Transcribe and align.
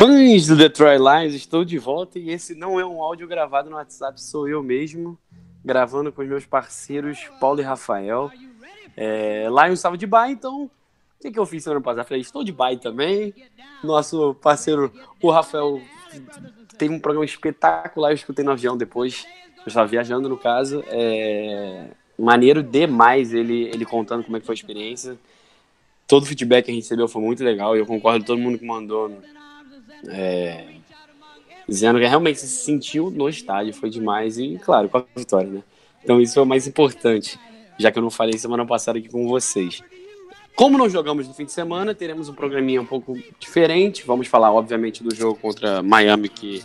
Fãs 0.00 0.46
do 0.46 0.56
Detroit 0.56 0.98
Lions, 0.98 1.34
estou 1.34 1.62
de 1.62 1.76
volta 1.76 2.18
e 2.18 2.30
esse 2.30 2.54
não 2.54 2.80
é 2.80 2.86
um 2.86 3.02
áudio 3.02 3.28
gravado 3.28 3.68
no 3.68 3.76
WhatsApp, 3.76 4.18
sou 4.18 4.48
eu 4.48 4.62
mesmo, 4.62 5.18
gravando 5.62 6.10
com 6.10 6.22
os 6.22 6.26
meus 6.26 6.46
parceiros 6.46 7.28
Paulo 7.38 7.60
e 7.60 7.62
Rafael. 7.62 8.32
É, 8.96 9.46
Lions 9.46 9.74
estava 9.74 9.98
de 9.98 10.06
bye, 10.06 10.32
então 10.32 10.62
o 10.64 10.70
que, 11.20 11.30
que 11.30 11.38
eu 11.38 11.44
fiz 11.44 11.64
semana 11.64 11.82
passada? 11.82 12.04
Falei, 12.04 12.22
estou 12.22 12.42
de 12.42 12.50
bye 12.50 12.78
também. 12.78 13.34
Nosso 13.84 14.32
parceiro, 14.36 14.90
o 15.20 15.30
Rafael, 15.30 15.82
teve 16.78 16.94
um 16.94 16.98
programa 16.98 17.26
espetacular, 17.26 18.12
eu 18.12 18.14
escutei 18.14 18.42
no 18.42 18.52
avião 18.52 18.78
depois, 18.78 19.26
eu 19.58 19.64
estava 19.66 19.86
viajando 19.86 20.30
no 20.30 20.38
caso. 20.38 20.82
É, 20.86 21.88
maneiro 22.18 22.62
demais 22.62 23.34
ele, 23.34 23.64
ele 23.64 23.84
contando 23.84 24.24
como 24.24 24.34
é 24.38 24.40
que 24.40 24.46
foi 24.46 24.54
a 24.54 24.56
experiência. 24.56 25.18
Todo 26.06 26.22
o 26.22 26.26
feedback 26.26 26.64
que 26.64 26.70
a 26.70 26.74
gente 26.74 26.84
recebeu 26.84 27.06
foi 27.06 27.20
muito 27.20 27.44
legal 27.44 27.76
e 27.76 27.80
eu 27.80 27.86
concordo 27.86 28.20
com 28.20 28.24
todo 28.24 28.38
mundo 28.40 28.58
que 28.58 28.64
mandou 28.64 29.12
é, 30.08 30.64
dizendo 31.68 31.98
que 31.98 32.06
realmente 32.06 32.40
se 32.40 32.48
sentiu 32.48 33.10
no 33.10 33.28
estádio, 33.28 33.72
foi 33.74 33.90
demais 33.90 34.38
e, 34.38 34.58
claro, 34.58 34.88
com 34.88 34.98
a 34.98 35.04
vitória, 35.14 35.48
né? 35.48 35.62
Então 36.02 36.20
isso 36.20 36.38
é 36.38 36.42
o 36.42 36.46
mais 36.46 36.66
importante, 36.66 37.38
já 37.78 37.90
que 37.92 37.98
eu 37.98 38.02
não 38.02 38.10
falei 38.10 38.36
semana 38.38 38.66
passada 38.66 38.98
aqui 38.98 39.08
com 39.08 39.28
vocês. 39.28 39.82
Como 40.56 40.76
não 40.76 40.88
jogamos 40.88 41.26
no 41.26 41.32
fim 41.32 41.44
de 41.44 41.52
semana, 41.52 41.94
teremos 41.94 42.28
um 42.28 42.34
programinha 42.34 42.82
um 42.82 42.86
pouco 42.86 43.16
diferente. 43.38 44.04
Vamos 44.06 44.26
falar, 44.26 44.52
obviamente, 44.52 45.02
do 45.02 45.14
jogo 45.14 45.38
contra 45.38 45.82
Miami, 45.82 46.28
que 46.28 46.62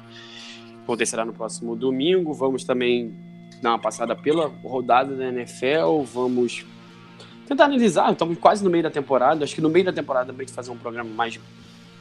acontecerá 0.83 1.23
no 1.23 1.33
próximo 1.33 1.75
domingo. 1.75 2.33
Vamos 2.33 2.63
também 2.63 3.15
dar 3.61 3.71
uma 3.71 3.79
passada 3.79 4.15
pela 4.15 4.47
rodada 4.47 5.15
da 5.15 5.27
NFL. 5.27 6.03
Vamos 6.13 6.65
tentar 7.47 7.65
analisar, 7.65 8.11
estamos 8.11 8.37
quase 8.37 8.63
no 8.63 8.69
meio 8.69 8.83
da 8.83 8.91
temporada. 8.91 9.43
Acho 9.45 9.55
que 9.55 9.61
no 9.61 9.69
meio 9.69 9.85
da 9.85 9.93
temporada 9.93 10.33
a 10.33 10.35
gente 10.35 10.51
fazer 10.51 10.71
um 10.71 10.77
programa 10.77 11.09
mais 11.11 11.39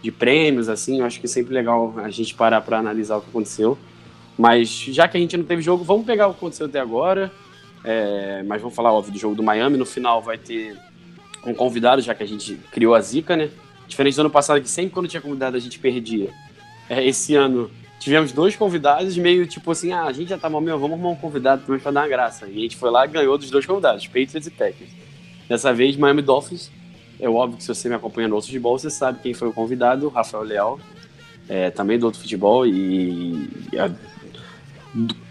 de 0.04 0.12
prêmios, 0.12 0.68
assim. 0.68 1.00
Eu 1.00 1.06
acho 1.06 1.18
que 1.18 1.24
é 1.24 1.28
sempre 1.28 1.54
legal 1.54 1.94
a 1.96 2.10
gente 2.10 2.34
parar 2.34 2.60
para 2.60 2.78
analisar 2.78 3.16
o 3.16 3.22
que 3.22 3.30
aconteceu. 3.30 3.78
Mas 4.36 4.68
já 4.68 5.08
que 5.08 5.16
a 5.16 5.20
gente 5.20 5.34
não 5.34 5.44
teve 5.44 5.62
jogo, 5.62 5.82
vamos 5.82 6.04
pegar 6.04 6.28
o 6.28 6.32
que 6.32 6.36
aconteceu 6.36 6.66
até 6.66 6.78
agora. 6.78 7.32
É, 7.82 8.42
mas 8.42 8.60
vamos 8.60 8.76
falar, 8.76 8.92
óbvio, 8.92 9.14
do 9.14 9.18
jogo 9.18 9.34
do 9.34 9.42
Miami. 9.42 9.78
No 9.78 9.86
final 9.86 10.20
vai 10.20 10.36
ter 10.36 10.76
um 11.46 11.54
convidado, 11.54 12.02
já 12.02 12.14
que 12.14 12.22
a 12.22 12.26
gente 12.26 12.54
criou 12.70 12.94
a 12.94 13.00
zica, 13.00 13.34
né? 13.34 13.48
Diferente 13.88 14.14
do 14.14 14.20
ano 14.20 14.30
passado, 14.30 14.60
que 14.60 14.68
sempre 14.68 14.92
quando 14.92 15.08
tinha 15.08 15.22
convidado 15.22 15.56
a 15.56 15.60
gente 15.60 15.78
perdia. 15.78 16.30
É, 16.88 17.02
esse 17.02 17.34
ano 17.34 17.70
tivemos 17.98 18.30
dois 18.30 18.54
convidados, 18.54 19.16
meio 19.16 19.46
tipo 19.46 19.70
assim, 19.70 19.92
ah, 19.92 20.04
a 20.04 20.12
gente 20.12 20.28
já 20.28 20.36
tá 20.36 20.50
mal, 20.50 20.60
meu, 20.60 20.78
vamos 20.78 20.98
arrumar 20.98 21.10
um 21.12 21.16
convidado 21.16 21.62
também 21.64 21.80
pra 21.80 21.90
dar 21.90 22.02
uma 22.02 22.08
graça. 22.08 22.46
E 22.46 22.58
a 22.58 22.60
gente 22.60 22.76
foi 22.76 22.90
lá 22.90 23.06
e 23.06 23.08
ganhou 23.08 23.38
dos 23.38 23.50
dois 23.50 23.64
convidados, 23.64 24.06
Patriots 24.06 24.46
e 24.46 24.50
Packers. 24.50 24.90
Dessa 25.48 25.72
vez, 25.72 25.96
Miami 25.96 26.20
Dolphins. 26.20 26.70
É 27.24 27.28
óbvio 27.28 27.56
que 27.56 27.64
se 27.64 27.74
você 27.74 27.88
me 27.88 27.94
acompanha 27.94 28.28
no 28.28 28.34
outro 28.34 28.48
futebol, 28.48 28.78
você 28.78 28.90
sabe 28.90 29.18
quem 29.22 29.32
foi 29.32 29.48
o 29.48 29.52
convidado, 29.52 30.08
Rafael 30.08 30.42
Leal, 30.42 30.78
é, 31.48 31.70
também 31.70 31.98
do 31.98 32.04
outro 32.04 32.20
futebol 32.20 32.66
e, 32.66 33.48
a- 33.78 33.90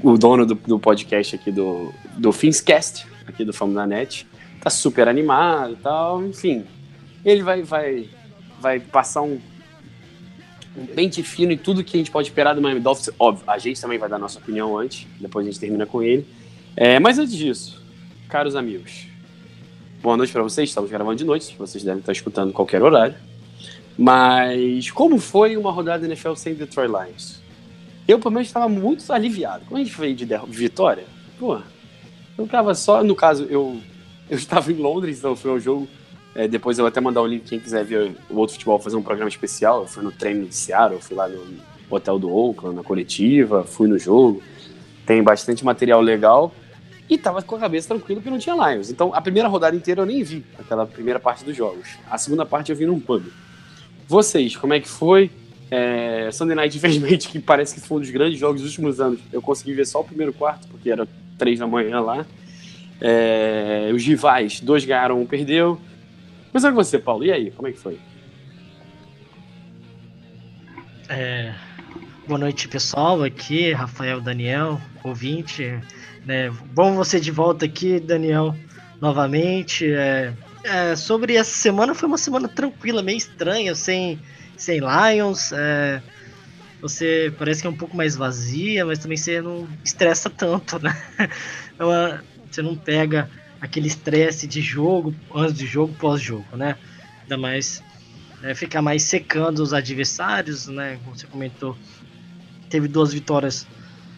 o 0.02 0.18
dono 0.18 0.44
do, 0.44 0.56
do 0.56 0.80
podcast 0.80 1.36
aqui 1.36 1.52
do, 1.52 1.94
do 2.18 2.32
Finscast, 2.32 3.06
aqui 3.28 3.46
do 3.46 3.54
Fama 3.54 3.76
da 3.76 3.86
Net, 3.86 4.26
tá 4.60 4.72
super 4.72 5.08
animado 5.08 5.74
e 5.74 5.76
tal, 5.78 6.26
enfim. 6.26 6.66
Ele 7.24 7.44
vai, 7.44 7.62
vai, 7.62 8.10
vai 8.60 8.80
passar 8.80 9.22
um, 9.22 9.40
um 10.76 10.86
pente 10.88 11.22
fino 11.22 11.52
em 11.52 11.58
tudo 11.58 11.84
que 11.84 11.96
a 11.96 12.00
gente 12.00 12.10
pode 12.10 12.28
esperar 12.30 12.56
do 12.56 12.62
Miami 12.62 12.80
Dolphins. 12.82 13.12
Óbvio, 13.20 13.44
a 13.48 13.60
gente 13.60 13.80
também 13.80 14.00
vai 14.00 14.10
dar 14.10 14.18
nossa 14.18 14.40
opinião 14.40 14.76
antes, 14.78 15.06
depois 15.20 15.46
a 15.46 15.50
gente 15.52 15.60
termina 15.60 15.86
com 15.86 16.02
ele. 16.02 16.28
É, 16.76 17.00
mas 17.00 17.20
antes 17.20 17.36
disso, 17.36 17.82
caros 18.28 18.56
amigos, 18.56 19.06
boa 20.04 20.18
noite 20.18 20.34
para 20.34 20.44
vocês. 20.44 20.68
Estamos 20.68 20.92
gravando 20.92 21.16
de 21.16 21.24
noite, 21.24 21.56
vocês 21.58 21.82
devem 21.82 22.02
estar 22.02 22.12
escutando 22.12 22.52
qualquer 22.52 22.84
horário. 22.84 23.16
Mas 23.98 24.92
como 24.92 25.18
foi 25.18 25.56
uma 25.56 25.72
rodada 25.72 26.06
NFL 26.06 26.34
sem 26.34 26.54
Detroit 26.54 26.90
Lions? 26.90 27.42
Eu, 28.06 28.20
pelo 28.20 28.34
menos, 28.34 28.50
estava 28.50 28.68
muito 28.68 29.14
aliviado. 29.14 29.64
Como 29.64 29.80
a 29.80 29.84
gente 29.84 29.98
veio 29.98 30.14
de 30.14 30.28
vitória, 30.50 31.06
pô, 31.40 31.58
eu 32.38 32.46
tava 32.46 32.76
só. 32.76 33.02
No 33.02 33.16
caso, 33.16 33.46
eu, 33.50 33.80
eu 34.30 34.38
estava 34.38 34.74
em 34.74 34.76
Londres, 34.76 35.20
então 35.20 35.38
foi 35.38 35.52
um 35.52 35.60
jogo. 35.60 35.88
é, 36.36 36.50
depois 36.50 36.78
eu 36.78 36.84
vou 36.84 36.90
até 36.90 37.00
mandar 37.00 37.22
o 37.22 37.26
link, 37.28 37.46
quem 37.46 37.58
quiser 37.58 37.86
ver 37.86 38.14
o 38.30 38.36
outro 38.36 38.56
futebol, 38.56 38.78
fazer 38.80 38.98
um 38.98 39.04
programa 39.04 39.30
especial. 39.30 39.84
Eu 39.84 39.88
fui 39.88 40.04
no 40.04 40.12
treino 40.12 40.46
de 40.46 40.54
Seattle, 40.54 41.02
fui 41.02 41.16
lá 41.16 41.30
no 41.30 41.46
hotel 41.90 42.20
do 42.20 42.30
Oakland, 42.30 42.76
na 42.76 42.84
coletiva, 42.84 43.64
fui 43.64 43.88
no 43.88 43.98
jogo. 43.98 44.44
Tem 45.06 45.24
bastante 45.24 45.64
material 45.64 46.02
legal. 46.02 46.54
E 47.10 47.18
tava 47.18 47.42
com 47.42 47.56
a 47.56 47.60
cabeça 47.60 47.90
tranquila 47.90 48.22
porque 48.22 48.30
não 48.30 48.40
tinha 48.40 48.56
Lions. 48.56 48.90
Então, 48.90 49.14
a 49.14 49.22
primeira 49.22 49.48
rodada 49.48 49.76
inteira 49.76 50.02
eu 50.02 50.06
nem 50.06 50.24
vi, 50.24 50.44
aquela 50.58 50.86
primeira 50.86 51.20
parte 51.20 51.44
dos 51.44 51.56
jogos. 51.56 51.90
A 52.10 52.18
segunda 52.18 52.46
parte 52.46 52.72
eu 52.72 52.76
vi 52.76 52.86
num 52.86 53.00
pub. 53.00 53.26
Vocês, 54.08 54.56
como 54.56 54.74
é 54.74 54.80
que 54.80 54.88
foi? 54.88 55.30
É, 55.70 56.30
Sunday 56.32 56.56
Night, 56.56 56.76
infelizmente, 56.78 57.28
que 57.28 57.40
parece 57.40 57.76
que 57.76 57.82
foi 57.82 57.98
um 57.98 58.02
dos 58.02 58.10
grandes 58.10 58.40
jogos 58.40 58.62
dos 58.62 58.72
últimos 58.72 59.02
anos. 59.02 59.20
Eu 59.32 59.42
consegui 59.42 59.74
ver 59.74 59.86
só 59.86 60.02
o 60.02 60.04
primeiro 60.04 60.34
quarto, 60.34 60.68
porque 60.68 60.90
era 60.90 61.08
três 61.38 61.60
da 61.60 61.68
manhã 61.68 62.00
lá. 62.00 62.26
É, 63.02 63.92
os 63.94 64.04
rivais, 64.06 64.60
dois 64.62 64.86
ganharam, 64.86 65.20
um 65.20 65.26
perdeu. 65.26 65.80
Mas 66.54 66.64
olha 66.64 66.74
você, 66.74 67.00
Paulo, 67.00 67.26
e 67.26 67.32
aí, 67.32 67.52
como 67.52 67.68
é 67.68 67.72
que 67.72 67.80
foi? 67.80 68.00
É, 71.10 71.54
boa 72.28 72.40
noite, 72.40 72.68
pessoal. 72.68 73.24
Aqui, 73.24 73.74
Rafael 73.74 74.22
Daniel, 74.22 74.80
ouvinte. 75.04 75.80
Né, 76.24 76.50
bom 76.52 76.96
você 76.96 77.20
de 77.20 77.32
volta 77.32 77.66
aqui, 77.66 78.00
Daniel, 78.00 78.58
novamente. 79.00 79.86
É, 79.92 80.38
é, 80.64 80.96
sobre 80.96 81.36
essa 81.36 81.52
semana, 81.52 81.94
foi 81.94 82.08
uma 82.08 82.18
semana 82.18 82.48
tranquila, 82.48 83.04
meio 83.04 83.18
estranha, 83.18 83.76
sem, 83.76 84.22
sem 84.56 84.80
Lions. 84.80 85.52
é, 85.52 86.02
você 86.82 87.34
parece 87.38 87.62
que 87.62 87.68
é 87.68 87.70
um 87.72 87.78
pouco 87.78 87.98
mais 87.98 88.16
vazia, 88.16 88.86
mas 88.86 89.00
também 89.00 89.18
você 89.18 89.42
não 89.42 89.78
estressa 89.86 90.30
tanto, 90.30 90.80
né? 90.80 90.92
É 91.80 91.86
uma- 91.86 92.26
você 92.52 92.62
não 92.62 92.78
pega 92.80 93.32
aquele 93.60 93.88
estresse 93.88 94.48
de 94.48 94.62
jogo, 94.62 95.20
antes 95.36 95.56
de 95.58 95.66
jogo, 95.68 95.96
pós-jogo, 95.96 96.56
né? 96.58 96.80
Ainda 97.24 97.38
mais 97.42 97.84
né, 98.42 98.56
ficar 98.56 98.82
mais 98.82 99.04
secando 99.04 99.60
os 99.62 99.74
adversários, 99.74 100.68
né? 100.68 100.98
Como 101.00 101.16
você 101.16 101.28
comentou, 101.28 101.80
teve 102.70 102.88
duas 102.88 103.14
vitórias 103.14 103.68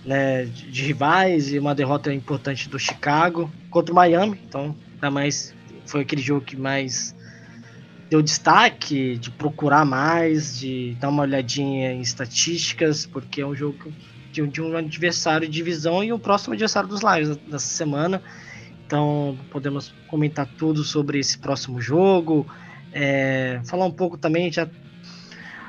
né, 0.06 0.46
de, 0.46 0.84
rivais 0.84 1.52
e 1.52 1.58
uma 1.58 1.74
derrota 1.74 2.14
importante 2.14 2.70
do 2.70 2.78
Chicago 2.78 3.52
contra 3.70 3.92
o 3.92 3.96
Miami, 3.96 4.40
então 4.48 4.76
ainda 4.94 5.10
mais 5.10 5.54
foi 5.86 6.02
aquele 6.02 6.22
jogo 6.22 6.42
que 6.42 6.56
mais 6.56 7.16
deu 8.10 8.22
destaque, 8.22 9.18
de 9.18 9.32
procurar 9.32 9.84
mais, 9.84 10.60
de 10.60 10.96
dar 11.00 11.10
uma 11.10 11.24
olhadinha 11.24 11.92
em 11.92 12.02
estatísticas, 12.02 13.06
porque 13.06 13.42
é 13.42 13.46
um 13.46 13.56
jogo 13.56 13.92
de, 14.32 14.46
de 14.48 14.62
um 14.62 14.78
adversário 14.78 15.48
de 15.48 15.54
divisão 15.54 16.04
e 16.04 16.14
o 16.14 16.20
próximo 16.20 16.54
adversário 16.54 16.88
dos 16.88 17.02
Lions 17.02 17.38
dessa 17.38 17.68
semana. 17.68 18.22
Então 18.86 19.36
podemos 19.50 19.92
comentar 20.08 20.48
tudo 20.58 20.84
sobre 20.84 21.18
esse 21.20 21.40
próximo 21.40 21.82
jogo, 21.82 22.46
é, 22.94 23.60
falar 23.66 23.86
um 23.86 23.92
pouco 23.92 24.18
também, 24.18 24.52
já 24.52 24.68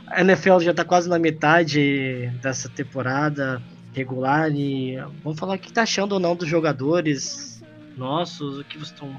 a 0.08 0.20
NFL 0.20 0.60
já 0.60 0.70
está 0.70 0.84
quase 0.84 1.08
na 1.08 1.18
metade 1.18 2.30
dessa 2.40 2.68
temporada 2.68 3.60
regular 3.96 4.54
e 4.54 4.96
vamos 5.24 5.40
falar 5.40 5.54
o 5.54 5.58
que 5.58 5.72
tá 5.72 5.82
achando 5.82 6.12
ou 6.12 6.20
não 6.20 6.36
dos 6.36 6.46
jogadores 6.46 7.62
nossos, 7.96 8.58
o 8.58 8.64
que 8.64 8.76
vocês 8.76 8.92
estão 8.92 9.18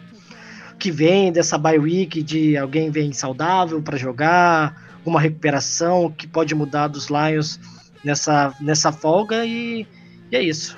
que 0.77 0.91
vem 0.91 1.31
dessa 1.31 1.57
bye 1.57 1.79
week 1.79 2.21
de 2.21 2.55
alguém 2.55 2.91
vem 2.91 3.11
saudável 3.11 3.81
para 3.81 3.97
jogar, 3.97 4.99
uma 5.03 5.19
recuperação 5.19 6.11
que 6.11 6.27
pode 6.27 6.53
mudar 6.53 6.89
dos 6.89 7.07
Lions 7.07 7.59
nessa 8.03 8.53
nessa 8.61 8.91
folga 8.91 9.43
e, 9.43 9.87
e 10.31 10.35
é 10.35 10.43
isso. 10.43 10.77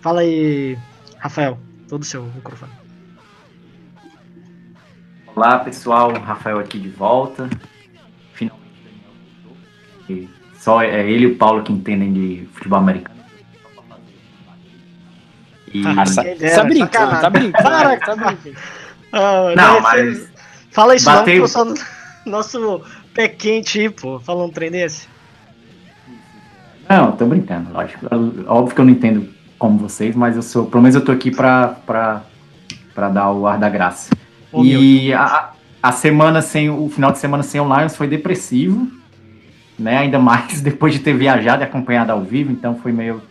Fala 0.00 0.20
aí, 0.20 0.78
Rafael, 1.18 1.58
todo 1.88 2.04
seu 2.04 2.22
microfone. 2.22 2.72
Olá 5.34 5.58
pessoal, 5.58 6.12
Rafael 6.12 6.60
aqui 6.60 6.78
de 6.78 6.90
volta. 6.90 7.50
Finalmente 8.34 10.30
Só 10.64 10.80
é 10.80 11.10
ele 11.10 11.24
e 11.24 11.26
o 11.26 11.36
Paulo 11.36 11.62
que 11.62 11.70
entendem 11.70 12.10
de 12.10 12.48
futebol 12.54 12.78
americano. 12.78 13.20
E... 15.74 15.82
Ah, 15.86 16.04
Tá, 16.06 16.24
tá 16.56 16.64
brincando, 16.64 17.20
tá 17.20 17.28
brincando, 17.30 17.62
Para, 17.62 17.96
tá 17.98 18.16
brincando. 18.16 18.56
Ah, 19.12 19.52
Não, 19.54 19.80
mas 19.82 20.30
Fala 20.70 20.94
isso 20.96 21.04
não, 21.10 21.16
porque 21.18 21.32
eu 21.32 21.46
só 21.46 21.66
não- 21.66 21.74
Nosso 22.24 22.80
pé 23.12 23.28
quente 23.28 23.78
aí, 23.78 23.90
pô, 23.90 24.18
falando 24.18 24.46
um 24.48 24.52
trem 24.52 24.70
desse. 24.70 25.06
Não, 26.88 27.12
tô 27.12 27.26
brincando, 27.26 27.70
lógico. 27.70 28.06
Óbvio 28.46 28.74
que 28.74 28.80
eu 28.80 28.84
não 28.86 28.92
entendo 28.92 29.28
como 29.58 29.76
vocês, 29.78 30.16
mas 30.16 30.34
eu 30.34 30.42
sou. 30.42 30.64
Pelo 30.64 30.82
menos 30.82 30.94
eu 30.94 31.04
tô 31.04 31.12
aqui 31.12 31.30
pra, 31.30 31.68
pra, 31.86 32.22
pra 32.94 33.10
dar 33.10 33.30
o 33.32 33.46
ar 33.46 33.58
da 33.58 33.68
graça. 33.68 34.08
Ô, 34.50 34.64
e 34.64 35.12
a, 35.12 35.50
a 35.82 35.92
semana 35.92 36.40
sem. 36.40 36.70
O 36.70 36.88
final 36.88 37.12
de 37.12 37.18
semana 37.18 37.42
sem 37.42 37.60
o 37.60 37.76
Lions 37.76 37.94
foi 37.94 38.06
depressivo, 38.08 38.90
né? 39.78 39.98
Ainda 39.98 40.18
mais 40.18 40.60
depois 40.62 40.92
de 40.92 41.00
ter 41.00 41.14
viajado 41.14 41.62
e 41.62 41.64
acompanhado 41.64 42.12
ao 42.12 42.22
vivo, 42.22 42.52
então 42.52 42.76
foi 42.76 42.92
meio 42.92 43.22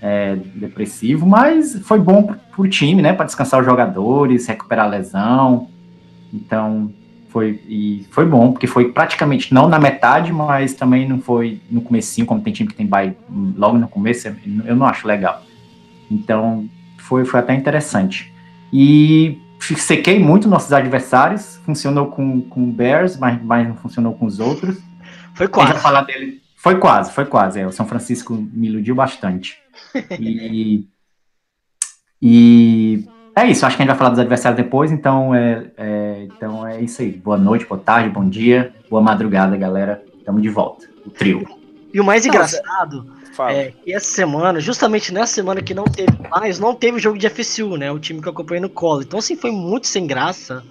é, 0.00 0.36
depressivo, 0.54 1.26
mas 1.26 1.80
foi 1.84 1.98
bom 1.98 2.22
pro, 2.22 2.36
pro 2.54 2.68
time, 2.68 3.02
né? 3.02 3.12
Para 3.12 3.26
descansar 3.26 3.60
os 3.60 3.66
jogadores, 3.66 4.46
recuperar 4.46 4.86
a 4.86 4.88
lesão. 4.88 5.68
Então, 6.32 6.92
foi, 7.30 7.60
e 7.68 8.06
foi 8.10 8.24
bom, 8.24 8.52
porque 8.52 8.66
foi 8.66 8.92
praticamente 8.92 9.52
não 9.52 9.68
na 9.68 9.78
metade, 9.78 10.32
mas 10.32 10.74
também 10.74 11.08
não 11.08 11.20
foi 11.20 11.60
no 11.70 11.80
comecinho, 11.80 12.26
como 12.26 12.40
tem 12.40 12.52
time 12.52 12.68
que 12.68 12.74
tem 12.74 12.86
bye 12.86 13.14
logo 13.56 13.76
no 13.76 13.88
começo, 13.88 14.28
eu 14.64 14.76
não 14.76 14.86
acho 14.86 15.06
legal. 15.06 15.42
Então, 16.10 16.68
foi, 16.96 17.24
foi 17.24 17.40
até 17.40 17.54
interessante. 17.54 18.32
E 18.72 19.38
sequei 19.60 20.18
muito 20.18 20.48
nossos 20.48 20.72
adversários, 20.72 21.60
funcionou 21.64 22.06
com, 22.06 22.40
com 22.42 22.64
o 22.64 22.72
Bears, 22.72 23.16
mas, 23.16 23.42
mas 23.42 23.66
não 23.68 23.76
funcionou 23.76 24.14
com 24.14 24.26
os 24.26 24.38
outros. 24.38 24.78
Foi 25.36 25.48
quase. 25.48 25.78
falar 25.80 26.02
dele. 26.02 26.40
Foi 26.56 26.78
quase, 26.78 27.12
foi 27.12 27.24
quase. 27.26 27.60
É, 27.60 27.66
o 27.66 27.72
São 27.72 27.86
Francisco 27.86 28.34
me 28.34 28.68
iludiu 28.68 28.94
bastante. 28.94 29.58
E, 30.18 30.86
e 32.20 33.04
é 33.36 33.46
isso, 33.46 33.66
acho 33.66 33.76
que 33.76 33.82
a 33.82 33.84
gente 33.84 33.90
vai 33.92 33.98
falar 33.98 34.10
dos 34.10 34.18
adversários 34.18 34.56
depois, 34.56 34.90
então 34.90 35.34
é, 35.34 35.70
é- 35.76 36.22
então 36.24 36.66
é 36.66 36.80
isso 36.80 37.02
aí. 37.02 37.12
Boa 37.12 37.36
noite, 37.36 37.66
boa 37.66 37.80
tarde, 37.80 38.08
bom 38.08 38.28
dia, 38.28 38.74
boa 38.88 39.02
madrugada, 39.02 39.56
galera. 39.56 40.02
Estamos 40.18 40.42
de 40.42 40.48
volta. 40.48 40.88
O 41.04 41.10
trio. 41.10 41.46
E 41.92 42.00
o 42.00 42.04
mais 42.04 42.26
engraçado 42.26 43.06
Fala. 43.32 43.52
é 43.52 43.70
que 43.70 43.92
essa 43.92 44.06
semana, 44.06 44.58
justamente 44.58 45.12
nessa 45.12 45.34
semana 45.34 45.62
que 45.62 45.72
não 45.72 45.84
teve 45.84 46.16
mais, 46.28 46.58
não 46.58 46.74
teve 46.74 46.98
jogo 46.98 47.16
de 47.18 47.28
FSU, 47.28 47.76
né? 47.76 47.92
O 47.92 47.98
time 47.98 48.20
que 48.20 48.26
eu 48.26 48.32
acompanhei 48.32 48.60
no 48.60 48.68
college. 48.68 49.06
Então, 49.06 49.18
assim, 49.18 49.36
foi 49.36 49.50
muito 49.52 49.86
sem 49.86 50.06
graça. 50.06 50.64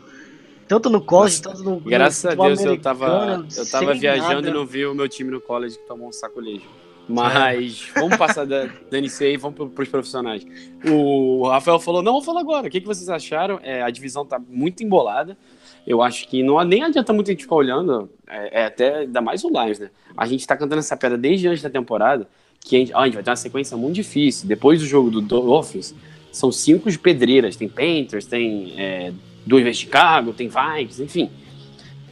Tanto 0.68 0.90
no 0.90 1.02
college, 1.02 1.42
tanto 1.42 1.64
no. 1.64 1.72
no 1.72 1.80
Graças 1.80 2.26
a 2.26 2.36
Deus 2.36 2.64
eu 2.64 2.80
tava, 2.80 3.46
eu 3.56 3.70
tava 3.70 3.94
viajando 3.94 4.34
nada. 4.34 4.50
e 4.50 4.54
não 4.54 4.66
vi 4.66 4.86
o 4.86 4.96
meu 4.96 5.08
time 5.08 5.32
no 5.32 5.40
college 5.40 5.78
que 5.78 5.86
tomou 5.86 6.10
um 6.10 6.12
sacolejo. 6.12 6.66
Mas 7.08 7.92
vamos 7.94 8.18
passar 8.18 8.46
da, 8.46 8.66
da 8.66 9.00
NCA 9.00 9.28
e 9.28 9.38
vamos 9.38 9.56
pro, 9.56 9.70
pros 9.70 9.90
profissionais. 9.90 10.46
O 10.90 11.48
Rafael 11.48 11.80
falou: 11.80 12.02
não, 12.02 12.14
vou 12.14 12.22
falar 12.22 12.42
agora. 12.42 12.68
O 12.68 12.70
que, 12.70 12.82
que 12.82 12.88
vocês 12.88 13.10
acharam? 13.10 13.60
É, 13.62 13.82
a 13.84 13.90
divisão 13.90 14.26
tá 14.26 14.40
muito 14.40 14.84
embolada. 14.84 15.38
Eu 15.86 16.02
acho 16.02 16.28
que 16.28 16.42
não 16.42 16.62
nem 16.64 16.82
adianta 16.82 17.14
muito 17.14 17.30
a 17.30 17.32
gente 17.32 17.44
ficar 17.44 17.56
olhando, 17.56 18.10
é, 18.28 18.62
é 18.62 18.66
até 18.66 18.96
ainda 19.00 19.22
mais 19.22 19.44
o 19.44 19.50
Lions, 19.50 19.78
né? 19.78 19.92
A 20.18 20.26
gente 20.26 20.48
tá 20.48 20.58
cantando 20.58 20.80
essa 20.80 20.98
pedra 20.98 21.16
desde 21.16 21.48
antes 21.48 21.62
da 21.62 21.70
temporada, 21.70 22.28
que 22.60 22.76
a 22.76 22.80
gente, 22.80 22.94
ó, 22.94 23.02
a 23.02 23.06
gente 23.06 23.14
vai 23.14 23.24
ter 23.24 23.30
uma 23.30 23.36
sequência 23.36 23.78
muito 23.78 23.94
difícil. 23.94 24.48
Depois 24.48 24.80
do 24.80 24.88
jogo 24.88 25.12
do 25.12 25.22
Dolphins, 25.22 25.94
são 26.32 26.52
cinco 26.52 26.90
de 26.90 26.98
pedreiras. 26.98 27.56
Tem 27.56 27.70
Panthers, 27.70 28.26
tem 28.26 28.74
é, 28.80 29.14
duas 29.46 29.64
vezes 29.64 29.82
Chicago, 29.82 30.34
tem 30.34 30.48
Vikings, 30.48 31.04
enfim. 31.04 31.30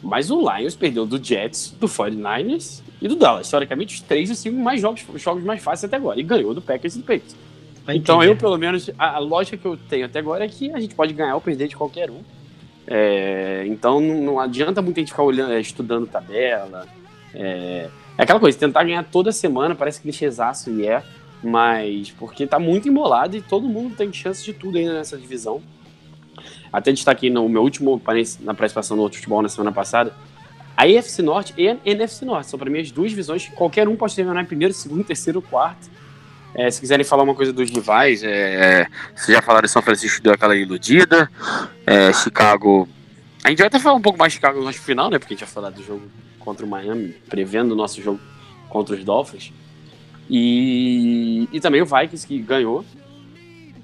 Mas 0.01 0.29
o 0.29 0.39
Lions 0.39 0.75
perdeu 0.75 1.05
do 1.05 1.23
Jets, 1.23 1.75
do 1.79 1.87
49ers 1.87 2.81
e 3.01 3.07
do 3.07 3.15
Dallas. 3.15 3.47
Historicamente, 3.47 3.95
os 3.95 4.01
três 4.01 4.29
e 4.29 4.35
cinco 4.35 4.57
mais 4.57 4.81
jogos, 4.81 5.05
os 5.13 5.21
jogos 5.21 5.43
mais 5.43 5.63
fáceis 5.63 5.85
até 5.85 5.95
agora. 5.95 6.19
E 6.19 6.23
ganhou 6.23 6.53
do 6.53 6.61
Packers 6.61 6.95
e 6.95 6.99
do 6.99 7.03
Patriots. 7.05 7.35
Então, 7.87 8.23
eu, 8.23 8.35
pelo 8.35 8.57
menos, 8.57 8.89
a, 8.97 9.15
a 9.15 9.19
lógica 9.19 9.57
que 9.57 9.65
eu 9.65 9.77
tenho 9.77 10.05
até 10.05 10.19
agora 10.19 10.45
é 10.45 10.47
que 10.47 10.71
a 10.71 10.79
gente 10.79 10.95
pode 10.95 11.13
ganhar 11.13 11.35
ou 11.35 11.41
perder 11.41 11.67
de 11.67 11.75
qualquer 11.75 12.09
um. 12.09 12.21
É, 12.85 13.63
então, 13.67 13.99
não, 13.99 14.21
não 14.21 14.39
adianta 14.39 14.81
muito 14.81 14.97
a 14.97 15.01
gente 15.01 15.09
ficar 15.09 15.23
olhando, 15.23 15.53
é, 15.53 15.59
estudando 15.59 16.07
tabela. 16.07 16.87
É, 17.33 17.89
é 18.17 18.23
aquela 18.23 18.39
coisa, 18.39 18.57
tentar 18.57 18.83
ganhar 18.83 19.03
toda 19.03 19.31
semana, 19.31 19.73
parece 19.73 20.01
clichêzaço 20.01 20.69
e 20.69 20.85
é, 20.85 21.03
mas 21.43 22.11
porque 22.11 22.45
tá 22.45 22.59
muito 22.59 22.87
embolado 22.87 23.35
e 23.35 23.41
todo 23.41 23.67
mundo 23.67 23.95
tem 23.95 24.11
chance 24.13 24.43
de 24.43 24.53
tudo 24.53 24.77
ainda 24.77 24.93
nessa 24.93 25.17
divisão. 25.17 25.61
Até 26.73 26.91
destaquei 26.91 27.29
no 27.29 27.47
meu 27.47 27.61
último 27.61 28.01
na 28.39 28.55
participação 28.55 28.97
no 28.97 29.03
outro 29.03 29.19
futebol 29.19 29.43
na 29.43 29.47
semana 29.47 29.71
passada. 29.71 30.11
A 30.75 30.87
EFC 30.87 31.21
Norte 31.21 31.53
e 31.55 31.69
a 31.69 31.77
NFC 31.85 32.25
Norte 32.25 32.49
são 32.49 32.57
para 32.57 32.67
mim 32.67 32.79
as 32.79 32.91
duas 32.91 33.11
divisões 33.11 33.45
que 33.45 33.51
qualquer 33.51 33.87
um 33.87 33.95
pode 33.95 34.15
terminar 34.15 34.41
em 34.41 34.45
primeiro, 34.45 34.73
segundo, 34.73 35.03
terceiro, 35.03 35.39
quarto. 35.39 35.87
É, 36.55 36.69
se 36.69 36.79
quiserem 36.79 37.05
falar 37.05 37.23
uma 37.23 37.35
coisa 37.35 37.53
dos 37.53 37.69
rivais, 37.69 38.23
é, 38.23 38.87
vocês 39.15 39.35
já 39.35 39.41
falaram 39.41 39.67
São 39.67 39.81
Francisco 39.81 40.21
deu 40.21 40.33
aquela 40.33 40.55
iludida, 40.55 41.29
é, 41.85 42.11
Chicago. 42.13 42.87
A 43.43 43.49
gente 43.49 43.59
vai 43.59 43.67
até 43.67 43.79
falar 43.79 43.95
um 43.95 44.01
pouco 44.01 44.17
mais 44.17 44.31
de 44.31 44.37
Chicago 44.37 44.63
no 44.63 44.73
final, 44.73 45.11
né? 45.11 45.19
Porque 45.19 45.33
a 45.33 45.37
gente 45.37 45.45
vai 45.45 45.53
falar 45.53 45.69
do 45.69 45.83
jogo 45.83 46.01
contra 46.39 46.65
o 46.65 46.69
Miami, 46.69 47.09
prevendo 47.29 47.73
o 47.73 47.75
nosso 47.75 48.01
jogo 48.01 48.19
contra 48.69 48.95
os 48.95 49.03
Dolphins. 49.03 49.51
E, 50.29 51.47
e 51.51 51.59
também 51.59 51.81
o 51.81 51.85
Vikings 51.85 52.25
que 52.25 52.39
ganhou 52.39 52.83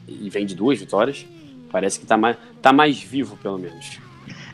e 0.07 0.29
vem 0.29 0.45
de 0.45 0.55
duas 0.55 0.79
vitórias. 0.79 1.25
Parece 1.71 1.99
que 1.99 2.05
tá 2.05 2.17
mais, 2.17 2.37
tá 2.61 2.73
mais 2.73 3.01
vivo, 3.01 3.37
pelo 3.37 3.57
menos. 3.57 3.99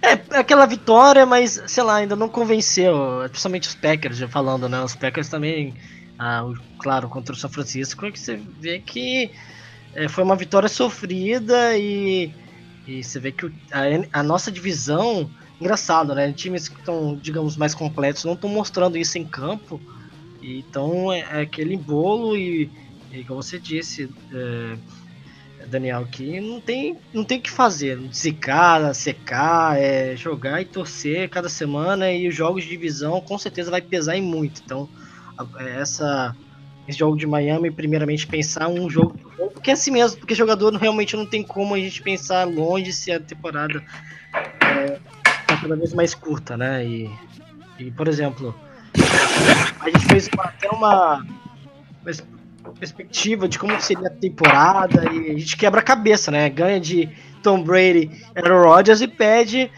É, 0.01 0.13
aquela 0.37 0.65
vitória, 0.65 1.25
mas, 1.25 1.61
sei 1.67 1.83
lá, 1.83 1.95
ainda 1.95 2.15
não 2.15 2.29
convenceu. 2.29 2.95
Principalmente 3.29 3.67
os 3.67 3.75
Packers, 3.75 4.17
já 4.17 4.27
falando, 4.27 4.69
né? 4.69 4.81
Os 4.83 4.95
Packers 4.95 5.29
também, 5.29 5.73
ah, 6.19 6.43
claro, 6.79 7.09
contra 7.09 7.33
o 7.33 7.37
São 7.37 7.49
Francisco, 7.49 8.05
é 8.05 8.11
que 8.11 8.19
você 8.19 8.39
vê 8.59 8.79
que 8.79 9.31
é, 9.95 10.07
foi 10.07 10.23
uma 10.23 10.35
vitória 10.35 10.69
sofrida 10.69 11.77
e, 11.77 12.31
e 12.85 13.03
você 13.03 13.19
vê 13.19 13.31
que 13.31 13.47
a, 13.71 14.19
a 14.19 14.21
nossa 14.21 14.51
divisão, 14.51 15.29
engraçado, 15.59 16.13
né? 16.13 16.31
Times 16.33 16.67
que 16.67 16.77
estão, 16.77 17.15
digamos, 17.15 17.57
mais 17.57 17.73
completos 17.73 18.25
não 18.25 18.33
estão 18.33 18.49
mostrando 18.49 18.97
isso 18.97 19.17
em 19.17 19.25
campo. 19.25 19.81
Então 20.41 21.11
é, 21.11 21.21
é 21.21 21.41
aquele 21.41 21.75
bolo 21.77 22.37
e, 22.37 22.69
e 23.11 23.23
como 23.23 23.41
você 23.41 23.57
disse, 23.57 24.09
é, 24.31 24.77
Daniel, 25.67 26.07
que 26.09 26.39
não 26.39 26.59
tem, 26.59 26.97
não 27.13 27.23
tem 27.23 27.39
o 27.39 27.41
que 27.41 27.51
fazer. 27.51 27.99
Zicar, 28.13 28.93
secar, 28.93 29.79
é 29.79 30.15
jogar 30.15 30.61
e 30.61 30.65
torcer 30.65 31.29
cada 31.29 31.49
semana 31.49 32.11
e 32.11 32.27
os 32.27 32.35
jogos 32.35 32.63
de 32.63 32.69
divisão 32.69 33.21
com 33.21 33.37
certeza 33.37 33.71
vai 33.71 33.81
pesar 33.81 34.15
em 34.15 34.21
muito. 34.21 34.61
Então, 34.63 34.89
é 35.59 35.81
essa 35.81 36.35
esse 36.87 36.99
jogo 36.99 37.17
de 37.17 37.25
Miami, 37.25 37.71
primeiramente 37.71 38.27
pensar 38.27 38.67
um 38.67 38.87
jogo 38.87 39.17
porque 39.65 39.71
é 39.71 39.73
assim 39.73 39.89
mesmo, 39.89 40.19
porque 40.19 40.35
jogador 40.35 40.71
realmente 40.75 41.15
não 41.15 41.25
tem 41.25 41.41
como 41.41 41.73
a 41.73 41.79
gente 41.79 41.99
pensar 42.03 42.43
longe 42.43 42.93
se 42.93 43.11
a 43.11 43.19
temporada 43.19 43.83
é, 44.61 44.99
tá 45.47 45.57
cada 45.59 45.75
vez 45.75 45.91
mais 45.91 46.13
curta, 46.13 46.55
né? 46.55 46.85
E, 46.85 47.09
e 47.79 47.89
por 47.89 48.07
exemplo, 48.07 48.53
a 49.79 49.89
gente 49.89 50.05
fez 50.05 50.29
até 50.37 50.69
uma, 50.69 51.25
perspectiva 52.79 53.47
de 53.47 53.57
como 53.59 53.79
seria 53.81 54.07
a 54.07 54.11
temporada 54.11 55.03
e 55.11 55.31
a 55.31 55.33
gente 55.39 55.57
quebra 55.57 55.79
a 55.79 55.83
cabeça, 55.83 56.29
né? 56.31 56.49
Ganha 56.49 56.79
de 56.79 57.09
Tom 57.41 57.63
Brady, 57.63 58.09
Aaron 58.35 58.63
Rodgers 58.63 59.01
e 59.01 59.07
pede 59.07 59.71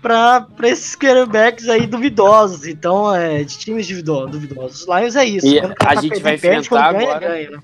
pra, 0.00 0.40
pra 0.42 0.68
esses 0.68 0.94
quarterbacks 0.96 1.68
aí 1.68 1.86
duvidosos. 1.86 2.66
Então, 2.66 3.14
é, 3.14 3.42
de 3.44 3.58
times 3.58 3.86
duvido- 3.88 4.26
duvidosos. 4.26 4.82
Os 4.82 4.86
Lions 4.88 5.16
é 5.16 5.24
isso. 5.24 5.46
E 5.46 5.58
a 5.60 5.68
tá 5.74 5.94
gente 6.00 6.20
vai 6.20 6.38
perde, 6.38 6.66
enfrentar 6.66 6.92
ganha, 6.92 7.10
agora- 7.10 7.28
ganha, 7.28 7.50
né? 7.50 7.58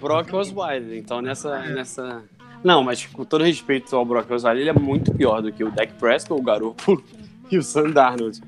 Brock 0.00 0.32
Osweiler. 0.34 0.98
Então, 0.98 1.20
nessa, 1.22 1.60
nessa. 1.68 2.22
Não, 2.64 2.82
mas 2.82 3.06
com 3.06 3.24
todo 3.24 3.44
respeito 3.44 3.94
ao 3.94 4.04
Brock 4.04 4.30
Osweiler, 4.32 4.62
ele 4.62 4.70
é 4.70 4.72
muito 4.72 5.12
pior 5.14 5.40
do 5.42 5.52
que 5.52 5.62
o 5.62 5.70
Dak 5.70 5.92
Prescott, 5.94 6.40
o 6.40 6.42
Garoppolo 6.44 7.02
e 7.50 7.58
o 7.58 7.62
Sam 7.62 7.90
Darnold. 7.90 8.40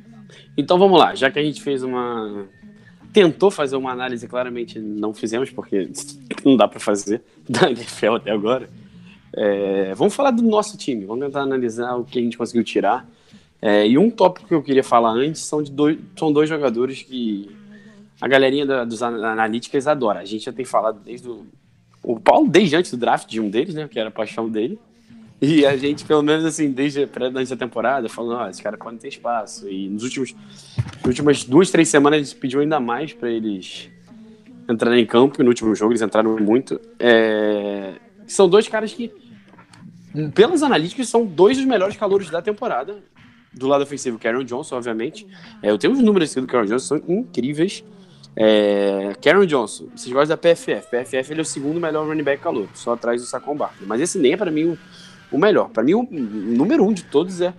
Então 0.57 0.79
vamos 0.79 0.99
lá, 0.99 1.15
já 1.15 1.31
que 1.31 1.39
a 1.39 1.43
gente 1.43 1.61
fez 1.63 1.83
uma. 1.83 2.47
Tentou 3.15 3.51
fazer 3.51 3.77
uma 3.77 3.91
análise, 3.93 4.29
claramente 4.29 4.79
não 4.79 5.15
fizemos, 5.15 5.49
porque 5.51 5.89
não 6.45 6.57
dá 6.57 6.69
pra 6.69 6.79
fazer 6.79 7.23
da 7.49 7.71
NFL 7.71 8.17
até 8.17 8.31
agora. 8.31 8.69
É, 9.37 9.95
vamos 9.95 10.15
falar 10.15 10.33
do 10.33 10.43
nosso 10.43 10.77
time, 10.77 11.07
vamos 11.07 11.25
tentar 11.25 11.41
analisar 11.41 11.95
o 11.97 12.05
que 12.05 12.19
a 12.19 12.23
gente 12.23 12.37
conseguiu 12.37 12.63
tirar. 12.65 13.09
É, 13.63 13.87
e 13.89 13.97
um 13.97 14.11
tópico 14.11 14.47
que 14.49 14.55
eu 14.55 14.63
queria 14.63 14.85
falar 14.85 15.13
antes 15.13 15.41
são, 15.41 15.63
de 15.63 15.71
dois, 15.71 15.97
são 16.19 16.31
dois 16.33 16.49
jogadores 16.49 17.03
que 17.03 17.49
a 18.21 18.29
galerinha 18.29 18.67
da, 18.67 18.85
dos 18.85 19.03
ana- 19.03 19.33
analíticas 19.33 19.87
adora. 19.87 20.21
A 20.21 20.25
gente 20.25 20.45
já 20.45 20.53
tem 20.53 20.65
falado 20.65 21.01
desde 21.03 21.29
o. 21.29 21.47
O 22.03 22.21
Paulo, 22.21 22.47
desde 22.51 22.77
antes 22.77 22.91
do 22.91 22.99
draft 22.99 23.27
de 23.27 23.41
um 23.41 23.49
deles, 23.49 23.75
né? 23.75 23.89
Que 23.89 23.99
era 23.99 24.11
a 24.11 24.13
paixão 24.13 24.47
dele. 24.47 24.79
E 25.45 25.67
a 25.67 25.77
gente, 25.77 26.07
pelo 26.07 26.23
menos 26.23 26.43
assim, 26.45 26.71
desde 26.71 27.05
da 27.05 27.57
temporada, 27.57 28.09
falando, 28.09 28.39
ó, 28.39 28.49
esse 28.49 28.63
cara 28.63 28.79
pode 28.79 28.97
ter 28.97 29.09
espaço. 29.09 29.69
E 29.69 29.91
nos 29.91 30.03
últimos, 30.03 30.35
nas 30.97 31.05
últimas 31.05 31.45
duas, 31.45 31.71
três 31.71 31.89
semanas, 31.89 32.21
a 32.21 32.23
gente 32.25 32.37
pediu 32.37 32.61
ainda 32.61 32.81
mais 32.81 33.13
para 33.13 33.31
eles 33.31 33.91
entrarem 34.69 35.03
em 35.03 35.07
campo. 35.07 35.41
E 35.41 35.45
no 35.45 35.51
último 35.51 35.75
jogo 35.75 35.93
eles 35.93 36.01
entraram 36.01 36.39
muito. 36.39 36.81
É, 36.99 37.95
São 38.27 38.49
dois 38.49 38.67
caras 38.69 38.95
que, 38.95 39.13
pelas 40.35 40.63
analíticas, 40.63 41.09
são 41.09 41.27
dois 41.27 41.59
dos 41.59 41.67
melhores 41.67 41.97
calouros 41.97 42.31
da 42.31 42.41
temporada. 42.41 43.03
Do 43.53 43.69
lado 43.69 43.83
ofensivo, 43.83 44.19
Karen 44.19 44.45
Johnson, 44.45 44.77
obviamente. 44.77 45.27
É, 45.63 45.71
eu 45.71 45.79
tenho 45.79 45.93
os 45.93 46.01
números 46.01 46.31
aqui 46.31 46.41
do 46.41 46.47
Karen 46.47 46.67
Johnson, 46.67 46.99
são 46.99 47.03
incríveis. 47.07 47.85
É, 48.37 49.13
Karen 49.23 49.47
Johnson, 49.47 49.89
vocês 49.95 50.13
gostam 50.13 50.37
da 50.37 50.37
PFF. 50.37 50.89
PFF 50.91 51.33
ele 51.33 51.41
é 51.41 51.43
o 51.43 51.45
segundo 51.45 51.79
melhor 51.79 52.07
running 52.07 52.25
back 52.25 52.43
calor, 52.43 52.69
só 52.75 52.95
atrás 52.95 53.21
do 53.21 53.27
Saquon 53.27 53.55
Barkley. 53.55 53.87
Mas 53.87 54.01
esse 54.01 54.19
nem 54.19 54.33
é 54.33 54.37
para 54.37 54.51
mim 54.51 54.65
o, 54.65 54.79
o 55.37 55.39
melhor. 55.39 55.69
Para 55.69 55.83
mim, 55.83 55.95
o 55.95 56.09
número 56.11 56.85
um 56.85 56.93
de 56.93 57.05
todos 57.05 57.41
é 57.41 57.53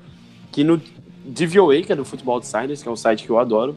que 0.52 0.64
no, 0.64 0.82
DVOA, 1.26 1.82
que 1.82 1.92
é 1.92 1.96
do 1.96 2.06
Football 2.06 2.36
Outsiders, 2.36 2.84
que 2.84 2.88
é 2.88 2.92
um 2.92 2.96
site 2.96 3.24
que 3.24 3.30
eu 3.30 3.40
adoro. 3.40 3.76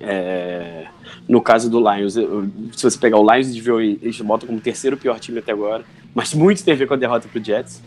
É, 0.00 0.88
no 1.28 1.40
caso 1.40 1.70
do 1.70 1.78
Lions, 1.78 2.14
se 2.14 2.82
você 2.82 2.98
pegar 2.98 3.18
o 3.18 3.32
Lions 3.32 3.48
e 3.48 3.60
DVOA, 3.60 3.82
eles 3.82 4.20
botam 4.20 4.48
como 4.48 4.60
terceiro 4.60 4.96
pior 4.96 5.18
time 5.20 5.38
até 5.38 5.52
agora, 5.52 5.84
mas 6.14 6.34
muito 6.34 6.64
tem 6.64 6.74
a 6.74 6.76
ver 6.76 6.86
com 6.86 6.94
a 6.94 6.96
derrota 6.96 7.28
pro 7.28 7.42
Jets. 7.42 7.82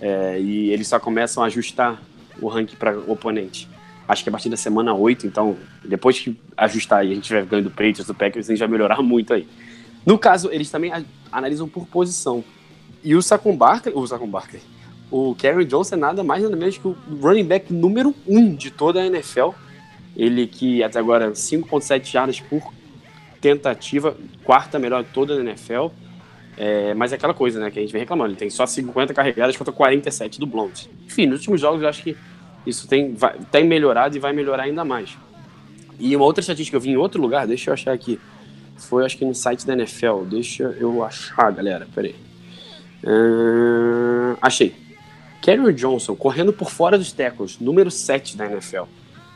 É, 0.00 0.38
e 0.38 0.70
eles 0.70 0.86
só 0.86 1.00
começam 1.00 1.42
a 1.42 1.46
ajustar 1.46 2.00
o 2.40 2.48
ranking 2.48 2.76
para 2.76 2.98
o 2.98 3.12
oponente. 3.12 3.68
Acho 4.06 4.22
que 4.22 4.28
a 4.28 4.32
partir 4.32 4.48
da 4.48 4.56
semana 4.56 4.94
8, 4.94 5.26
então, 5.26 5.56
depois 5.84 6.18
que 6.18 6.38
ajustar 6.56 7.06
e 7.06 7.12
a 7.12 7.14
gente 7.14 7.24
tiver 7.24 7.44
ganho 7.46 7.64
do 7.64 7.70
Patriots, 7.70 8.06
do 8.06 8.14
Packers, 8.14 8.48
a 8.48 8.52
gente 8.52 8.58
vai 8.58 8.68
melhorar 8.68 9.02
muito 9.02 9.32
aí. 9.32 9.46
No 10.04 10.18
caso, 10.18 10.48
eles 10.50 10.70
também 10.70 10.92
analisam 11.30 11.68
por 11.68 11.86
posição. 11.86 12.42
E 13.02 13.14
o 13.14 13.22
Saquon 13.22 13.56
Barkley, 13.56 13.94
o 13.94 14.06
Saquon 14.06 14.28
Barkley, 14.28 14.62
o 15.10 15.34
Karen 15.34 15.64
Johnson 15.64 15.96
é 15.96 15.98
nada 15.98 16.22
mais 16.22 16.42
nada 16.42 16.56
menos 16.56 16.78
que 16.78 16.86
o 16.86 16.96
running 17.20 17.44
back 17.44 17.72
número 17.72 18.14
1 18.26 18.54
de 18.54 18.70
toda 18.70 19.00
a 19.00 19.06
NFL. 19.06 19.50
Ele 20.16 20.46
que 20.46 20.82
até 20.82 20.98
agora 20.98 21.30
5.7 21.30 22.04
jardas 22.10 22.40
por 22.40 22.72
tentativa, 23.40 24.16
quarta 24.44 24.78
melhor 24.78 25.02
de 25.02 25.10
toda 25.10 25.34
a 25.34 25.40
NFL. 25.40 25.88
É, 26.56 26.92
mas 26.94 27.12
é 27.12 27.16
aquela 27.16 27.32
coisa, 27.32 27.58
né, 27.58 27.70
que 27.70 27.78
a 27.78 27.82
gente 27.82 27.92
vem 27.92 28.00
reclamando. 28.00 28.30
Ele 28.30 28.38
tem 28.38 28.50
só 28.50 28.66
50 28.66 29.14
carregadas 29.14 29.56
contra 29.56 29.72
47 29.72 30.38
do 30.38 30.46
Blount. 30.46 30.86
Enfim, 31.06 31.26
nos 31.26 31.38
últimos 31.40 31.60
jogos 31.60 31.80
eu 31.80 31.88
acho 31.88 32.02
que 32.02 32.16
isso 32.66 32.86
tem, 32.86 33.14
vai, 33.14 33.38
tem 33.50 33.64
melhorado 33.64 34.16
e 34.16 34.20
vai 34.20 34.32
melhorar 34.32 34.64
ainda 34.64 34.84
mais. 34.84 35.16
E 35.98 36.14
uma 36.14 36.24
outra 36.24 36.40
estatística 36.40 36.72
que 36.72 36.76
eu 36.76 36.80
vi 36.80 36.90
em 36.90 36.96
outro 36.96 37.20
lugar, 37.20 37.46
deixa 37.46 37.70
eu 37.70 37.74
achar 37.74 37.92
aqui. 37.92 38.20
Foi 38.76 39.04
acho 39.04 39.16
que 39.16 39.24
no 39.24 39.34
site 39.34 39.66
da 39.66 39.72
NFL. 39.72 40.24
Deixa 40.28 40.64
eu 40.78 41.04
achar, 41.04 41.50
galera. 41.52 41.86
Peraí. 41.94 42.14
Ahn, 43.04 44.36
achei. 44.40 44.74
Kerry 45.40 45.72
Johnson 45.72 46.14
correndo 46.14 46.52
por 46.52 46.70
fora 46.70 46.98
dos 46.98 47.12
tackles, 47.12 47.58
número 47.58 47.90
7 47.90 48.36
da 48.36 48.46
NFL. 48.46 48.84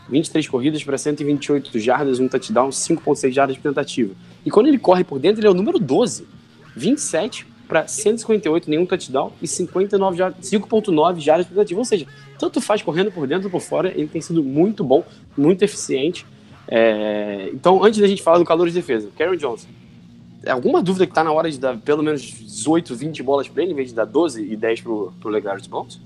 23 0.09 0.47
corridas 0.49 0.85
para 0.85 0.99
128 0.99 1.79
jardas, 1.79 2.21
um 2.21 2.29
touchdown, 2.29 2.69
5.6 2.69 3.33
jardas 3.33 3.57
por 3.57 3.63
tentativa. 3.63 4.15
E 4.45 4.51
quando 4.51 4.67
ele 4.67 4.79
corre 4.79 5.03
por 5.03 5.19
dentro, 5.19 5.41
ele 5.41 5.49
é 5.49 5.51
o 5.51 5.55
número 5.55 5.79
12. 5.79 6.27
27 6.77 7.47
para 7.67 7.87
158, 7.87 8.69
nenhum 8.69 8.85
touchdown 8.85 9.33
e 9.41 9.49
59 9.49 10.17
jardas, 10.17 10.51
5.9 10.51 11.21
jardas 11.21 11.47
por 11.47 11.55
tentativa. 11.55 11.81
Ou 11.81 11.85
seja, 11.85 12.07
tanto 12.39 12.61
faz 12.61 12.83
correndo 12.83 13.11
por 13.11 13.27
dentro 13.27 13.49
por 13.49 13.61
fora, 13.61 13.89
ele 13.89 14.09
tem 14.09 14.21
sido 14.21 14.43
muito 14.43 14.85
bom, 14.85 15.05
muito 15.37 15.63
eficiente. 15.63 16.27
É, 16.69 17.51
Então, 17.53 17.83
antes 17.83 18.01
da 18.01 18.07
gente 18.07 18.23
falar 18.23 18.39
do 18.39 18.45
calor 18.45 18.69
de 18.69 18.75
defesa, 18.75 19.09
Kerry 19.17 19.37
Johnson, 19.39 19.69
alguma 20.51 20.83
dúvida 20.83 21.07
que 21.07 21.13
tá 21.13 21.25
na 21.25 21.33
hora 21.33 21.51
de 21.51 21.59
dar 21.59 21.77
pelo 21.79 22.03
menos 22.03 22.23
18, 22.23 22.95
20 22.95 23.23
bolas 23.23 23.49
para 23.49 23.63
ele, 23.63 23.73
em 23.73 23.77
vez 23.77 23.89
de 23.89 23.95
dar 23.95 24.05
12 24.05 24.43
e 24.43 24.57
10 24.57 24.81
pro, 24.81 25.13
pro 25.21 25.31
LeGarrette 25.31 25.69
Blount? 25.69 25.97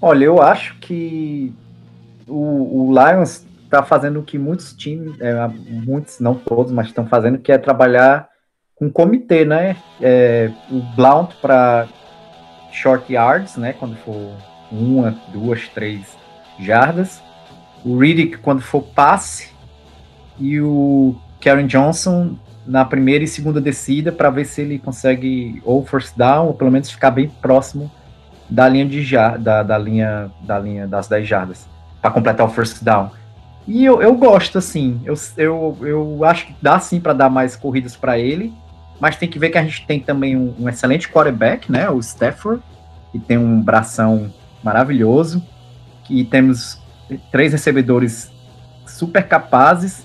Olha, 0.00 0.24
eu 0.24 0.42
acho 0.42 0.78
que 0.78 1.52
o, 2.26 2.88
o 2.88 2.92
Lions 2.92 3.46
está 3.64 3.82
fazendo 3.82 4.20
o 4.20 4.22
que 4.22 4.38
muitos 4.38 4.72
times, 4.72 5.18
é, 5.20 5.32
muitos, 5.46 6.18
não 6.20 6.34
todos, 6.34 6.72
mas 6.72 6.88
estão 6.88 7.06
fazendo, 7.06 7.38
que 7.38 7.52
é 7.52 7.58
trabalhar 7.58 8.28
com 8.74 8.90
comitê, 8.90 9.44
né? 9.44 9.76
É, 10.00 10.50
o 10.70 10.80
Blount 10.96 11.30
para 11.40 11.88
short 12.72 13.12
yards, 13.12 13.56
né? 13.56 13.72
Quando 13.72 13.96
for 13.98 14.32
uma, 14.70 15.16
duas, 15.32 15.68
três 15.68 16.16
jardas. 16.58 17.22
O 17.84 17.96
Riddick 17.96 18.38
quando 18.38 18.60
for 18.60 18.82
passe. 18.82 19.52
E 20.38 20.60
o 20.60 21.14
Karen 21.42 21.66
Johnson 21.66 22.36
na 22.66 22.84
primeira 22.84 23.24
e 23.24 23.28
segunda 23.28 23.60
descida 23.60 24.12
para 24.12 24.30
ver 24.30 24.44
se 24.44 24.60
ele 24.60 24.78
consegue 24.78 25.60
ou 25.64 25.84
first 25.84 26.16
down 26.16 26.46
ou 26.46 26.54
pelo 26.54 26.70
menos 26.70 26.90
ficar 26.90 27.10
bem 27.10 27.28
próximo 27.28 27.90
da 28.48 28.68
linha 28.68 28.86
de 28.86 29.02
jar, 29.02 29.38
da, 29.38 29.62
da 29.62 29.78
linha 29.78 30.30
da 30.42 30.58
linha 30.58 30.86
das 30.86 31.08
10 31.08 31.26
jardas 31.26 31.66
para 32.00 32.10
completar 32.10 32.46
o 32.46 32.50
first 32.50 32.82
down. 32.82 33.10
E 33.66 33.84
eu, 33.84 34.02
eu 34.02 34.14
gosto 34.14 34.58
assim, 34.58 35.00
eu, 35.04 35.14
eu, 35.36 35.78
eu 35.82 36.24
acho 36.24 36.48
que 36.48 36.54
dá 36.60 36.78
sim 36.80 37.00
para 37.00 37.12
dar 37.12 37.30
mais 37.30 37.54
corridas 37.54 37.96
para 37.96 38.18
ele, 38.18 38.52
mas 39.00 39.16
tem 39.16 39.28
que 39.28 39.38
ver 39.38 39.50
que 39.50 39.58
a 39.58 39.62
gente 39.62 39.86
tem 39.86 40.00
também 40.00 40.36
um, 40.36 40.54
um 40.58 40.68
excelente 40.68 41.08
quarterback, 41.08 41.70
né, 41.70 41.88
o 41.88 42.00
Stafford, 42.00 42.60
que 43.12 43.20
tem 43.20 43.38
um 43.38 43.60
bração 43.60 44.32
maravilhoso, 44.64 45.42
que 46.04 46.24
temos 46.24 46.80
três 47.30 47.52
recebedores 47.52 48.32
super 48.86 49.26
capazes. 49.26 50.04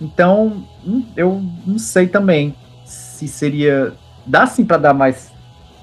Então, 0.00 0.64
hum, 0.86 1.04
eu 1.16 1.42
não 1.66 1.78
sei 1.78 2.06
também 2.06 2.54
se 2.84 3.26
seria 3.26 3.92
dá 4.24 4.46
sim 4.46 4.64
para 4.64 4.76
dar 4.76 4.94
mais 4.94 5.32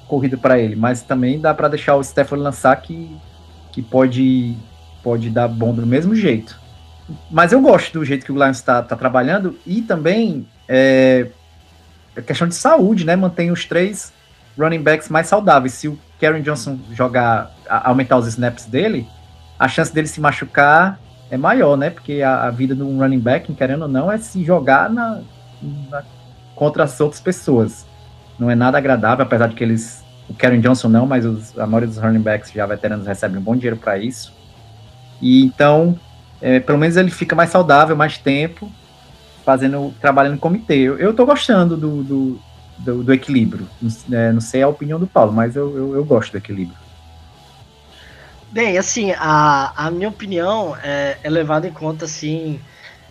corrida 0.07 0.37
para 0.37 0.59
ele, 0.59 0.75
mas 0.75 1.01
também 1.01 1.39
dá 1.39 1.53
para 1.53 1.67
deixar 1.67 1.95
o 1.95 2.01
Stafford 2.01 2.43
lançar 2.43 2.75
que, 2.77 3.15
que 3.71 3.81
pode 3.81 4.55
pode 5.03 5.29
dar 5.29 5.47
bom 5.47 5.73
do 5.73 5.85
mesmo 5.85 6.15
jeito. 6.15 6.59
Mas 7.29 7.51
eu 7.51 7.61
gosto 7.61 7.93
do 7.93 8.05
jeito 8.05 8.25
que 8.25 8.31
o 8.31 8.35
Lions 8.35 8.57
está 8.57 8.81
tá 8.81 8.95
trabalhando 8.95 9.57
e 9.65 9.81
também 9.81 10.47
é, 10.67 11.27
é 12.15 12.21
questão 12.21 12.47
de 12.47 12.55
saúde, 12.55 13.05
né? 13.05 13.15
Mantém 13.15 13.51
os 13.51 13.65
três 13.65 14.11
running 14.57 14.81
backs 14.81 15.09
mais 15.09 15.27
saudáveis. 15.27 15.73
Se 15.73 15.87
o 15.87 15.99
Karen 16.19 16.41
Johnson 16.41 16.79
jogar, 16.91 17.51
aumentar 17.69 18.17
os 18.17 18.25
snaps 18.27 18.65
dele, 18.65 19.07
a 19.59 19.67
chance 19.67 19.93
dele 19.93 20.07
se 20.07 20.19
machucar 20.19 20.99
é 21.35 21.37
maior, 21.37 21.77
né? 21.77 21.89
Porque 21.89 22.21
a, 22.21 22.43
a 22.43 22.51
vida 22.51 22.73
de 22.73 22.81
um 22.81 22.99
running 22.99 23.19
back, 23.19 23.53
querendo 23.53 23.83
ou 23.83 23.87
não, 23.87 24.11
é 24.11 24.17
se 24.17 24.43
jogar 24.43 24.89
na, 24.89 25.21
na- 25.89 26.03
contra 26.55 26.83
as 26.83 26.99
outras 26.99 27.21
pessoas. 27.21 27.85
Não 28.39 28.49
é 28.49 28.55
nada 28.55 28.77
agradável, 28.77 29.23
apesar 29.23 29.47
de 29.47 29.55
que 29.55 29.63
eles. 29.63 30.03
O 30.27 30.33
Karen 30.33 30.59
Johnson 30.59 30.89
não, 30.89 31.05
mas 31.05 31.23
os- 31.25 31.57
a 31.59 31.67
maioria 31.67 31.87
dos 31.87 31.97
running 31.97 32.19
backs 32.21 32.51
já 32.51 32.65
veteranos 32.65 33.05
recebem 33.05 33.37
um 33.37 33.41
bom 33.41 33.55
dinheiro 33.55 33.77
para 33.77 33.97
isso. 33.97 34.33
E 35.21 35.43
então, 35.45 35.97
é, 36.41 36.59
pelo 36.59 36.77
menos 36.77 36.97
ele 36.97 37.11
fica 37.11 37.35
mais 37.35 37.49
saudável, 37.51 37.95
mais 37.95 38.17
tempo, 38.17 38.71
fazendo, 39.45 39.93
trabalhando 40.01 40.35
em 40.35 40.39
comitê. 40.39 40.77
Eu, 40.77 40.97
eu 40.97 41.13
tô 41.13 41.25
gostando 41.25 41.77
do, 41.77 42.03
do, 42.03 42.39
do, 42.79 43.03
do 43.03 43.13
equilíbrio. 43.13 43.67
Não, 43.81 44.17
é, 44.17 44.31
não 44.31 44.41
sei 44.41 44.63
a 44.63 44.67
opinião 44.67 44.99
do 44.99 45.05
Paulo, 45.07 45.31
mas 45.31 45.55
eu, 45.55 45.75
eu, 45.77 45.95
eu 45.95 46.03
gosto 46.03 46.31
do 46.31 46.37
equilíbrio. 46.37 46.77
Bem, 48.55 48.77
assim, 48.77 49.11
a, 49.17 49.87
a 49.87 49.91
minha 49.91 50.07
opinião 50.09 50.75
é, 50.77 51.19
é 51.21 51.29
levada 51.29 51.67
em 51.67 51.73
conta, 51.73 52.05
assim, 52.05 52.63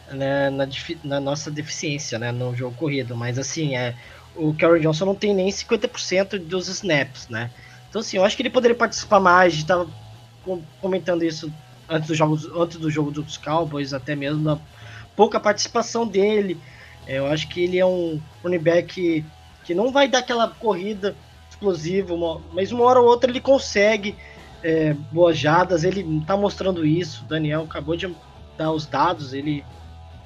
né, 0.06 0.48
na, 0.50 0.66
na 1.04 1.20
nossa 1.20 1.50
deficiência, 1.50 2.18
né, 2.18 2.32
no 2.32 2.54
jogo 2.56 2.76
corrido, 2.76 3.14
mas, 3.16 3.38
assim, 3.38 3.76
é, 3.76 3.94
o 4.34 4.54
Kerry 4.54 4.80
Johnson 4.80 5.04
não 5.06 5.14
tem 5.18 5.34
nem 5.34 5.50
50% 5.50 6.38
dos 6.38 6.68
snaps, 6.68 7.28
né, 7.28 7.52
então, 7.88 8.00
assim, 8.00 8.16
eu 8.18 8.24
acho 8.24 8.36
que 8.36 8.42
ele 8.42 8.50
poderia 8.50 8.76
participar 8.76 9.20
mais, 9.20 9.52
a 9.52 9.56
gente 9.56 9.66
tava 9.66 9.94
com- 10.42 10.66
comentando 10.78 11.24
isso 11.24 11.54
antes 11.88 12.08
do, 12.08 12.14
jogo, 12.14 12.36
antes 12.62 12.78
do 12.78 12.90
jogo 12.90 13.10
dos 13.12 13.36
Cowboys, 13.36 13.92
até 13.92 14.16
mesmo 14.16 14.42
da 14.44 14.62
pouca 15.14 15.40
participação 15.40 16.08
dele, 16.08 16.62
É, 17.06 17.18
eu 17.18 17.26
acho 17.26 17.48
que 17.50 17.62
ele 17.62 17.78
é 17.78 17.84
um 17.84 18.24
running 18.42 18.62
back 18.62 18.94
que, 18.94 19.30
que 19.62 19.74
não 19.74 19.92
vai 19.92 20.08
dar 20.08 20.20
aquela 20.20 20.48
corrida 20.54 21.18
explosiva, 21.50 22.14
mas 22.50 22.72
uma 22.72 22.84
hora 22.84 22.98
ou 23.00 23.06
outra 23.06 23.30
ele 23.30 23.40
consegue 23.42 24.18
é, 24.64 24.94
boas 25.12 25.38
jadas, 25.38 25.84
ele 25.84 26.24
tá 26.26 26.36
mostrando 26.36 26.86
isso. 26.86 27.24
O 27.24 27.28
Daniel 27.28 27.64
acabou 27.64 27.94
de 27.94 28.12
dar 28.56 28.72
os 28.72 28.86
dados, 28.86 29.34
ele 29.34 29.62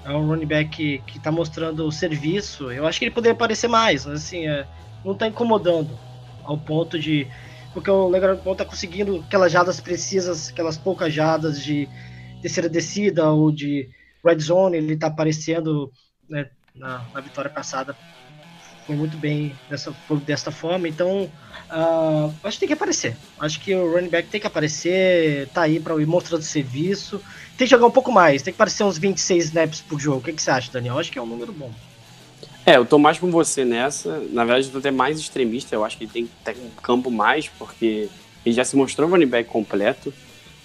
é 0.05 0.13
um 0.13 0.29
running 0.29 0.47
back 0.47 0.71
que, 0.71 0.99
que 1.01 1.19
tá 1.19 1.33
mostrando 1.33 1.85
o 1.85 1.91
serviço. 1.91 2.71
Eu 2.71 2.87
acho 2.87 3.01
que 3.01 3.07
ele 3.07 3.15
poderia 3.15 3.35
aparecer 3.35 3.67
mais, 3.67 4.07
mas 4.07 4.23
assim, 4.23 4.47
é, 4.47 4.65
não 5.05 5.13
tá 5.15 5.27
incomodando 5.27 5.91
ao 6.45 6.57
ponto 6.57 6.97
de. 6.97 7.27
Porque 7.75 7.91
o 7.91 8.09
Legarão 8.09 8.55
tá 8.55 8.65
conseguindo 8.65 9.25
aquelas 9.27 9.51
jadas 9.51 9.81
precisas, 9.81 10.51
aquelas 10.51 10.79
poucas 10.79 11.13
jadas 11.13 11.61
de 11.61 11.89
terceira 12.41 12.69
descida 12.69 13.29
ou 13.31 13.51
de 13.51 13.91
red 14.25 14.39
zone, 14.39 14.77
ele 14.77 14.97
tá 14.97 15.09
aparecendo 15.09 15.93
né, 16.29 16.49
na, 16.75 17.05
na 17.13 17.21
vitória 17.21 17.51
passada. 17.51 17.95
Foi 18.87 18.95
muito 18.95 19.17
bem 19.19 19.55
dessa, 19.69 19.93
foi 19.93 20.19
desta 20.19 20.51
forma, 20.51 20.89
então 20.89 21.29
ah, 21.71 22.31
acho 22.45 22.57
que 22.57 22.61
tem 22.61 22.69
que 22.69 22.75
aparecer. 22.75 23.17
Acho 23.39 23.61
que 23.61 23.75
o 23.75 23.93
running 23.93 24.09
back 24.09 24.29
tem 24.29 24.41
que 24.41 24.47
aparecer, 24.47 25.49
tá 25.49 25.63
aí 25.63 25.79
para 25.79 26.01
ir 26.01 26.07
mostrando 26.07 26.43
serviço. 26.43 27.21
Tem 27.57 27.67
que 27.67 27.71
jogar 27.71 27.87
um 27.87 27.91
pouco 27.91 28.11
mais, 28.13 28.43
tem 28.43 28.53
que 28.53 28.57
aparecer 28.57 28.85
uns 28.85 28.99
26 28.99 29.47
snaps 29.47 29.81
por 29.81 30.01
jogo. 30.01 30.19
O 30.19 30.23
que, 30.23 30.33
que 30.33 30.43
você 30.43 30.51
acha, 30.51 30.73
Daniel? 30.73 30.99
Acho 30.99 31.11
que 31.11 31.19
é 31.19 31.23
um 31.23 31.27
número 31.27 31.53
bom. 31.53 31.73
É, 32.65 32.77
eu 32.77 32.85
tô 32.85 32.99
mais 32.99 33.19
com 33.19 33.31
você 33.31 33.65
nessa. 33.65 34.19
Na 34.31 34.45
verdade, 34.45 34.67
eu 34.67 34.73
tô 34.73 34.79
até 34.79 34.91
mais 34.91 35.19
extremista. 35.19 35.75
Eu 35.75 35.85
acho 35.85 35.97
que 35.97 36.05
ele 36.05 36.13
tem 36.13 36.27
que 36.27 36.33
ter 36.45 36.57
um 36.61 36.71
campo 36.83 37.11
mais, 37.11 37.49
porque 37.49 38.09
ele 38.45 38.55
já 38.55 38.65
se 38.65 38.77
mostrou 38.77 39.09
um 39.09 39.11
running 39.11 39.27
back 39.27 39.49
completo. 39.49 40.13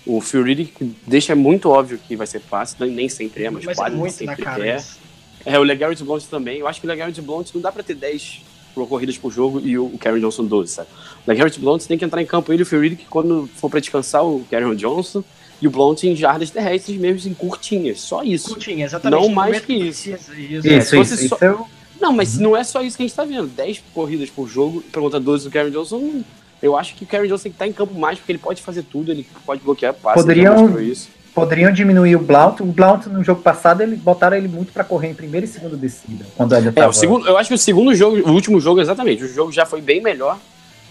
O 0.05 0.19
Phil 0.19 0.43
Riddick 0.43 0.95
deixa 1.07 1.33
muito 1.33 1.69
óbvio 1.69 1.97
que 1.97 2.15
vai 2.15 2.27
ser 2.27 2.41
fácil, 2.41 2.85
nem 2.87 3.07
sempre 3.07 3.45
é, 3.45 3.49
mas, 3.49 3.63
Mas 3.63 3.77
é 3.77 3.81
quase 3.81 3.95
na 3.95 4.09
sempre 4.09 4.69
é. 4.69 4.75
isso. 4.75 4.99
É, 5.45 5.57
o 5.57 5.63
LeGarrette 5.63 6.03
Blount 6.03 6.23
também. 6.25 6.59
Eu 6.59 6.67
acho 6.67 6.79
que 6.79 6.85
o 6.85 6.89
LeGarrette 6.89 7.21
Blount 7.21 7.49
não 7.53 7.61
dá 7.61 7.71
pra 7.71 7.83
ter 7.83 7.95
10 7.95 8.41
corridas 8.73 9.17
por 9.17 9.31
jogo 9.31 9.59
e 9.63 9.77
o 9.77 9.89
Karen 9.99 10.19
Johnson 10.19 10.45
12, 10.45 10.71
sabe? 10.73 10.87
O 11.25 11.29
LeGarrette 11.31 11.59
Blount 11.59 11.83
tem 11.85 11.97
que 11.97 12.03
entrar 12.05 12.21
em 12.21 12.25
campo 12.25 12.51
ele 12.51 12.61
e 12.61 12.63
o 12.63 12.65
Phil 12.65 12.79
Riddick 12.81 13.05
quando 13.09 13.49
for 13.55 13.69
pra 13.69 13.79
descansar 13.79 14.25
o 14.25 14.43
Karen 14.49 14.75
Johnson 14.75 15.23
e 15.61 15.67
o 15.67 15.71
Blount 15.71 16.03
em 16.03 16.15
jardas 16.15 16.49
terrestres 16.49 16.97
mesmo, 16.97 17.29
em 17.31 17.33
curtinhas. 17.33 18.01
Só 18.01 18.23
isso. 18.23 18.49
Curtinho, 18.49 18.83
exatamente. 18.83 19.21
Não 19.21 19.29
mais 19.29 19.59
que 19.61 19.73
isso. 19.73 20.09
isso. 20.09 20.31
É, 20.33 20.77
Isso, 20.77 20.95
isso, 20.95 21.17
só- 21.17 21.25
isso 21.25 21.37
eu- 21.45 21.67
Não, 22.01 22.11
mas 22.11 22.37
não 22.37 22.55
é 22.57 22.63
só 22.65 22.81
isso 22.81 22.97
que 22.97 23.03
a 23.03 23.05
gente 23.07 23.15
tá 23.15 23.23
vendo. 23.23 23.47
10 23.47 23.81
corridas 23.93 24.29
por 24.29 24.47
jogo, 24.49 24.81
pra 24.91 25.01
contar 25.01 25.19
12 25.19 25.45
do 25.45 25.51
Karen 25.51 25.69
Johnson, 25.71 26.21
Eu 26.61 26.77
acho 26.77 26.95
que 26.95 27.03
o 27.03 27.07
Karen 27.07 27.27
Jones 27.27 27.41
tem 27.43 27.51
que 27.51 27.55
estar 27.57 27.67
em 27.67 27.73
campo 27.73 27.93
mais, 27.93 28.17
porque 28.17 28.31
ele 28.31 28.39
pode 28.39 28.61
fazer 28.61 28.83
tudo, 28.83 29.11
ele 29.11 29.27
pode 29.45 29.61
bloquear 29.61 29.93
passe. 29.93 30.21
Poderiam- 30.21 30.79
isso. 30.79 31.09
Poderiam 31.33 31.71
diminuir 31.71 32.15
o 32.15 32.19
Blount. 32.19 32.59
O 32.59 32.65
Blount 32.65 33.07
no 33.07 33.23
jogo 33.23 33.41
passado, 33.41 33.81
ele 33.81 33.95
botaram 33.95 34.37
ele 34.37 34.47
muito 34.47 34.71
pra 34.71 34.83
correr 34.83 35.09
em 35.09 35.13
primeira 35.15 35.45
e 35.45 35.49
segunda 35.49 35.75
descida. 35.75 36.25
Quando 36.37 36.53
É, 36.53 36.71
tava... 36.71 36.89
o 36.89 36.93
segundo, 36.93 37.27
eu 37.27 37.37
acho 37.37 37.49
que 37.49 37.55
o 37.55 37.57
segundo 37.57 37.93
jogo, 37.95 38.17
o 38.29 38.33
último 38.33 38.59
jogo, 38.59 38.79
exatamente, 38.79 39.23
o 39.23 39.27
jogo 39.27 39.51
já 39.51 39.65
foi 39.65 39.81
bem 39.81 40.01
melhor. 40.01 40.37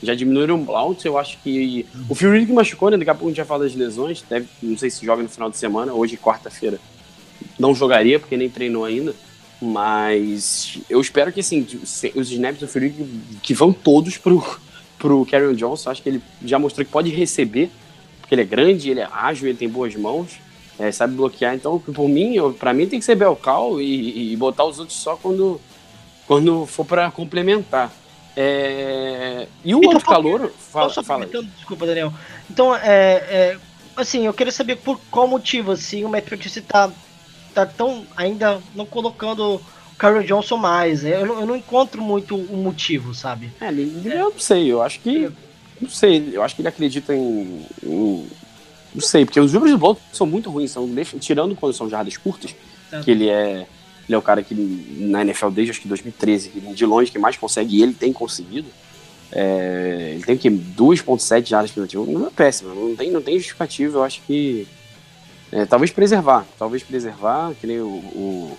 Já 0.03 0.15
diminuíram 0.17 0.57
o 0.57 0.65
Blount, 0.65 1.05
eu 1.05 1.17
acho 1.17 1.39
que. 1.45 1.87
O 2.09 2.15
Fury 2.17 2.45
que 2.45 2.53
machucou, 2.53 2.91
né? 2.91 2.97
Daqui 2.97 3.11
a 3.11 3.15
pouco 3.15 3.27
a 3.27 3.31
gente 3.31 3.37
vai 3.37 3.47
falar 3.47 3.63
das 3.65 3.75
lesões. 3.75 4.25
Deve, 4.29 4.49
não 4.61 4.77
sei 4.77 4.91
se 4.91 5.07
joga 5.07 5.23
no 5.23 5.29
final 5.29 5.49
de 5.49 5.57
semana, 5.57 5.93
hoje, 5.93 6.17
quarta-feira. 6.17 6.81
Não 7.57 7.73
jogaria, 7.73 8.19
porque 8.19 8.37
nem 8.37 8.51
treinou 8.51 8.85
ainda. 8.85 9.15
Mas 9.61 10.79
eu 10.91 11.01
espero 11.01 11.33
que 11.33 11.39
assim, 11.39 11.65
os 12.17 12.33
snaps 12.33 12.59
do 12.59 12.67
Fury 12.67 12.91
que, 12.91 13.07
que 13.43 13.55
vão 13.55 13.73
todos 13.73 14.19
pro, 14.19 14.45
pro 14.99 15.25
Carrion 15.25 15.55
Johnson. 15.55 15.91
Acho 15.91 16.03
que 16.03 16.09
ele 16.09 16.23
já 16.45 16.59
mostrou 16.59 16.85
que 16.85 16.91
pode 16.91 17.11
receber, 17.11 17.71
porque 18.33 18.35
ele 18.35 18.43
é 18.43 18.45
grande, 18.45 18.91
ele 18.91 19.01
é 19.01 19.09
ágil, 19.13 19.49
ele 19.49 19.59
tem 19.59 19.69
boas 19.69 19.95
mãos. 19.95 20.41
é, 20.79 20.91
sabe 20.91 21.15
bloquear, 21.15 21.55
então 21.55 21.79
por 21.79 22.09
mim, 22.09 22.37
pra 22.59 22.73
mim 22.73 22.87
tem 22.89 22.99
que 22.99 23.05
ser 23.05 23.15
Belcal 23.15 23.79
e, 23.81 24.33
e 24.33 24.37
botar 24.37 24.65
os 24.65 24.79
outros 24.79 24.97
só 24.99 25.17
quando, 25.17 25.61
quando 26.27 26.65
for 26.67 26.85
pra 26.87 27.11
complementar. 27.11 27.93
É, 28.35 29.47
E 29.63 29.75
o 29.75 29.79
Então, 29.79 29.91
outro 29.93 30.07
calor, 30.09 30.51
fala, 30.59 30.89
Só 30.89 31.03
fala 31.03 31.27
desculpa, 31.27 31.85
Daniel. 31.87 32.11
Então, 32.51 32.75
é, 32.75 32.81
é, 33.29 33.59
assim, 33.95 34.25
eu 34.25 34.33
queria 34.33 34.53
saber 34.53 34.77
por 34.77 34.99
qual 35.11 35.29
motivo, 35.29 35.73
assim, 35.73 36.03
o 36.03 36.09
Matt 36.09 36.25
Patricia 36.31 36.63
tá, 36.67 36.91
tão 37.67 38.07
ainda 38.17 38.63
não 38.75 38.87
colocando 38.87 39.57
o 39.57 39.61
Carol 39.99 40.23
Johnson 40.23 40.57
mais. 40.57 41.03
né? 41.03 41.21
Eu, 41.21 41.27
não- 41.27 41.41
eu 41.41 41.47
não 41.47 41.57
encontro 41.57 42.01
muito 42.01 42.35
o 42.35 42.57
motivo, 42.57 43.15
sabe? 43.15 43.51
É, 43.61 43.69
eu 43.69 44.31
não 44.31 44.39
sei, 44.41 44.73
eu 44.73 44.81
acho 44.81 45.01
que. 45.01 45.31
Não 45.83 45.91
sei, 45.91 46.31
eu 46.33 46.43
acho 46.43 46.55
que 46.55 46.63
ele 46.63 46.69
acredita 46.69 47.15
em. 47.15 47.67
em- 47.85 48.27
não 48.95 49.01
sei, 49.01 49.25
porque 49.25 49.41
os 49.41 49.53
números 49.53 49.73
do 49.73 49.79
Blount 49.79 49.99
são 50.13 50.27
muito 50.27 50.51
ruins, 50.51 50.71
são, 50.71 50.89
tirando 51.19 51.57
quando 51.57 51.73
são 51.73 51.89
jardas 51.89 52.17
curtas, 52.17 52.55
Certo. 52.91 53.05
que 53.05 53.11
ele 53.11 53.29
é. 53.29 53.67
Ele 54.09 54.15
é 54.17 54.19
o 54.19 54.23
cara 54.23 54.43
que 54.43 54.55
na 54.99 55.23
NFL 55.23 55.49
desde 55.51 55.71
acho 55.71 55.81
que 55.81 55.89
2013, 55.89 56.49
que 56.51 56.61
de 56.61 56.85
longe 56.85 57.11
que 57.11 57.19
mais 57.19 57.37
consegue, 57.37 57.77
e 57.79 57.83
ele 57.83 57.95
tem 57.95 58.13
conseguido. 58.13 58.69
É, 59.31 60.13
ele 60.15 60.25
tem 60.25 60.37
que 60.37 60.51
2.7 60.51 61.49
jardas 61.49 61.71
por 61.71 61.77
tentativa, 61.81 62.05
não 62.05 62.27
é 62.27 62.31
péssimo, 62.31 62.75
não 62.75 62.95
tem, 62.95 63.11
não 63.11 63.23
tem 63.23 63.37
justificativa, 63.39 63.99
eu 63.99 64.03
acho 64.05 64.21
que. 64.27 64.67
é, 65.51 65.65
talvez 65.65 65.91
preservar, 65.91 66.45
talvez 66.59 66.83
preservar, 66.83 67.55
que 67.59 67.67
nem 67.67 67.81
o, 67.81 67.87
o, 67.87 68.59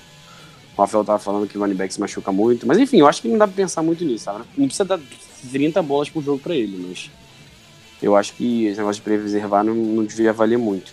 o 0.76 0.82
Rafael 0.82 1.04
tava 1.06 1.20
falando 1.20 1.48
que 1.48 1.58
o 1.58 1.62
running 1.62 1.76
back 1.76 1.94
se 1.94 2.00
machuca 2.00 2.32
muito, 2.32 2.66
mas 2.66 2.80
enfim, 2.80 2.98
eu 3.00 3.08
acho 3.08 3.22
que 3.22 3.28
não 3.28 3.38
dá 3.38 3.46
pra 3.48 3.56
pensar 3.56 3.84
muito 3.84 4.04
nisso, 4.04 4.24
sabe? 4.26 4.44
Não 4.58 4.66
precisa 4.66 4.86
dar 4.86 4.98
30 5.52 5.82
bolas 5.82 6.10
por 6.10 6.24
jogo 6.24 6.40
pra 6.40 6.56
ele, 6.56 6.86
mas 6.88 7.10
eu 8.02 8.16
acho 8.16 8.34
que 8.34 8.66
esse 8.66 8.78
negócio 8.78 9.02
de 9.02 9.04
preservar 9.04 9.64
não, 9.64 9.74
não 9.76 10.04
devia 10.04 10.34
valer 10.34 10.58
muito. 10.58 10.92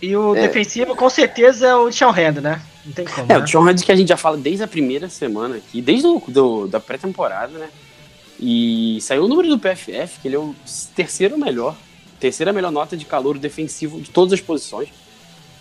E 0.00 0.16
o 0.16 0.36
É. 0.36 0.42
defensivo, 0.42 0.94
com 0.94 1.10
certeza, 1.10 1.66
é 1.66 1.74
o 1.74 1.90
Sean 1.90 2.10
Hand, 2.10 2.40
né? 2.40 2.62
Não 2.86 2.92
tem 2.92 3.04
como. 3.04 3.30
É, 3.32 3.36
né? 3.36 3.38
o 3.38 3.44
John 3.44 3.62
Hands 3.64 3.82
que 3.82 3.90
a 3.90 3.96
gente 3.96 4.08
já 4.08 4.16
fala 4.16 4.36
desde 4.36 4.62
a 4.62 4.68
primeira 4.68 5.08
semana 5.08 5.56
aqui, 5.56 5.80
desde 5.80 6.06
o 6.06 6.22
do, 6.28 6.68
da 6.68 6.78
pré-temporada, 6.78 7.58
né? 7.58 7.68
E 8.38 8.98
saiu 9.00 9.24
o 9.24 9.28
número 9.28 9.48
do 9.48 9.58
PFF, 9.58 10.20
que 10.20 10.28
ele 10.28 10.36
é 10.36 10.38
o 10.38 10.54
terceiro 10.94 11.36
melhor, 11.38 11.76
terceira 12.20 12.52
melhor 12.52 12.70
nota 12.72 12.96
de 12.96 13.04
calor 13.04 13.38
defensivo 13.38 14.00
de 14.00 14.10
todas 14.10 14.32
as 14.32 14.40
posições. 14.40 14.88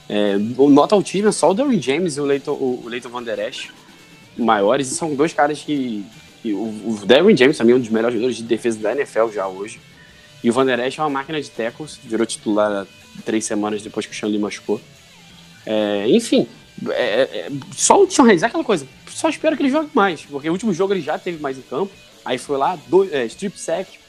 É, 0.09 0.35
o 0.57 0.69
nota 0.69 0.93
altíssima, 0.95 1.31
só 1.31 1.51
o 1.51 1.53
Derwin 1.53 1.81
James 1.81 2.17
e 2.17 2.21
o 2.21 2.25
Leighton, 2.25 2.51
o 2.51 2.83
Leighton 2.87 3.09
Van 3.09 3.23
Der 3.23 3.39
Esch 3.39 3.69
maiores, 4.37 4.91
e 4.91 4.95
são 4.95 5.13
dois 5.15 5.33
caras 5.33 5.59
que. 5.61 6.05
O, 6.45 7.01
o 7.01 7.05
Derwin 7.05 7.35
James 7.37 7.57
também 7.57 7.73
é 7.73 7.77
um 7.77 7.79
dos 7.79 7.89
melhores 7.89 8.15
jogadores 8.15 8.37
de 8.37 8.43
defesa 8.43 8.79
da 8.79 8.91
NFL 8.93 9.29
já 9.33 9.47
hoje. 9.47 9.79
E 10.43 10.49
o 10.49 10.53
Van 10.53 10.65
Der 10.65 10.79
Esch 10.79 10.97
é 10.97 11.01
uma 11.03 11.09
máquina 11.09 11.39
de 11.39 11.49
tackles, 11.49 11.99
virou 12.03 12.25
titular 12.25 12.87
três 13.23 13.45
semanas 13.45 13.81
depois 13.81 14.05
que 14.05 14.13
o 14.13 14.15
Sean 14.15 14.39
machucou. 14.39 14.81
É, 15.65 16.07
enfim, 16.09 16.47
é, 16.89 17.21
é, 17.21 17.51
só 17.75 18.01
o 18.01 18.09
Sean 18.09 18.25
Hayes, 18.25 18.41
é 18.41 18.47
aquela 18.47 18.63
coisa, 18.63 18.87
só 19.07 19.29
espero 19.29 19.55
que 19.55 19.61
ele 19.61 19.69
jogue 19.69 19.89
mais, 19.93 20.25
porque 20.25 20.49
o 20.49 20.51
último 20.51 20.73
jogo 20.73 20.93
ele 20.93 21.01
já 21.01 21.19
teve 21.19 21.39
mais 21.39 21.57
em 21.57 21.61
campo, 21.61 21.91
aí 22.25 22.39
foi 22.39 22.57
lá, 22.57 22.77
dois, 22.87 23.13
é, 23.13 23.25
strip 23.25 23.59
sack, 23.59 23.99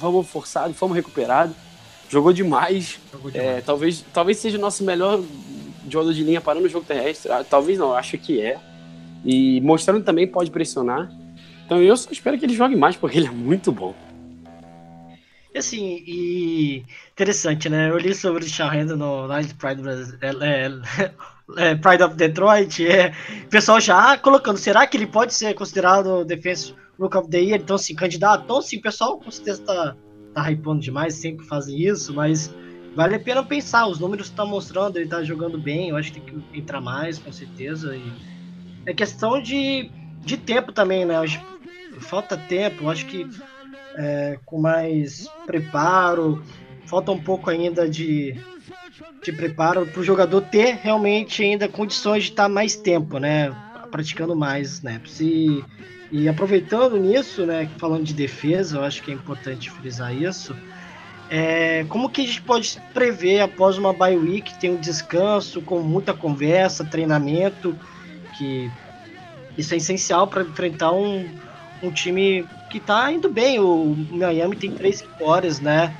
fomos 0.00 0.26
forçado, 0.26 0.74
fomos 0.74 0.96
recuperado, 0.96 1.54
jogou 2.08 2.32
demais, 2.32 2.98
Jogou 3.12 3.30
é, 3.30 3.32
demais. 3.32 3.64
talvez, 3.64 4.04
talvez 4.12 4.38
seja 4.38 4.58
o 4.58 4.60
nosso 4.60 4.82
melhor 4.82 5.22
jogador 5.88 6.12
de 6.12 6.24
linha 6.24 6.40
parando 6.40 6.66
o 6.66 6.68
jogo 6.68 6.84
terrestre, 6.84 7.30
Ah, 7.30 7.44
talvez 7.48 7.78
não, 7.78 7.94
acho 7.94 8.18
que 8.18 8.40
é, 8.40 8.58
e 9.24 9.60
mostrando 9.60 10.02
também 10.02 10.26
pode 10.26 10.50
pressionar, 10.50 11.08
então 11.66 11.82
eu 11.82 11.96
só 11.96 12.10
espero 12.12 12.38
que 12.38 12.46
ele 12.46 12.54
jogue 12.54 12.76
mais, 12.76 12.96
porque 12.96 13.18
ele 13.18 13.26
é 13.26 13.30
muito 13.30 13.72
bom. 13.72 13.92
Assim, 15.56 16.04
e 16.06 16.84
interessante, 17.12 17.68
né? 17.68 17.90
Eu 17.90 17.98
li 17.98 18.14
sobre 18.14 18.44
o 18.44 18.48
Sean 18.48 18.70
Hand 18.70 18.94
no 18.96 19.26
Night 19.26 19.54
Pride, 19.54 19.82
é, 20.20 20.28
é, 20.28 21.10
é, 21.70 21.74
Pride 21.74 22.02
of 22.04 22.14
Detroit. 22.14 22.86
É, 22.86 23.12
o 23.44 23.48
pessoal 23.48 23.80
já 23.80 24.16
colocando, 24.18 24.58
será 24.58 24.86
que 24.86 24.96
ele 24.96 25.06
pode 25.06 25.34
ser 25.34 25.54
considerado 25.54 26.24
Defense 26.24 26.74
Look 26.98 27.16
of 27.16 27.28
the 27.30 27.40
Year? 27.40 27.60
Então, 27.60 27.76
assim, 27.76 27.94
candidato? 27.94 28.44
Então, 28.44 28.62
sim, 28.62 28.76
o 28.76 28.82
pessoal 28.82 29.18
com 29.18 29.30
certeza 29.30 29.62
tá, 29.62 29.96
tá 30.34 30.50
hypando 30.50 30.80
demais, 30.80 31.14
sempre 31.14 31.44
fazem 31.46 31.80
isso, 31.80 32.14
mas 32.14 32.54
vale 32.94 33.16
a 33.16 33.20
pena 33.20 33.42
pensar. 33.42 33.88
Os 33.88 33.98
números 33.98 34.26
estão 34.28 34.46
mostrando, 34.46 34.98
ele 34.98 35.08
tá 35.08 35.24
jogando 35.24 35.58
bem, 35.58 35.88
eu 35.88 35.96
acho 35.96 36.12
que 36.12 36.20
tem 36.20 36.38
que 36.38 36.58
entrar 36.60 36.80
mais, 36.80 37.18
com 37.18 37.32
certeza. 37.32 37.96
E 37.96 38.12
é 38.84 38.92
questão 38.92 39.40
de, 39.40 39.90
de 40.20 40.36
tempo 40.36 40.70
também, 40.70 41.04
né? 41.06 41.16
Falta 42.00 42.36
tempo, 42.36 42.88
acho 42.88 43.06
que 43.06 43.28
é, 43.96 44.38
com 44.44 44.58
mais 44.58 45.28
preparo. 45.46 46.42
Falta 46.86 47.10
um 47.10 47.20
pouco 47.20 47.50
ainda 47.50 47.88
de, 47.88 48.36
de 49.22 49.32
preparo 49.32 49.86
para 49.86 50.00
o 50.00 50.04
jogador 50.04 50.40
ter 50.42 50.78
realmente 50.82 51.42
ainda 51.42 51.68
condições 51.68 52.24
de 52.24 52.30
estar 52.30 52.48
mais 52.48 52.76
tempo, 52.76 53.18
né? 53.18 53.54
Praticando 53.90 54.36
mais 54.36 54.74
snaps. 54.74 55.20
E, 55.20 55.64
e 56.12 56.28
aproveitando 56.28 56.96
nisso, 56.96 57.44
né? 57.44 57.68
Falando 57.78 58.04
de 58.04 58.14
defesa, 58.14 58.78
eu 58.78 58.84
acho 58.84 59.02
que 59.02 59.10
é 59.10 59.14
importante 59.14 59.70
frisar 59.70 60.14
isso. 60.14 60.54
É, 61.28 61.84
como 61.88 62.08
que 62.08 62.20
a 62.20 62.24
gente 62.24 62.42
pode 62.42 62.80
prever 62.94 63.40
após 63.40 63.76
uma 63.76 63.92
bye 63.92 64.16
week, 64.16 64.56
tem 64.58 64.70
um 64.70 64.76
descanso, 64.76 65.60
com 65.60 65.80
muita 65.80 66.14
conversa, 66.14 66.84
treinamento, 66.84 67.76
que 68.38 68.70
isso 69.58 69.74
é 69.74 69.76
essencial 69.76 70.28
para 70.28 70.42
enfrentar 70.42 70.92
um, 70.92 71.28
um 71.82 71.90
time 71.90 72.46
que 72.70 72.80
tá 72.80 73.10
indo 73.12 73.28
bem. 73.28 73.58
O 73.58 73.94
Miami 74.10 74.56
tem 74.56 74.70
três 74.72 75.00
vitórias, 75.02 75.60
né? 75.60 75.94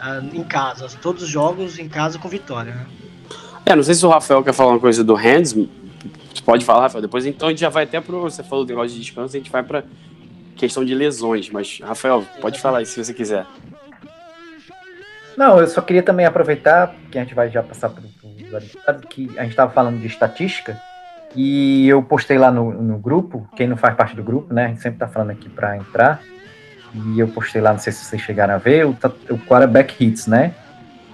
ah, 0.00 0.20
Em 0.32 0.44
casa, 0.44 0.88
todos 1.00 1.22
os 1.22 1.28
jogos 1.28 1.78
em 1.78 1.88
casa 1.88 2.18
com 2.18 2.28
vitória. 2.28 2.74
né? 2.74 2.86
É, 3.66 3.76
não 3.76 3.82
sei 3.82 3.94
se 3.94 4.04
o 4.06 4.08
Rafael 4.08 4.42
quer 4.42 4.52
falar 4.54 4.70
uma 4.72 4.80
coisa 4.80 5.04
do 5.04 5.14
Hands. 5.14 5.54
Pode 6.44 6.64
falar, 6.64 6.82
Rafael. 6.82 7.02
Depois 7.02 7.26
então 7.26 7.48
a 7.48 7.50
gente 7.50 7.60
já 7.60 7.68
vai 7.68 7.84
até 7.84 8.00
pro. 8.00 8.22
Você 8.22 8.42
falou 8.42 8.64
do 8.64 8.68
negócio 8.68 8.96
de 8.96 9.00
descanso, 9.00 9.36
a 9.36 9.38
gente 9.38 9.50
vai 9.50 9.62
pra 9.62 9.82
questão 10.56 10.84
de 10.84 10.94
lesões. 10.94 11.50
Mas, 11.50 11.80
Rafael, 11.82 12.24
pode 12.40 12.58
falar 12.60 12.78
aí 12.78 12.86
se 12.86 13.02
você 13.02 13.12
quiser. 13.12 13.44
Não, 15.36 15.60
eu 15.60 15.66
só 15.68 15.80
queria 15.80 16.02
também 16.02 16.26
aproveitar, 16.26 16.94
que 17.12 17.18
a 17.18 17.22
gente 17.22 17.34
vai 17.34 17.48
já 17.50 17.62
passar 17.62 17.90
para 17.90 18.02
o 18.02 19.00
que 19.08 19.30
a 19.38 19.42
gente 19.42 19.50
estava 19.50 19.70
falando 19.72 20.00
de 20.00 20.06
estatística, 20.06 20.80
e 21.34 21.88
eu 21.88 22.02
postei 22.02 22.38
lá 22.38 22.50
no, 22.50 22.72
no 22.72 22.98
grupo, 22.98 23.48
quem 23.56 23.66
não 23.66 23.76
faz 23.76 23.94
parte 23.94 24.16
do 24.16 24.22
grupo, 24.22 24.52
né? 24.52 24.66
A 24.66 24.68
gente 24.68 24.80
sempre 24.80 24.96
está 24.96 25.08
falando 25.08 25.30
aqui 25.30 25.48
para 25.48 25.76
entrar, 25.76 26.20
e 26.94 27.20
eu 27.20 27.28
postei 27.28 27.60
lá, 27.60 27.72
não 27.72 27.78
sei 27.78 27.92
se 27.92 28.04
vocês 28.04 28.22
chegaram 28.22 28.54
a 28.54 28.58
ver, 28.58 28.86
o, 28.86 28.90
o 29.30 29.38
quarterback 29.38 30.02
hits, 30.02 30.26
né? 30.26 30.54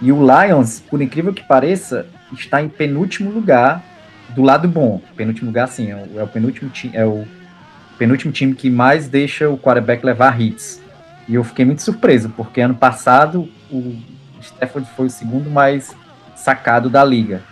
E 0.01 0.13
o 0.13 0.19
Lions, 0.21 0.81
por 0.81 1.01
incrível 1.01 1.33
que 1.33 1.43
pareça, 1.43 2.07
está 2.33 2.61
em 2.63 2.69
penúltimo 2.69 3.31
lugar 3.31 3.83
do 4.31 4.43
lado 4.43 4.69
bom. 4.69 5.01
Penúltimo 5.17 5.49
lugar, 5.49 5.69
sim, 5.69 5.91
é 5.91 5.97
o, 5.97 6.21
é 6.21 6.23
o 6.23 6.29
penúltimo 6.29 6.71
time, 6.71 6.97
é 6.97 7.05
o 7.05 7.25
penúltimo 7.99 8.33
time 8.33 8.55
que 8.55 8.69
mais 8.69 9.09
deixa 9.09 9.49
o 9.49 9.59
quarterback 9.59 10.05
levar 10.05 10.41
hits. 10.41 10.83
E 11.29 11.35
eu 11.35 11.45
fiquei 11.45 11.65
muito 11.65 11.83
surpreso, 11.83 12.29
porque 12.31 12.61
ano 12.61 12.75
passado 12.75 13.49
o 13.71 13.97
Stafford 14.41 14.89
foi 14.95 15.07
o 15.07 15.11
segundo 15.11 15.51
mais 15.51 15.95
sacado 16.37 16.91
da 16.91 17.03
liga. 17.05 17.43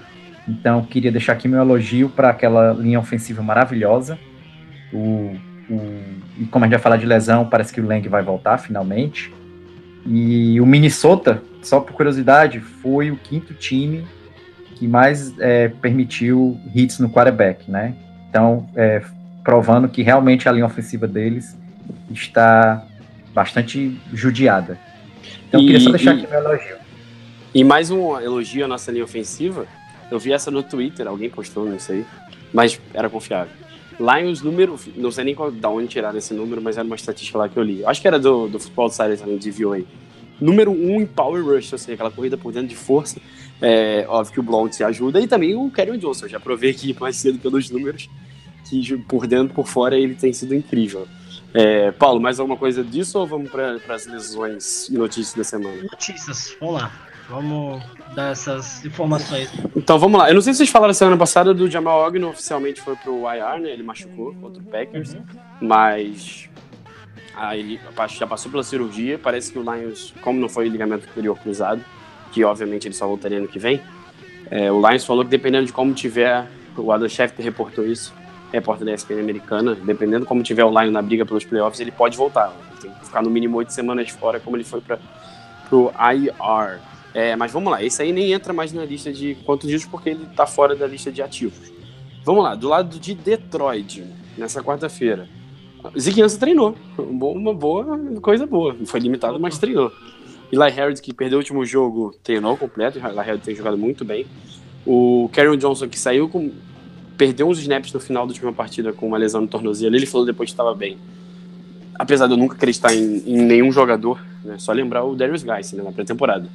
Então, 0.49 0.83
queria 0.83 1.13
deixar 1.13 1.35
aqui 1.35 1.47
meu 1.47 1.61
elogio 1.61 2.09
para 2.09 2.31
aquela 2.31 2.73
linha 2.73 2.99
ofensiva 2.99 3.43
maravilhosa. 3.43 4.19
O, 4.93 5.37
o- 5.71 6.03
e 6.39 6.45
como 6.51 6.65
a 6.65 6.69
gente 6.69 6.75
vai 6.75 6.83
falar 6.83 6.97
de 6.97 7.07
lesão, 7.07 7.45
parece 7.49 7.73
que 7.73 7.81
o 7.81 7.87
Lang 7.87 8.07
vai 8.09 8.23
voltar 8.23 8.59
finalmente. 8.59 9.33
E 10.07 10.61
o 10.61 10.67
Minnesota, 10.67 11.43
só 11.63 11.79
por 11.81 11.93
curiosidade, 11.93 12.59
foi 12.59 13.11
o 13.11 13.17
quinto 13.17 13.55
time 13.55 14.05
que 14.75 14.89
mais 14.89 15.33
é, 15.39 15.69
permitiu 15.69 16.59
hits 16.75 16.99
no 16.99 17.09
quarterback, 17.09 17.71
né? 17.71 17.95
Então, 18.29 18.69
é, 18.75 19.01
provando 19.45 19.89
que 19.89 20.03
realmente 20.03 20.49
a 20.49 20.53
linha 20.53 20.67
ofensiva 20.67 21.07
deles 21.07 21.57
está 22.11 22.85
bastante 23.33 23.97
judiada. 24.13 24.77
Então, 25.49 25.61
eu 25.61 25.67
queria 25.67 25.81
só 25.81 25.89
E- 25.91 25.93
deixar 25.93 26.15
e- 26.17 26.19
aqui 26.23 26.31
meu 26.31 26.41
elogio. 26.41 26.77
E 27.55 27.63
mais 27.63 27.91
um 27.91 28.19
elogio 28.19 28.65
à 28.65 28.69
nossa 28.69 28.91
linha 28.91 29.05
ofensiva. 29.05 29.67
Eu 30.13 30.19
vi 30.19 30.31
essa 30.31 30.51
no 30.51 30.63
Twitter, 30.63 31.07
alguém 31.09 31.31
postou, 31.31 31.65
não 31.65 31.79
sei. 31.79 32.05
Mas 32.53 32.79
era 32.93 33.09
confiável. 33.09 33.51
Lions, 33.99 34.43
número. 34.43 34.79
Não 34.95 35.11
sei 35.11 35.25
nem 35.25 35.35
qual, 35.35 35.51
da 35.51 35.71
onde 35.71 35.89
tiraram 35.89 36.19
esse 36.19 36.35
número, 36.35 36.61
mas 36.61 36.77
era 36.77 36.85
uma 36.85 36.97
estatística 36.97 37.39
lá 37.39 37.49
que 37.49 37.57
eu 37.57 37.63
li. 37.63 37.83
Acho 37.85 38.01
que 38.03 38.07
era 38.07 38.19
do, 38.19 38.47
do 38.47 38.61
Futebol 38.61 38.89
Insider 38.89 39.19
também, 39.19 39.39
de 39.39 39.51
VOA. 39.51 39.81
número 40.39 40.71
um 40.71 41.01
em 41.01 41.07
power 41.07 41.43
rush, 41.43 41.73
ou 41.73 41.79
seja, 41.79 41.95
aquela 41.95 42.11
corrida 42.11 42.37
por 42.37 42.53
dentro 42.53 42.69
de 42.69 42.77
força. 42.77 43.19
É, 43.61 44.05
óbvio 44.07 44.35
que 44.35 44.41
o 44.41 44.43
Blount 44.43 44.79
ajuda 44.83 45.19
e 45.19 45.27
também 45.27 45.55
o 45.55 45.71
Karen 45.71 45.97
Johnson. 45.97 46.27
Eu 46.27 46.31
já 46.31 46.41
provei 46.41 46.71
aqui 46.73 46.95
mais 47.01 47.17
cedo 47.17 47.39
pelos 47.39 47.71
números 47.71 48.09
que 48.69 48.97
por 48.97 49.27
dentro, 49.27 49.55
por 49.55 49.67
fora, 49.67 49.97
ele 49.97 50.15
tem 50.15 50.33
sido 50.33 50.55
incrível. 50.55 51.07
É, 51.55 51.91
Paulo, 51.93 52.21
mais 52.21 52.41
alguma 52.41 52.57
coisa 52.57 52.83
disso 52.83 53.19
ou 53.19 53.27
vamos 53.27 53.51
para 53.51 53.79
as 53.89 54.07
lesões 54.07 54.89
e 54.89 54.95
notícias 54.95 55.35
da 55.35 55.45
semana? 55.45 55.83
Notícias, 55.83 56.57
vamos 56.59 56.77
lá. 56.77 57.12
Vamos 57.33 57.83
dar 58.15 58.33
essas 58.33 58.85
informações. 58.85 59.51
Então 59.75 59.99
vamos 59.99 60.21
lá. 60.21 60.29
Eu 60.29 60.35
não 60.35 60.43
sei 60.43 60.53
se 60.53 60.59
vocês 60.59 60.69
falaram 60.69 60.93
semana 60.93 61.17
passada 61.17 61.55
do 61.55 61.67
Jamal 61.67 62.07
Ogno, 62.07 62.29
oficialmente 62.29 62.83
foi 62.83 62.95
pro 62.95 63.23
IR, 63.23 63.59
né? 63.59 63.71
Ele 63.71 63.83
machucou 63.83 64.35
contra 64.35 64.63
o 64.63 64.67
Packers, 64.67 65.17
mas 65.59 66.51
aí 67.35 67.61
ele 67.61 67.81
já 68.11 68.27
passou 68.27 68.51
pela 68.51 68.63
cirurgia. 68.63 69.19
Parece 69.19 69.51
que 69.51 69.59
o 69.59 69.63
Lions, 69.63 70.13
como 70.21 70.39
não 70.39 70.47
foi 70.47 70.69
ligamento 70.69 71.07
superior 71.07 71.39
cruzado, 71.39 71.83
que 72.33 72.45
obviamente 72.45 72.87
ele 72.87 72.95
só 72.95 73.07
voltaria 73.07 73.39
ano 73.39 73.49
que 73.49 73.59
vem, 73.59 73.81
é, 74.51 74.71
o 74.71 74.87
Lions 74.87 75.07
falou 75.07 75.25
que 75.25 75.31
dependendo 75.31 75.65
de 75.65 75.73
como 75.73 75.95
tiver, 75.95 76.47
o 76.77 76.93
Adam 76.93 77.09
Schefter 77.09 77.43
reportou 77.43 77.87
isso, 77.87 78.13
repórter 78.53 78.85
da 78.85 78.93
ESPN 78.93 79.21
americana, 79.21 79.75
dependendo 79.75 80.27
como 80.27 80.43
tiver 80.43 80.65
o 80.65 80.71
Lions 80.71 80.93
na 80.93 81.01
briga 81.01 81.25
pelos 81.25 81.47
playoffs, 81.47 81.81
ele 81.81 81.93
pode 81.93 82.15
voltar. 82.15 82.53
Ele 82.73 82.81
tem 82.83 82.91
que 82.91 83.07
ficar 83.07 83.23
no 83.23 83.31
mínimo 83.31 83.57
oito 83.57 83.73
semanas 83.73 84.11
fora, 84.11 84.39
como 84.39 84.55
ele 84.55 84.65
foi 84.65 84.83
para 84.83 84.99
pro 85.71 85.91
IR. 85.99 86.92
É, 87.15 87.37
mas 87.37 87.53
vamos 87.53 87.71
lá, 87.71 87.83
esse 87.83 88.01
aí 88.03 88.13
nem 88.13 88.33
entra 88.33 88.53
mais 88.53 88.73
na 88.73 88.85
lista 88.85 89.13
de 89.13 89.35
quantos 89.45 89.69
dias 89.69 89.85
porque 89.85 90.11
ele 90.11 90.27
tá 90.35 90.47
fora 90.47 90.75
da 90.75 90.87
lista 90.87 91.13
de 91.13 91.21
ativos. 91.21 91.73
Vamos 92.25 92.43
lá, 92.43 92.55
do 92.55 92.69
lado 92.69 92.99
de 92.99 93.15
Detroit, 93.15 94.05
nessa 94.37 94.63
quarta-feira. 94.63 95.29
Ansah 96.23 96.39
treinou. 96.39 96.77
Uma 96.97 97.53
boa 97.53 97.99
coisa 98.21 98.47
boa. 98.47 98.77
Foi 98.87 99.01
limitado, 99.01 99.39
mas 99.41 99.59
treinou. 99.59 99.93
Eli 100.53 100.71
Harris, 100.71 101.01
que 101.01 101.13
perdeu 101.13 101.39
o 101.39 101.41
último 101.41 101.65
jogo, 101.65 102.15
treinou 102.23 102.57
completo. 102.57 102.99
Eli 102.99 103.17
Harris 103.17 103.43
tem 103.43 103.55
jogado 103.55 103.77
muito 103.77 104.05
bem. 104.05 104.27
O 104.87 105.29
Karen 105.33 105.57
Johnson, 105.57 105.89
que 105.89 105.99
saiu 105.99 106.29
com. 106.29 106.53
Perdeu 107.17 107.49
uns 107.49 107.59
snaps 107.59 107.93
no 107.93 108.01
final 108.01 108.27
da 108.27 108.33
última 108.33 108.53
partida 108.53 108.93
com 108.93 109.07
uma 109.07 109.19
lesão 109.19 109.41
no 109.41 109.49
tornozelo. 109.49 109.95
Ele 109.95 110.07
falou 110.07 110.27
depois 110.27 110.49
que 110.49 110.53
estava 110.53 110.75
bem. 110.75 110.99
Apesar 111.95 112.27
de 112.27 112.33
eu 112.33 112.37
nunca 112.37 112.55
acreditar 112.55 112.95
em, 112.95 113.23
em 113.27 113.43
nenhum 113.43 113.71
jogador, 113.71 114.21
né? 114.45 114.57
só 114.59 114.73
lembrar 114.73 115.05
o 115.05 115.15
Darius 115.15 115.43
Guice 115.43 115.77
né, 115.77 115.83
na 115.83 115.93
pré-temporada. 115.93 116.49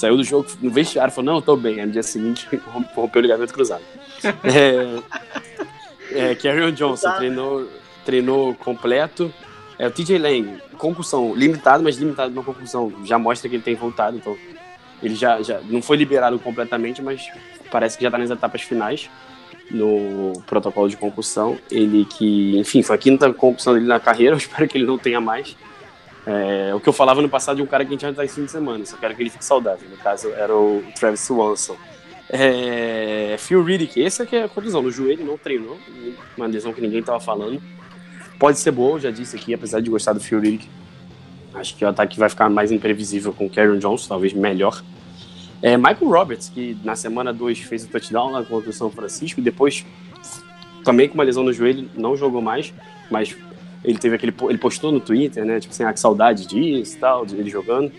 Saiu 0.00 0.16
do 0.16 0.24
jogo 0.24 0.48
no 0.62 0.70
vestiário 0.70 1.12
e 1.12 1.14
falou: 1.14 1.30
Não, 1.30 1.38
eu 1.38 1.42
tô 1.42 1.54
bem. 1.56 1.78
Aí 1.78 1.84
no 1.84 1.92
dia 1.92 2.02
seguinte 2.02 2.48
rompeu 2.94 3.20
o 3.20 3.22
ligamento 3.22 3.52
cruzado. 3.52 3.82
é, 4.42 6.30
é, 6.30 6.34
Carrion 6.34 6.72
Johnson 6.72 7.12
treinou, 7.16 7.68
treinou 8.02 8.54
completo. 8.54 9.30
É, 9.78 9.86
o 9.86 9.90
TJ 9.90 10.18
Lang, 10.18 10.58
concussão, 10.78 11.34
limitado, 11.34 11.84
mas 11.84 11.98
limitado 11.98 12.34
na 12.34 12.42
concussão. 12.42 12.90
Já 13.04 13.18
mostra 13.18 13.46
que 13.50 13.56
ele 13.56 13.62
tem 13.62 13.74
voltado, 13.74 14.16
então 14.16 14.34
ele 15.02 15.14
já, 15.14 15.42
já 15.42 15.60
não 15.68 15.82
foi 15.82 15.98
liberado 15.98 16.38
completamente, 16.38 17.02
mas 17.02 17.28
parece 17.70 17.98
que 17.98 18.02
já 18.02 18.10
tá 18.10 18.16
nas 18.16 18.30
etapas 18.30 18.62
finais 18.62 19.10
no 19.70 20.32
protocolo 20.46 20.88
de 20.88 20.96
concussão. 20.96 21.58
Ele 21.70 22.06
que, 22.06 22.58
enfim, 22.58 22.82
foi 22.82 22.96
a 22.96 22.98
quinta 22.98 23.30
concussão 23.34 23.74
dele 23.74 23.86
na 23.86 24.00
carreira, 24.00 24.32
eu 24.32 24.38
espero 24.38 24.66
que 24.66 24.78
ele 24.78 24.86
não 24.86 24.96
tenha 24.96 25.20
mais. 25.20 25.54
É, 26.26 26.74
o 26.74 26.80
que 26.80 26.88
eu 26.88 26.92
falava 26.92 27.22
no 27.22 27.28
passado 27.28 27.56
de 27.56 27.62
um 27.62 27.66
cara 27.66 27.84
que 27.84 27.88
a 27.88 27.92
gente 27.92 28.02
já 28.02 28.12
tá 28.12 28.24
em 28.24 28.28
fim 28.28 28.44
de 28.44 28.50
semana, 28.50 28.84
só 28.84 28.96
quero 28.96 29.14
que 29.14 29.22
ele 29.22 29.30
fique 29.30 29.44
saudável. 29.44 29.88
No 29.88 29.96
caso, 29.96 30.28
era 30.30 30.54
o 30.54 30.82
Travis 30.94 31.20
Swanson. 31.20 31.76
É, 32.28 33.36
Phil 33.38 33.64
Riddick, 33.64 34.00
esse 34.00 34.22
aqui 34.22 34.36
é 34.36 34.44
a 34.44 34.48
conclusão. 34.48 34.82
No 34.82 34.90
joelho, 34.90 35.24
não 35.24 35.36
treinou, 35.36 35.78
uma 36.36 36.46
lesão 36.46 36.72
que 36.72 36.80
ninguém 36.80 37.02
tava 37.02 37.20
falando. 37.20 37.60
Pode 38.38 38.58
ser 38.58 38.70
boa, 38.70 38.98
já 39.00 39.10
disse 39.10 39.36
aqui, 39.36 39.52
apesar 39.52 39.80
de 39.80 39.90
gostar 39.90 40.12
do 40.12 40.20
Phil 40.20 40.40
Riddick. 40.40 40.68
Acho 41.52 41.76
que 41.76 41.84
o 41.84 41.88
ataque 41.88 42.18
vai 42.18 42.28
ficar 42.28 42.48
mais 42.48 42.70
imprevisível 42.70 43.32
com 43.32 43.46
o 43.46 43.50
Karen 43.50 43.78
Jones, 43.78 44.06
talvez 44.06 44.32
melhor. 44.32 44.82
É, 45.60 45.76
Michael 45.76 46.08
Roberts, 46.08 46.48
que 46.48 46.76
na 46.84 46.96
semana 46.96 47.32
2 47.32 47.58
fez 47.58 47.84
o 47.84 47.88
touchdown 47.88 48.30
lá 48.30 48.42
contra 48.44 48.70
o 48.70 48.72
São 48.72 48.90
Francisco, 48.90 49.40
e 49.40 49.42
depois, 49.42 49.84
também 50.84 51.08
com 51.08 51.14
uma 51.14 51.24
lesão 51.24 51.42
no 51.42 51.52
joelho, 51.52 51.90
não 51.94 52.16
jogou 52.16 52.40
mais, 52.40 52.72
mas 53.10 53.36
ele 53.84 53.98
teve 53.98 54.14
aquele. 54.14 54.34
Ele 54.48 54.58
postou 54.58 54.92
no 54.92 55.00
Twitter, 55.00 55.44
né? 55.44 55.58
Tipo 55.60 55.72
assim, 55.72 55.84
ah, 55.84 55.92
que 55.92 56.00
saudade 56.00 56.46
disso 56.46 56.96
e 56.96 56.98
tal, 56.98 57.26
ele 57.26 57.50
jogando. 57.50 57.92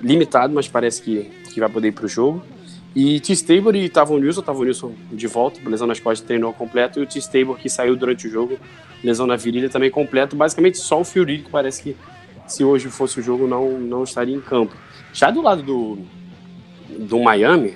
Limitado, 0.00 0.52
mas 0.52 0.66
parece 0.66 1.00
que, 1.00 1.30
que 1.52 1.60
vai 1.60 1.68
poder 1.68 1.88
ir 1.88 1.92
pro 1.92 2.08
jogo. 2.08 2.42
E 2.94 3.20
T-Stable 3.20 3.78
e 3.78 3.88
Tavon 3.88 4.18
Nilson, 4.18 4.42
Tavon 4.42 4.64
Nilson 4.64 4.92
de 5.10 5.26
volta, 5.26 5.58
lesão 5.66 5.86
nas 5.86 5.98
costas, 5.98 6.26
treinou 6.26 6.52
completo, 6.52 7.00
e 7.00 7.02
o 7.02 7.06
T-Stable 7.06 7.54
que 7.54 7.70
saiu 7.70 7.96
durante 7.96 8.26
o 8.26 8.30
jogo, 8.30 8.58
lesão 9.02 9.26
na 9.26 9.36
virilha 9.36 9.70
também 9.70 9.90
completo. 9.90 10.36
Basicamente 10.36 10.76
só 10.78 11.00
o 11.00 11.04
Fury 11.04 11.38
que 11.38 11.50
parece 11.50 11.82
que 11.82 11.96
se 12.46 12.62
hoje 12.62 12.90
fosse 12.90 13.20
o 13.20 13.22
jogo 13.22 13.46
não, 13.46 13.78
não 13.78 14.04
estaria 14.04 14.36
em 14.36 14.40
campo. 14.40 14.76
Já 15.12 15.30
do 15.30 15.40
lado 15.40 15.62
do, 15.62 15.98
do 16.98 17.18
Miami, 17.20 17.74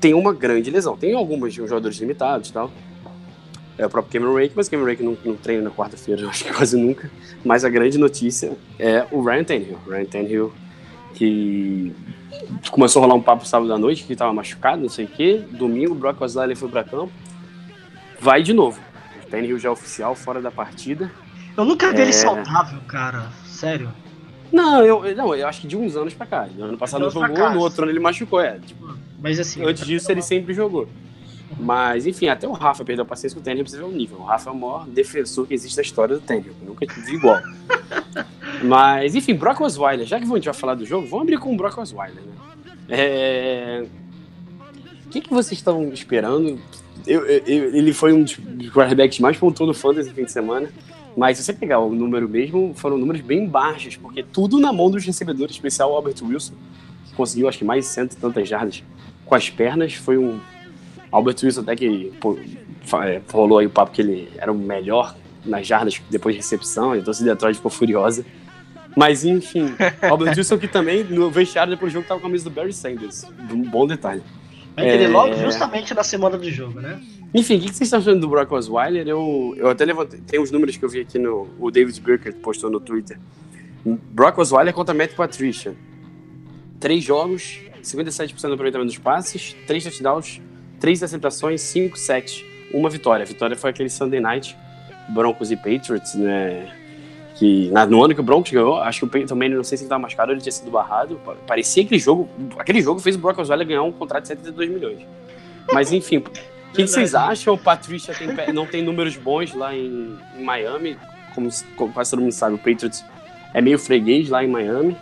tem 0.00 0.14
uma 0.14 0.32
grande 0.32 0.70
lesão. 0.70 0.96
Tem 0.96 1.12
alguns 1.14 1.52
jogadores 1.52 1.98
limitados 1.98 2.48
e 2.48 2.52
tal. 2.52 2.70
É 3.78 3.86
o 3.86 3.90
próprio 3.90 4.12
Cameron 4.20 4.34
Rake, 4.36 4.54
mas 4.56 4.66
o 4.66 4.70
Cameron 4.70 4.88
Rake 4.90 5.02
não, 5.04 5.16
não 5.24 5.36
treina 5.36 5.62
na 5.62 5.70
quarta-feira, 5.70 6.26
acho 6.28 6.44
que 6.44 6.52
quase 6.52 6.76
nunca. 6.76 7.08
Mas 7.44 7.64
a 7.64 7.68
grande 7.68 7.96
notícia 7.96 8.52
é 8.78 9.06
o 9.12 9.22
Ryan 9.22 9.44
Tannehill. 9.44 9.78
Ryan 9.86 10.04
Tannehill 10.04 10.52
que 11.14 11.94
começou 12.70 13.00
a 13.00 13.06
rolar 13.06 13.14
um 13.16 13.22
papo 13.22 13.46
sábado 13.46 13.72
à 13.72 13.78
noite, 13.78 14.04
que 14.04 14.12
estava 14.12 14.32
machucado, 14.32 14.82
não 14.82 14.88
sei 14.88 15.04
o 15.04 15.08
quê. 15.08 15.42
Domingo, 15.52 15.92
o 15.92 15.94
Brock 15.94 16.20
Osweiler 16.20 16.56
foi 16.56 16.68
para 16.68 16.84
campo. 16.84 17.12
Vai 18.20 18.42
de 18.42 18.52
novo. 18.52 18.80
O 19.24 19.30
Tannehill 19.30 19.58
já 19.58 19.68
é 19.68 19.72
oficial, 19.72 20.14
fora 20.14 20.40
da 20.42 20.50
partida. 20.50 21.10
Eu 21.56 21.64
nunca 21.64 21.90
vi 21.92 21.98
É. 21.98 22.02
ele 22.02 22.12
saudável, 22.12 22.80
cara. 22.88 23.28
Sério. 23.46 23.92
Não, 24.52 24.84
eu, 24.84 25.14
não, 25.14 25.34
eu 25.34 25.46
acho 25.46 25.60
que 25.62 25.66
de 25.66 25.76
uns 25.76 25.94
anos 25.96 26.14
pra 26.14 26.26
cá. 26.26 26.48
No 26.56 26.64
ano 26.64 26.78
passado 26.78 27.02
não 27.02 27.10
jogou, 27.10 27.50
no 27.50 27.60
outro 27.60 27.82
ano 27.82 27.92
ele 27.92 28.00
machucou. 28.00 28.40
É, 28.40 28.58
tipo, 28.58 28.96
Mas 29.20 29.38
assim. 29.38 29.62
antes 29.64 29.84
disso 29.86 30.10
ele 30.10 30.22
sempre 30.22 30.54
jogou. 30.54 30.88
Mas, 31.58 32.06
enfim, 32.06 32.28
até 32.28 32.46
o 32.46 32.52
Rafa 32.52 32.84
perdeu 32.84 33.02
a 33.04 33.06
paciência 33.06 33.34
com 33.36 33.40
o 33.40 33.44
pra 33.64 33.70
você 33.72 33.78
ver 33.78 33.84
o 33.84 33.90
nível. 33.90 34.18
O 34.18 34.22
Rafa 34.24 34.50
é 34.50 34.52
o 34.52 34.56
maior 34.56 34.86
defensor 34.86 35.46
que 35.46 35.54
existe 35.54 35.76
da 35.76 35.82
história 35.82 36.16
do. 36.16 36.22
Eu 36.60 36.68
nunca 36.68 36.86
tive 36.86 37.14
igual. 37.14 37.40
Mas, 38.62 39.14
enfim, 39.14 39.34
Brock 39.34 39.60
Osweiler. 39.60 40.06
Já 40.06 40.18
que 40.18 40.24
a 40.24 40.28
gente 40.28 40.44
vai 40.44 40.54
falar 40.54 40.74
do 40.74 40.84
jogo, 40.84 41.06
vamos 41.06 41.22
abrir 41.22 41.38
com 41.38 41.52
o 41.52 41.56
Brock 41.56 41.78
Osweiler, 41.78 42.22
né? 42.22 42.32
É... 42.88 43.84
O 45.06 45.10
que, 45.10 45.20
que 45.22 45.30
vocês 45.30 45.58
estão 45.58 45.90
esperando? 45.92 46.58
Eu- 47.06 47.24
eu- 47.26 47.74
ele 47.74 47.92
foi 47.92 48.12
um 48.12 48.22
dos 48.24 48.36
quarterbacks 48.70 49.18
mais 49.20 49.36
no 49.66 49.74
fantasy 49.74 50.08
no 50.10 50.14
fim 50.14 50.24
de 50.24 50.32
semana. 50.32 50.70
Mas 51.16 51.38
se 51.38 51.44
você 51.44 51.52
pegar 51.52 51.80
o 51.80 51.92
número 51.94 52.28
mesmo, 52.28 52.72
foram 52.76 52.96
números 52.98 53.22
bem 53.22 53.46
baixos, 53.48 53.96
porque 53.96 54.22
tudo 54.22 54.60
na 54.60 54.72
mão 54.72 54.90
dos 54.90 55.04
recebedores, 55.04 55.56
especial 55.56 55.90
o 55.92 55.96
Albert 55.96 56.14
Wilson, 56.22 56.52
que 57.06 57.14
conseguiu 57.14 57.48
acho 57.48 57.58
que 57.58 57.64
mais 57.64 57.84
de 57.86 57.90
cento 57.90 58.12
e 58.12 58.16
tantas 58.16 58.48
jardas 58.48 58.84
com 59.24 59.34
as 59.34 59.50
pernas. 59.50 59.94
Foi 59.94 60.16
um 60.18 60.38
Albert 61.10 61.36
Wilson 61.42 61.60
até 61.62 61.76
que 61.76 62.12
pô, 62.20 62.38
é, 63.04 63.20
rolou 63.32 63.58
aí 63.58 63.66
o 63.66 63.70
papo 63.70 63.92
que 63.92 64.02
ele 64.02 64.28
era 64.36 64.52
o 64.52 64.54
melhor 64.58 65.14
nas 65.44 65.66
jardas 65.66 66.00
depois 66.10 66.34
de 66.34 66.40
recepção, 66.40 66.94
então 66.94 67.12
se 67.14 67.24
Detroit 67.24 67.56
ficou 67.56 67.70
furiosa. 67.70 68.24
Mas 68.96 69.24
enfim, 69.24 69.74
Albert 70.02 70.36
Wilson 70.36 70.58
que 70.58 70.68
também 70.68 71.04
no 71.04 71.30
vestiário 71.30 71.72
depois 71.72 71.92
do 71.92 71.94
jogo 71.94 72.08
tava 72.08 72.20
com 72.20 72.26
a 72.26 72.30
camisa 72.30 72.44
do 72.44 72.50
Barry 72.50 72.72
Sanders. 72.72 73.24
Um 73.50 73.62
bom 73.62 73.86
detalhe. 73.86 74.22
Ter 74.76 75.00
É. 75.02 75.08
logo 75.08 75.34
justamente 75.36 75.92
na 75.92 76.04
semana 76.04 76.38
do 76.38 76.48
jogo, 76.50 76.80
né? 76.80 77.00
Enfim, 77.34 77.56
o 77.56 77.60
que 77.60 77.66
que 77.66 77.74
vocês 77.74 77.86
estão 77.88 77.98
achando 77.98 78.20
do 78.20 78.28
Brock 78.28 78.50
Osweiler? 78.52 79.06
Eu, 79.06 79.54
eu 79.56 79.68
até 79.68 79.84
levantei. 79.84 80.20
Tem 80.20 80.40
uns 80.40 80.50
números 80.50 80.76
que 80.76 80.84
eu 80.84 80.88
vi 80.88 81.00
aqui 81.00 81.18
no. 81.18 81.48
O 81.58 81.70
David 81.70 82.00
Burkert 82.00 82.36
postou 82.36 82.70
no 82.70 82.78
Twitter. 82.80 83.18
Brock 83.84 84.38
Osweiler 84.38 84.72
contra 84.72 84.94
Matt 84.94 85.14
Patricia. 85.14 85.74
Três 86.78 87.02
jogos, 87.02 87.58
57% 87.82 88.40
do 88.40 88.52
aproveitamento 88.52 88.86
dos 88.86 88.98
passes, 88.98 89.54
três 89.66 89.82
touchdowns, 89.82 90.40
três 90.80 90.98
interceptações, 90.98 91.60
cinco 91.60 91.98
sacks, 91.98 92.44
uma 92.72 92.88
vitória. 92.90 93.22
A 93.22 93.26
vitória 93.26 93.56
foi 93.56 93.70
aquele 93.70 93.88
Sunday 93.88 94.20
night, 94.20 94.56
Broncos 95.08 95.50
e 95.50 95.56
Patriots, 95.56 96.14
né? 96.14 96.72
Que 97.36 97.70
no 97.88 98.04
ano 98.04 98.14
que 98.14 98.20
o 98.20 98.22
Broncos 98.24 98.50
ganhou, 98.50 98.76
acho 98.78 98.98
que 99.00 99.04
o 99.04 99.08
Peyton 99.08 99.36
Manning, 99.36 99.54
não 99.54 99.62
sei 99.64 99.78
se 99.78 99.84
ele 99.84 99.86
estava 99.86 100.02
machucado 100.02 100.32
ele 100.32 100.40
tinha 100.40 100.50
sido 100.52 100.70
barrado. 100.72 101.20
pa- 101.24 101.36
Parecia 101.46 101.84
aquele 101.84 102.00
jogo. 102.00 102.28
Aquele 102.58 102.80
jogo 102.82 102.98
fez 103.00 103.14
o 103.14 103.18
Brock 103.20 103.38
Osweiler 103.38 103.66
ganhar 103.66 103.82
um 103.84 103.92
contrato 103.92 104.22
de 104.22 104.28
72 104.28 104.68
milhões. 104.68 104.98
Mas 105.72 105.92
enfim, 105.92 106.16
o 106.18 106.72
que, 106.72 106.86
vocês 106.86 107.14
acham? 107.14 107.54
O 107.54 107.58
Patrícia 107.58 108.12
não 108.52 108.66
tem 108.66 108.82
números 108.82 109.16
bons 109.16 109.54
lá 109.54 109.72
em, 109.74 110.16
em 110.36 110.42
Miami. 110.42 110.98
Como, 111.34 111.48
como 111.76 111.92
quase 111.92 112.10
todo 112.10 112.20
mundo 112.20 112.32
sabe, 112.32 112.56
o 112.56 112.58
Patriots 112.58 113.04
é 113.54 113.60
meio 113.60 113.78
freguês 113.78 114.28
lá 114.28 114.42
em 114.42 114.48
Miami. 114.48 114.96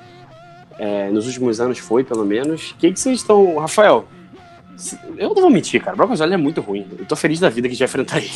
É, 0.79 1.09
nos 1.11 1.27
últimos 1.27 1.59
anos 1.59 1.79
foi, 1.79 2.05
pelo 2.05 2.25
menos. 2.27 2.73
O 2.73 2.77
que, 2.77 2.93
que 2.93 3.01
vocês 3.01 3.21
estão. 3.21 3.57
Rafael, 3.57 4.07
eu 5.19 5.29
não 5.35 5.43
vou 5.43 5.51
mentir, 5.51 5.83
cara. 5.83 5.97
Brock 5.97 6.11
Osweiler 6.13 6.39
é 6.39 6.43
muito 6.43 6.61
ruim. 6.61 6.87
Eu 6.99 7.05
tô 7.07 7.17
feliz 7.17 7.41
da 7.41 7.49
vida 7.49 7.69
que 7.69 7.75
vai 7.77 7.85
enfrentar 7.87 8.19
ele. 8.19 8.31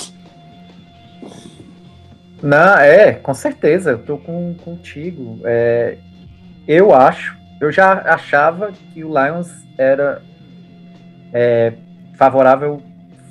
Não, 2.42 2.78
é, 2.78 3.12
com 3.12 3.34
certeza, 3.34 3.90
eu 3.90 3.98
tô 3.98 4.16
com, 4.18 4.54
contigo. 4.64 5.40
É, 5.44 5.98
eu 6.66 6.94
acho, 6.94 7.36
eu 7.60 7.70
já 7.70 7.92
achava 8.14 8.72
que 8.92 9.04
o 9.04 9.08
Lions 9.08 9.50
era 9.76 10.22
é, 11.32 11.74
favorável, 12.14 12.82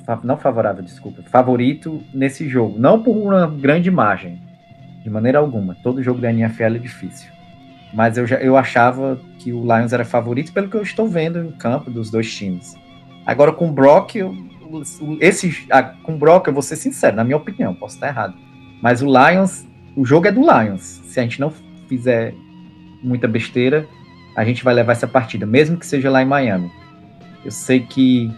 fa- 0.05 0.19
não 0.23 0.37
favorável, 0.37 0.83
desculpa, 0.83 1.23
favorito 1.23 2.03
nesse 2.13 2.47
jogo. 2.47 2.77
Não 2.77 3.01
por 3.01 3.15
uma 3.17 3.47
grande 3.47 3.89
margem, 3.89 4.39
de 5.03 5.09
maneira 5.09 5.39
alguma. 5.39 5.75
Todo 5.81 6.03
jogo 6.03 6.21
da 6.21 6.29
NFL 6.31 6.63
é 6.75 6.77
difícil. 6.77 7.31
mas 7.91 8.15
eu, 8.15 8.27
já, 8.27 8.35
eu 8.37 8.55
achava 8.55 9.19
que 9.39 9.51
o 9.51 9.61
Lions 9.63 9.91
era 9.91 10.05
favorito 10.05 10.53
pelo 10.53 10.69
que 10.69 10.77
eu 10.77 10.83
estou 10.83 11.07
vendo 11.07 11.43
em 11.43 11.51
campo 11.51 11.89
dos 11.89 12.11
dois 12.11 12.31
times. 12.31 12.75
Agora 13.29 13.51
com 13.51 13.69
o 13.69 13.71
Brock, 13.71 14.15
eu, 14.15 14.35
esse, 15.21 15.67
ah, 15.69 15.83
com 15.83 16.15
o 16.15 16.17
Brock, 16.17 16.47
eu 16.47 16.53
vou 16.53 16.63
ser 16.63 16.75
sincero, 16.75 17.15
na 17.15 17.23
minha 17.23 17.37
opinião, 17.37 17.75
posso 17.75 17.93
estar 17.93 18.07
errado. 18.07 18.33
Mas 18.81 19.03
o 19.03 19.05
Lions, 19.05 19.67
o 19.95 20.03
jogo 20.03 20.27
é 20.27 20.31
do 20.31 20.41
Lions. 20.41 20.81
Se 21.05 21.19
a 21.19 21.23
gente 21.23 21.39
não 21.39 21.53
fizer 21.87 22.33
muita 23.03 23.27
besteira, 23.27 23.87
a 24.35 24.43
gente 24.43 24.63
vai 24.63 24.73
levar 24.73 24.93
essa 24.93 25.07
partida, 25.07 25.45
mesmo 25.45 25.77
que 25.77 25.85
seja 25.85 26.09
lá 26.09 26.23
em 26.23 26.25
Miami. 26.25 26.71
Eu 27.45 27.51
sei 27.51 27.81
que, 27.81 28.33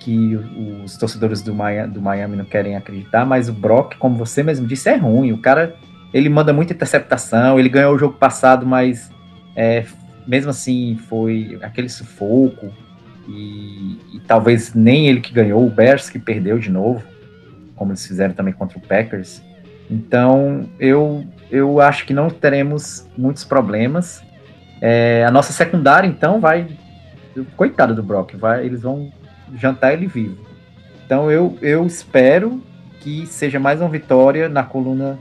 que 0.00 0.36
os 0.84 0.98
torcedores 0.98 1.40
do 1.40 1.54
Miami, 1.54 1.94
do 1.94 2.02
Miami 2.02 2.36
não 2.36 2.44
querem 2.44 2.76
acreditar, 2.76 3.24
mas 3.24 3.48
o 3.48 3.52
Brock, 3.54 3.96
como 3.96 4.16
você 4.16 4.42
mesmo 4.42 4.66
disse, 4.66 4.90
é 4.90 4.96
ruim. 4.96 5.32
O 5.32 5.38
cara, 5.38 5.74
ele 6.12 6.28
manda 6.28 6.52
muita 6.52 6.74
interceptação, 6.74 7.58
ele 7.58 7.70
ganhou 7.70 7.94
o 7.94 7.98
jogo 7.98 8.18
passado, 8.18 8.66
mas 8.66 9.10
é, 9.56 9.86
mesmo 10.26 10.50
assim 10.50 10.98
foi 11.08 11.58
aquele 11.62 11.88
sufoco. 11.88 12.70
E, 13.28 13.98
e, 14.14 14.20
talvez 14.26 14.72
nem 14.72 15.08
ele 15.08 15.20
que 15.20 15.32
ganhou, 15.32 15.66
o 15.66 15.70
Bears 15.70 16.08
que 16.08 16.18
perdeu 16.18 16.58
de 16.58 16.70
novo, 16.70 17.02
como 17.74 17.90
eles 17.90 18.06
fizeram 18.06 18.34
também 18.34 18.54
contra 18.54 18.78
o 18.78 18.80
Packers. 18.80 19.42
Então, 19.90 20.68
eu, 20.78 21.24
eu 21.50 21.80
acho 21.80 22.06
que 22.06 22.14
não 22.14 22.30
teremos 22.30 23.06
muitos 23.16 23.44
problemas. 23.44 24.22
É, 24.80 25.24
a 25.24 25.30
nossa 25.30 25.52
secundária, 25.52 26.06
então, 26.06 26.40
vai. 26.40 26.66
Coitado 27.56 27.94
do 27.94 28.02
Brock, 28.02 28.34
vai, 28.34 28.64
eles 28.64 28.82
vão 28.82 29.12
jantar 29.54 29.92
ele 29.92 30.06
vivo. 30.06 30.38
Então, 31.04 31.30
eu, 31.30 31.58
eu 31.60 31.84
espero 31.86 32.62
que 33.00 33.26
seja 33.26 33.60
mais 33.60 33.80
uma 33.80 33.90
vitória 33.90 34.48
na 34.48 34.62
coluna, 34.62 35.18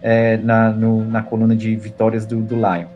é, 0.00 0.36
na, 0.36 0.70
no, 0.70 1.04
na 1.04 1.22
coluna 1.22 1.56
de 1.56 1.74
vitórias 1.74 2.24
do, 2.24 2.40
do 2.40 2.54
Lion. 2.54 2.86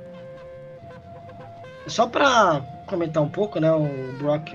Só 1.86 2.06
para 2.06 2.62
comentar 2.94 3.22
um 3.22 3.28
pouco, 3.28 3.58
né? 3.58 3.70
O 3.72 3.88
Brock. 4.18 4.54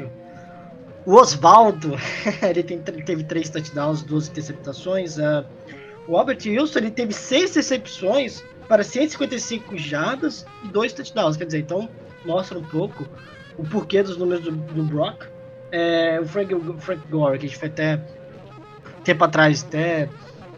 O 1.06 1.15
Osvaldo, 1.15 1.95
ele, 2.41 2.63
tem, 2.63 2.80
teve 2.80 3.23
três 3.23 3.49
touchdowns, 3.49 4.02
duas 4.02 4.30
interceptações. 4.30 5.17
Uh, 5.17 5.45
o 6.08 6.17
Albert 6.17 6.39
Wilson 6.45 6.80
ele 6.80 6.91
teve 6.91 7.13
seis 7.13 7.56
recepções 7.56 8.43
para 8.67 8.84
155 8.84 9.78
jardas 9.78 10.45
e 10.63 10.67
dois 10.67 10.93
touchdowns. 10.93 11.36
Quer 11.36 11.45
dizer, 11.45 11.60
então 11.60 11.89
mostra 12.25 12.58
um 12.58 12.63
pouco 12.63 13.08
o 13.58 13.63
porquê 13.63 14.04
dos 14.04 14.17
números 14.17 14.43
do, 14.43 14.52
do 14.52 14.84
Brock. 14.84 15.25
É, 15.71 16.19
o 16.19 16.25
Frank, 16.25 16.56
Frank 16.80 17.08
Gore, 17.10 17.38
que 17.38 17.45
a 17.45 17.49
gente 17.49 17.60
foi 17.60 17.69
até 17.69 18.02
tempo 19.04 19.23
atrás 19.23 19.63
até 19.63 20.10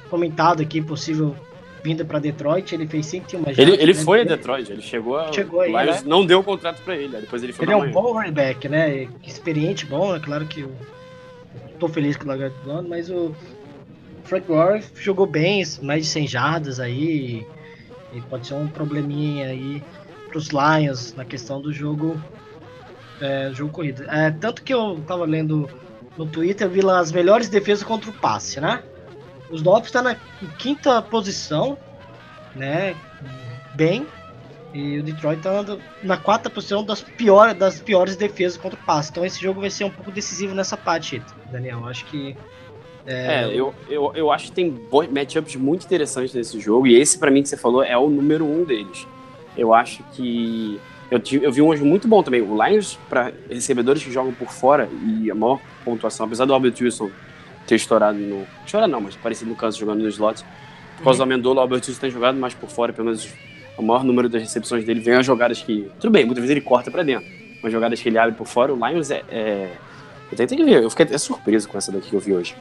comentado 0.09 0.61
aqui, 0.61 0.81
possível 0.81 1.35
vinda 1.83 2.05
para 2.05 2.19
Detroit, 2.19 2.73
ele 2.73 2.87
fez 2.87 3.05
101 3.07 3.39
jardas. 3.39 3.57
Ele, 3.57 3.81
ele 3.81 3.93
foi 3.93 4.21
a 4.21 4.23
Detroit, 4.23 4.71
ele 4.71 4.81
chegou, 4.81 5.17
a, 5.17 5.31
Chegou 5.31 5.61
aí, 5.61 5.71
né? 5.71 6.01
não 6.05 6.25
deu 6.25 6.39
o 6.39 6.43
contrato 6.43 6.81
para 6.83 6.95
ele, 6.95 7.17
depois 7.17 7.43
ele 7.43 7.53
foi 7.53 7.65
Ele 7.65 7.73
é 7.73 7.75
um 7.75 7.91
bom 7.91 8.13
running 8.13 8.31
back, 8.31 8.67
né? 8.69 9.07
Experiente, 9.23 9.85
bom, 9.85 10.15
é 10.15 10.19
claro 10.19 10.45
que 10.45 10.61
eu 10.61 10.71
tô 11.79 11.87
feliz 11.87 12.15
com 12.15 12.25
o 12.25 12.27
Lagarto 12.27 12.55
do 12.63 12.71
ano, 12.71 12.89
mas 12.89 13.09
o 13.09 13.35
Frank 14.23 14.45
Gore 14.47 14.83
jogou 14.95 15.25
bem, 15.25 15.63
mais 15.81 16.03
de 16.03 16.09
100 16.09 16.27
jardas 16.27 16.79
aí, 16.79 17.45
e 18.13 18.21
pode 18.29 18.47
ser 18.47 18.53
um 18.53 18.67
probleminha 18.67 19.47
aí 19.47 19.81
pros 20.29 20.49
Lions 20.49 21.13
na 21.15 21.25
questão 21.25 21.61
do 21.61 21.73
jogo, 21.73 22.21
é, 23.19 23.51
jogo 23.53 23.71
corrido. 23.71 24.03
É, 24.09 24.31
tanto 24.31 24.63
que 24.63 24.73
eu 24.73 25.01
tava 25.07 25.25
lendo 25.25 25.69
no 26.17 26.25
Twitter, 26.25 26.67
eu 26.67 26.71
vi 26.71 26.81
lá 26.81 26.99
as 26.99 27.11
melhores 27.11 27.49
defesas 27.49 27.83
contra 27.83 28.09
o 28.09 28.13
passe, 28.13 28.59
né? 28.59 28.83
Os 29.51 29.61
Dolphins 29.61 29.87
estão 29.87 30.03
na 30.03 30.15
quinta 30.57 31.01
posição, 31.01 31.77
né? 32.55 32.95
Bem, 33.75 34.05
e 34.73 34.99
o 34.99 35.03
Detroit 35.03 35.41
tá 35.41 35.63
na- 36.03 36.17
quarta 36.17 36.49
posição 36.49 36.83
das, 36.83 37.01
pior, 37.01 37.53
das 37.53 37.79
piores 37.79 38.15
defesas 38.15 38.57
contra 38.57 38.79
o 38.79 38.83
passe. 38.83 39.11
Então 39.11 39.25
esse 39.25 39.41
jogo 39.41 39.59
vai 39.61 39.69
ser 39.69 39.83
um 39.83 39.89
pouco 39.89 40.11
decisivo 40.11 40.55
nessa 40.55 40.77
parte, 40.77 41.21
Daniel. 41.51 41.85
Acho 41.87 42.05
que. 42.05 42.35
É, 43.05 43.47
eu, 43.51 43.73
eu, 43.89 44.11
eu 44.13 44.31
acho 44.31 44.45
que 44.47 44.51
tem 44.51 44.79
matchups 45.11 45.55
muito 45.55 45.85
interessantes 45.85 46.33
nesse 46.35 46.59
jogo, 46.59 46.85
e 46.85 46.95
esse, 46.95 47.17
pra 47.17 47.31
mim, 47.31 47.41
que 47.41 47.49
você 47.49 47.57
falou, 47.57 47.83
é 47.83 47.97
o 47.97 48.09
número 48.09 48.45
um 48.45 48.63
deles. 48.63 49.07
Eu 49.57 49.73
acho 49.73 50.03
que. 50.13 50.79
Eu, 51.09 51.19
tive, 51.19 51.45
eu 51.45 51.51
vi 51.51 51.61
um 51.61 51.67
hoje 51.67 51.83
muito 51.83 52.07
bom 52.07 52.23
também. 52.23 52.41
O 52.41 52.63
Lions, 52.63 52.97
para 53.09 53.33
recebedores 53.49 54.01
que 54.03 54.11
jogam 54.11 54.31
por 54.31 54.49
fora, 54.49 54.87
e 55.03 55.29
a 55.29 55.35
maior 55.35 55.59
pontuação, 55.83 56.25
apesar 56.25 56.45
do 56.45 56.53
Albert 56.53 56.75
Wilson 56.79 57.09
ter 57.71 57.75
estourado 57.75 58.17
no. 58.17 58.45
Estourado 58.65 58.91
não, 58.91 58.99
mas 58.99 59.15
parecido 59.15 59.49
no 59.49 59.55
canto 59.55 59.77
jogando 59.77 60.01
no 60.01 60.09
slot. 60.09 60.43
Por 60.97 61.05
causa 61.05 61.19
do 61.19 61.23
Amendola, 61.23 61.59
o 61.59 61.61
Albert 61.61 61.83
Wilson 61.87 62.01
tem 62.01 62.11
jogado 62.11 62.37
mais 62.37 62.53
por 62.53 62.69
fora, 62.69 62.91
pelo 62.91 63.05
menos 63.05 63.29
o 63.77 63.81
maior 63.81 64.03
número 64.03 64.27
das 64.27 64.41
recepções 64.41 64.83
dele 64.83 64.99
vem 64.99 65.15
as 65.15 65.25
jogadas 65.25 65.61
que. 65.61 65.89
Tudo 65.99 66.11
bem, 66.11 66.25
muitas 66.25 66.41
vezes 66.41 66.51
ele 66.51 66.61
corta 66.61 66.91
pra 66.91 67.01
dentro. 67.01 67.25
Mas 67.63 67.71
jogadas 67.71 68.01
que 68.01 68.09
ele 68.09 68.17
abre 68.17 68.35
por 68.35 68.45
fora, 68.45 68.73
o 68.73 68.87
Lions 68.87 69.09
é. 69.09 69.23
é... 69.29 69.71
Eu 70.29 70.37
tentei 70.37 70.57
que 70.57 70.63
ver, 70.63 70.83
eu 70.83 70.89
fiquei 70.89 71.05
até 71.05 71.17
surpreso 71.17 71.67
com 71.67 71.77
essa 71.77 71.91
daqui 71.91 72.09
que 72.09 72.15
eu 72.15 72.19
vi 72.19 72.33
hoje. 72.33 72.55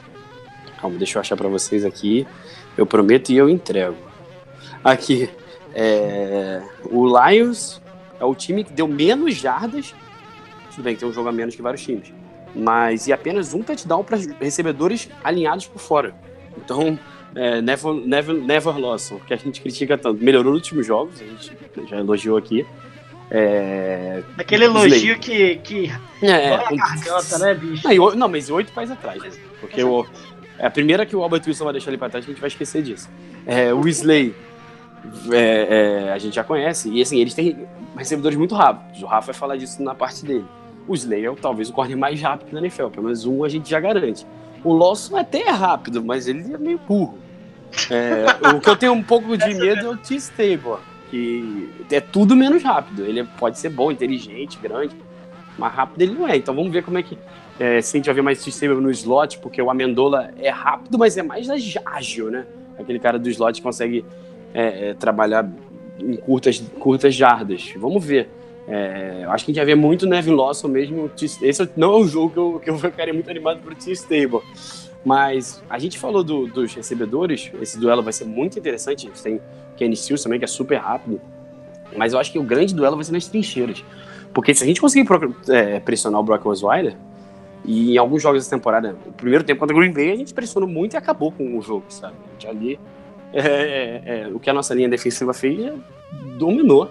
Calma, 0.79 0.97
deixa 0.97 1.17
eu 1.17 1.21
achar 1.21 1.35
pra 1.35 1.47
vocês 1.49 1.83
aqui. 1.85 2.25
Eu 2.77 2.85
prometo 2.85 3.31
e 3.31 3.37
eu 3.37 3.49
entrego. 3.49 3.97
Aqui. 4.83 5.29
é, 5.73 6.61
O 6.85 7.05
Lions 7.05 7.81
é 8.19 8.25
o 8.25 8.33
time 8.35 8.63
que 8.63 8.71
deu 8.73 8.87
menos 8.87 9.35
jardas. 9.35 9.93
Tudo 10.69 10.83
bem 10.83 10.93
que 10.95 11.01
tem 11.01 11.09
um 11.09 11.13
jogo 11.13 11.29
a 11.29 11.31
menos 11.31 11.55
que 11.55 11.61
vários 11.61 11.83
times. 11.83 12.11
Mas 12.55 13.07
e 13.07 13.13
apenas 13.13 13.53
um 13.53 13.61
touchdown 13.63 14.03
para 14.03 14.17
recebedores 14.39 15.09
alinhados 15.23 15.67
por 15.67 15.79
fora. 15.79 16.13
Então, 16.57 16.99
é, 17.35 17.61
never, 17.61 17.93
never, 17.93 18.35
never 18.35 18.77
lost, 18.77 19.13
que 19.25 19.33
a 19.33 19.37
gente 19.37 19.61
critica 19.61 19.97
tanto. 19.97 20.23
Melhorou 20.23 20.51
nos 20.51 20.61
últimos 20.61 20.85
jogos, 20.85 21.21
a 21.21 21.25
gente 21.25 21.57
já 21.89 21.97
elogiou 21.97 22.37
aqui. 22.37 22.65
É, 23.33 24.21
Aquele 24.37 24.65
elogio 24.65 25.17
que, 25.17 25.55
que 25.57 25.89
é, 26.21 26.49
dói 26.49 26.65
a 26.65 26.75
garganta, 26.75 27.39
né, 27.39 27.53
bicho? 27.53 28.15
não, 28.17 28.27
mas 28.27 28.49
oito 28.49 28.73
faz 28.73 28.91
atrás. 28.91 29.23
né? 29.23 29.31
Porque 29.61 29.81
o, 29.81 30.05
é 30.59 30.65
a 30.67 30.69
primeira 30.69 31.05
que 31.05 31.15
o 31.15 31.23
Albert 31.23 31.43
Wilson 31.47 31.63
vai 31.63 31.73
deixar 31.73 31.91
ali 31.91 31.97
pra 31.97 32.09
trás, 32.09 32.25
a 32.25 32.27
gente 32.27 32.41
vai 32.41 32.49
esquecer 32.49 32.83
disso. 32.83 33.09
É, 33.47 33.73
o 33.73 33.79
Weasley, 33.79 34.35
é, 35.31 36.07
é, 36.07 36.11
a 36.11 36.17
gente 36.17 36.35
já 36.35 36.43
conhece, 36.43 36.89
e 36.89 37.01
assim, 37.01 37.19
eles 37.21 37.33
têm 37.33 37.65
recebedores 37.95 38.37
muito 38.37 38.53
rápidos. 38.53 39.01
O 39.01 39.05
Rafa 39.05 39.27
vai 39.27 39.35
falar 39.35 39.55
disso 39.55 39.81
na 39.81 39.95
parte 39.95 40.25
dele. 40.25 40.45
O 40.87 40.93
Slay 40.93 41.25
é 41.25 41.35
talvez 41.35 41.69
o 41.69 41.73
corner 41.73 41.97
mais 41.97 42.21
rápido 42.21 42.51
da 42.51 42.59
NFL, 42.59 42.87
pelo 42.87 43.03
menos 43.03 43.25
um 43.25 43.43
a 43.43 43.49
gente 43.49 43.69
já 43.69 43.79
garante. 43.79 44.25
O 44.63 44.73
Lawson 44.73 45.17
até 45.17 45.41
é 45.41 45.49
rápido, 45.49 46.03
mas 46.03 46.27
ele 46.27 46.53
é 46.53 46.57
meio 46.57 46.79
burro. 46.79 47.17
É, 47.89 48.25
o 48.55 48.59
que 48.59 48.69
eu 48.69 48.75
tenho 48.75 48.93
um 48.93 49.03
pouco 49.03 49.37
de 49.37 49.53
medo 49.53 49.87
é 49.87 49.89
o 49.89 49.97
T-Stable, 49.97 50.79
que 51.09 51.69
é 51.91 51.99
tudo 51.99 52.35
menos 52.35 52.63
rápido. 52.63 53.05
Ele 53.05 53.23
pode 53.37 53.57
ser 53.57 53.69
bom, 53.69 53.91
inteligente, 53.91 54.59
grande, 54.61 54.95
mas 55.57 55.73
rápido 55.73 56.01
ele 56.01 56.13
não 56.13 56.27
é. 56.27 56.37
Então 56.37 56.53
vamos 56.53 56.71
ver 56.71 56.83
como 56.83 56.97
é 56.97 57.03
que. 57.03 57.17
É, 57.59 57.79
se 57.81 57.95
a 57.95 57.99
gente 57.99 58.05
vai 58.05 58.15
ver 58.15 58.21
mais 58.21 58.43
T-Stable 58.43 58.81
no 58.81 58.89
slot, 58.91 59.39
porque 59.39 59.61
o 59.61 59.69
Amendola 59.69 60.31
é 60.39 60.49
rápido, 60.49 60.97
mas 60.97 61.17
é 61.17 61.23
mais 61.23 61.47
ágil, 61.85 62.31
né? 62.31 62.45
Aquele 62.77 62.99
cara 62.99 63.19
do 63.19 63.29
slot 63.29 63.61
consegue 63.61 64.03
é, 64.53 64.89
é, 64.89 64.93
trabalhar 64.93 65.47
em 65.99 66.15
curtas, 66.15 66.59
curtas 66.79 67.13
jardas. 67.13 67.73
Vamos 67.77 68.03
ver. 68.03 68.29
É, 68.67 69.25
acho 69.29 69.45
que 69.45 69.51
a 69.51 69.53
gente 69.53 69.57
vai 69.57 69.65
ver 69.65 69.75
muito 69.75 70.05
Nevin 70.05 70.31
Lawson 70.35 70.67
mesmo. 70.67 71.09
Esse 71.41 71.69
não 71.75 71.93
é 71.93 71.97
o 71.97 72.07
jogo 72.07 72.29
que 72.31 72.37
eu, 72.39 72.59
que 72.63 72.69
eu 72.69 72.77
ficaria 72.91 73.13
muito 73.13 73.29
animado 73.29 73.59
pro 73.61 73.75
T-Stable. 73.75 74.39
Mas 75.03 75.63
a 75.69 75.79
gente 75.79 75.97
falou 75.97 76.23
do- 76.23 76.45
dos 76.47 76.73
recebedores, 76.75 77.51
esse 77.59 77.79
duelo 77.79 78.03
vai 78.03 78.13
ser 78.13 78.25
muito 78.25 78.59
interessante. 78.59 79.09
Tem 79.23 79.41
Kenny 79.75 79.95
Stills 79.95 80.23
também, 80.23 80.37
que 80.37 80.45
é 80.45 80.47
super 80.47 80.77
rápido. 80.77 81.19
Mas 81.97 82.13
eu 82.13 82.19
acho 82.19 82.31
que 82.31 82.37
o 82.39 82.43
grande 82.43 82.73
duelo 82.75 82.95
vai 82.95 83.03
ser 83.03 83.11
nas 83.11 83.27
trincheiras. 83.27 83.83
Porque 84.33 84.53
se 84.53 84.63
a 84.63 84.67
gente 84.67 84.79
conseguir 84.79 85.07
é, 85.49 85.79
pressionar 85.79 86.19
o 86.21 86.23
Brock 86.23 86.45
Osweiler, 86.45 86.95
e 87.65 87.93
em 87.93 87.97
alguns 87.97 88.21
jogos 88.23 88.41
dessa 88.43 88.55
temporada, 88.55 88.95
o 89.05 89.11
primeiro 89.11 89.43
tempo 89.43 89.59
contra 89.59 89.75
o 89.75 89.79
Green 89.79 89.91
Bay, 89.91 90.11
a 90.11 90.15
gente 90.15 90.33
pressionou 90.33 90.69
muito 90.69 90.93
e 90.93 90.97
acabou 90.97 91.31
com 91.31 91.57
o 91.57 91.61
jogo, 91.61 91.85
sabe? 91.89 92.15
A 92.29 92.31
gente 92.33 92.47
ali, 92.47 92.79
é, 93.33 93.39
é, 93.39 94.03
é, 94.05 94.27
o 94.33 94.39
que 94.39 94.49
a 94.49 94.53
nossa 94.53 94.73
linha 94.73 94.87
defensiva 94.87 95.33
fez, 95.33 95.73
dominou. 96.37 96.89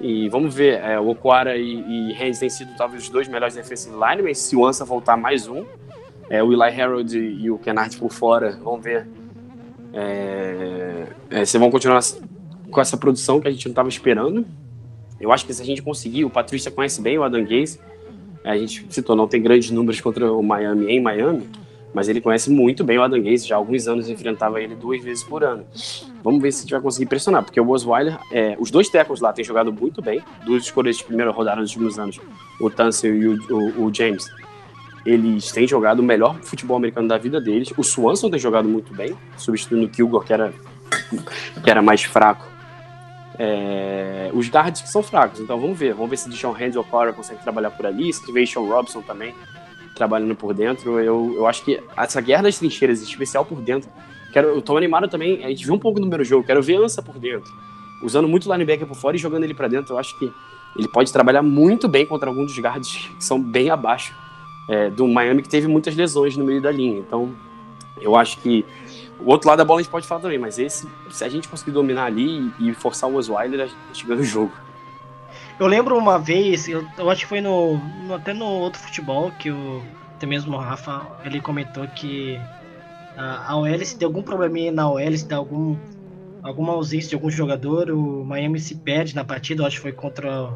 E 0.00 0.28
vamos 0.30 0.54
ver, 0.54 0.80
é, 0.80 0.98
o 0.98 1.10
Okwara 1.10 1.56
e, 1.58 2.10
e 2.10 2.14
Haynes 2.14 2.38
têm 2.38 2.48
sido 2.48 2.74
talvez 2.76 3.02
os 3.02 3.08
dois 3.10 3.28
melhores 3.28 3.54
defensive 3.54 3.94
linemen. 3.94 4.34
Se 4.34 4.56
o 4.56 4.66
Ansa 4.66 4.84
voltar 4.84 5.16
mais 5.16 5.46
um, 5.46 5.64
é, 6.30 6.42
o 6.42 6.52
Eli 6.52 6.80
Harold 6.80 7.18
e, 7.18 7.50
o 7.50 7.58
Kennard 7.58 7.94
por 7.98 8.10
fora, 8.10 8.58
vamos 8.62 8.82
ver 8.82 9.06
é, 9.92 11.06
é, 11.28 11.44
se 11.44 11.58
vão 11.58 11.70
continuar 11.70 12.00
com 12.70 12.80
essa 12.80 12.96
produção 12.96 13.40
que 13.40 13.48
a 13.48 13.50
gente 13.50 13.66
não 13.66 13.72
estava 13.72 13.88
esperando. 13.88 14.46
Eu 15.20 15.32
acho 15.32 15.44
que 15.44 15.52
se 15.52 15.60
a 15.60 15.64
gente 15.64 15.82
conseguir, 15.82 16.24
o 16.24 16.30
Patrícia 16.30 16.70
conhece 16.70 17.02
bem 17.02 17.18
o 17.18 17.22
Adam 17.22 17.44
Gaze, 17.44 17.78
a 18.42 18.56
gente 18.56 18.86
citou, 18.88 19.14
não 19.14 19.28
tem 19.28 19.42
grandes 19.42 19.70
números 19.70 20.00
contra 20.00 20.32
o 20.32 20.42
Miami 20.42 20.86
em 20.86 21.00
Miami, 21.00 21.46
mas 21.92 22.08
ele 22.08 22.20
conhece 22.20 22.50
muito 22.50 22.84
bem 22.84 22.98
o 22.98 23.02
Adam 23.02 23.22
Gaze, 23.22 23.46
já 23.46 23.54
há 23.56 23.58
alguns 23.58 23.86
anos 23.88 24.08
enfrentava 24.08 24.60
ele 24.60 24.74
duas 24.74 25.02
vezes 25.02 25.22
por 25.24 25.42
ano. 25.44 25.64
Vamos 26.22 26.40
ver 26.40 26.52
se 26.52 26.58
a 26.58 26.62
gente 26.62 26.70
vai 26.72 26.80
conseguir 26.80 27.06
pressionar, 27.06 27.42
porque 27.42 27.60
o 27.60 27.68
Osweiler, 27.70 28.18
é, 28.32 28.56
os 28.58 28.70
dois 28.70 28.88
tackles 28.88 29.20
lá 29.20 29.32
têm 29.32 29.44
jogado 29.44 29.72
muito 29.72 30.00
bem, 30.02 30.22
duas 30.44 30.62
escolhas 30.64 30.96
de 30.98 31.04
primeira 31.04 31.30
rodada 31.30 31.60
nos 31.60 31.70
últimos 31.70 31.98
anos, 31.98 32.20
o 32.60 32.70
Tansel 32.70 33.14
e 33.16 33.26
o, 33.28 33.38
o- 33.50 33.84
o 33.86 33.94
James. 33.94 34.26
Eles 35.06 35.50
têm 35.50 35.66
jogado 35.66 36.00
o 36.00 36.02
melhor 36.02 36.36
futebol 36.42 36.76
americano 36.76 37.08
da 37.08 37.16
vida 37.16 37.40
deles. 37.40 37.72
O 37.76 37.82
Swanson 37.82 38.28
tem 38.28 38.38
jogado 38.38 38.68
muito 38.68 38.92
bem, 38.94 39.16
substituindo 39.36 39.86
o 39.86 39.88
Kilgore, 39.88 40.26
que 40.26 40.32
era, 40.32 40.52
que 41.64 41.70
era 41.70 41.80
mais 41.80 42.02
fraco. 42.04 42.46
é, 43.38 44.30
os 44.34 44.48
guards 44.50 44.82
que 44.82 44.88
são 44.90 45.02
fracos. 45.02 45.40
Então 45.40 45.58
vamos 45.58 45.78
ver. 45.78 45.94
Vamos 45.94 46.10
ver 46.10 46.16
se 46.18 46.28
Deshaun 46.28 46.52
Hands 46.52 46.76
ou 46.76 46.84
Clara 46.84 47.12
consegue 47.14 47.42
trabalhar 47.42 47.70
por 47.70 47.86
ali, 47.86 48.12
se 48.12 48.20
Sean 48.46 48.60
Robson 48.62 49.00
também 49.00 49.34
trabalhando 49.94 50.34
por 50.34 50.54
dentro. 50.54 50.98
Eu, 50.98 51.34
eu 51.36 51.46
acho 51.46 51.64
que 51.64 51.82
essa 51.96 52.20
guerra 52.20 52.44
das 52.44 52.58
trincheiras, 52.58 53.02
especial 53.02 53.44
por 53.44 53.60
dentro, 53.60 53.90
quero, 54.32 54.48
eu 54.48 54.62
tô 54.62 54.76
animado 54.76 55.08
também. 55.08 55.44
A 55.44 55.48
gente 55.48 55.64
viu 55.64 55.74
um 55.74 55.78
pouco 55.78 55.98
no 55.98 56.06
primeiro 56.06 56.24
jogo, 56.24 56.46
quero 56.46 56.62
ver 56.62 56.76
Ansa 56.76 57.02
por 57.02 57.18
dentro. 57.18 57.52
Usando 58.02 58.26
muito 58.26 58.48
o 58.48 58.52
linebacker 58.52 58.86
por 58.86 58.96
fora 58.96 59.16
e 59.16 59.18
jogando 59.18 59.44
ele 59.44 59.54
para 59.54 59.68
dentro. 59.68 59.94
Eu 59.94 59.98
acho 59.98 60.18
que 60.18 60.32
ele 60.76 60.88
pode 60.88 61.12
trabalhar 61.12 61.42
muito 61.42 61.88
bem 61.88 62.06
contra 62.06 62.28
alguns 62.28 62.46
dos 62.46 62.58
guards 62.58 63.08
que 63.16 63.24
são 63.24 63.40
bem 63.40 63.70
abaixo 63.70 64.14
é, 64.68 64.88
do 64.90 65.06
Miami, 65.06 65.42
que 65.42 65.48
teve 65.48 65.66
muitas 65.66 65.94
lesões 65.96 66.36
no 66.36 66.44
meio 66.44 66.62
da 66.62 66.70
linha. 66.70 66.98
Então, 66.98 67.34
eu 68.00 68.16
acho 68.16 68.38
que 68.38 68.64
o 69.18 69.30
outro 69.30 69.48
lado 69.48 69.58
da 69.58 69.64
bola 69.64 69.80
a 69.80 69.82
gente 69.82 69.90
pode 69.90 70.06
falar 70.06 70.20
também, 70.20 70.38
mas 70.38 70.58
esse, 70.58 70.88
se 71.10 71.24
a 71.24 71.28
gente 71.28 71.48
conseguir 71.48 71.72
dominar 71.72 72.04
ali 72.04 72.52
e 72.58 72.72
forçar 72.72 73.10
o 73.10 73.16
Osweiler, 73.16 73.60
a 73.62 73.66
gente 73.66 74.06
ganha 74.06 74.20
o 74.20 74.24
jogo. 74.24 74.52
Eu 75.60 75.66
lembro 75.66 75.96
uma 75.96 76.18
vez, 76.18 76.66
eu, 76.66 76.84
eu 76.98 77.10
acho 77.10 77.20
que 77.20 77.26
foi 77.26 77.40
no, 77.42 77.76
no, 77.76 78.14
até 78.14 78.32
no 78.32 78.46
outro 78.46 78.80
futebol, 78.80 79.30
que 79.38 79.50
o 79.50 79.82
até 80.16 80.26
mesmo 80.26 80.54
o 80.54 80.58
Rafa, 80.60 81.02
ele 81.24 81.40
comentou 81.40 81.86
que 81.88 82.38
a, 83.16 83.52
a 83.52 83.56
OL, 83.56 83.84
se 83.84 83.96
tem 83.96 84.04
algum 84.04 84.22
probleminha 84.22 84.70
na 84.70 84.90
OL, 84.90 85.16
se 85.16 85.26
tem 85.26 85.36
algum, 85.36 85.76
alguma 86.42 86.74
ausência 86.74 87.08
de 87.08 87.14
algum 87.14 87.30
jogador, 87.30 87.90
o 87.90 88.22
Miami 88.22 88.60
se 88.60 88.74
perde 88.74 89.14
na 89.14 89.24
partida, 89.24 89.62
eu 89.62 89.66
acho 89.66 89.76
que 89.76 89.82
foi 89.82 89.92
contra... 89.92 90.50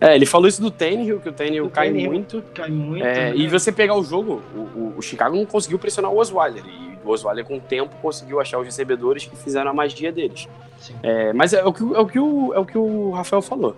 É, 0.00 0.14
ele 0.14 0.26
falou 0.26 0.46
isso 0.46 0.60
do 0.60 0.70
Tannehill, 0.70 1.20
que 1.20 1.30
o 1.30 1.32
Tannehill 1.32 1.70
cai 1.70 1.88
Tannehill 1.88 2.10
muito. 2.12 2.42
Cai 2.54 2.70
muito. 2.70 3.06
É, 3.06 3.30
né? 3.30 3.36
e 3.36 3.48
você 3.48 3.72
pegar 3.72 3.94
o 3.94 4.04
jogo, 4.04 4.42
o, 4.54 4.58
o- 4.58 4.94
o 4.98 5.02
Chicago 5.02 5.34
não 5.34 5.46
conseguiu 5.46 5.78
pressionar 5.78 6.10
o 6.12 6.18
Osweiler. 6.18 6.62
E 6.66 6.98
o 7.02 7.08
Osweiler, 7.08 7.44
com 7.46 7.56
o 7.56 7.60
tempo, 7.60 7.94
conseguiu 8.02 8.38
achar 8.38 8.58
os 8.58 8.66
recebedores 8.66 9.24
que 9.24 9.34
fizeram 9.34 9.70
a 9.70 9.74
magia 9.74 10.12
deles. 10.12 10.46
É, 11.02 11.32
mas 11.32 11.54
é 11.54 11.64
o, 11.64 11.72
que, 11.72 11.82
é, 11.82 11.98
o 11.98 12.06
que 12.06 12.18
o, 12.18 12.52
é 12.54 12.58
o 12.58 12.66
que 12.66 12.76
o 12.76 13.12
Rafael 13.12 13.40
falou. 13.40 13.74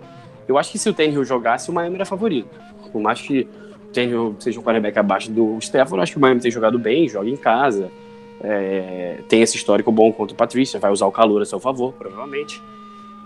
Eu 0.49 0.57
acho 0.57 0.71
que 0.71 0.79
se 0.79 0.89
o 0.89 0.93
Tannehill 0.93 1.23
jogasse, 1.23 1.69
o 1.69 1.73
Miami 1.73 1.95
era 1.95 2.05
favorito. 2.05 2.49
Por 2.91 2.99
mais 2.99 3.21
que 3.21 3.47
o 3.83 3.93
Tannehill 3.93 4.35
seja 4.39 4.59
um 4.59 4.63
quarterback 4.63 4.97
abaixo 4.97 5.31
do 5.31 5.61
Stefano, 5.61 5.97
eu 5.97 6.01
acho 6.01 6.13
que 6.13 6.17
o 6.17 6.21
Miami 6.21 6.41
tem 6.41 6.49
jogado 6.49 6.79
bem, 6.79 7.07
joga 7.07 7.29
em 7.29 7.37
casa. 7.37 7.91
é, 8.41 9.19
tem 9.27 9.41
esse 9.41 9.57
histórico 9.57 9.91
bom 9.91 10.11
contra 10.11 10.33
o 10.33 10.37
Patrícia, 10.37 10.79
vai 10.79 10.91
usar 10.91 11.05
o 11.05 11.11
calor 11.11 11.41
a 11.41 11.45
seu 11.45 11.59
favor, 11.59 11.93
provavelmente. 11.93 12.59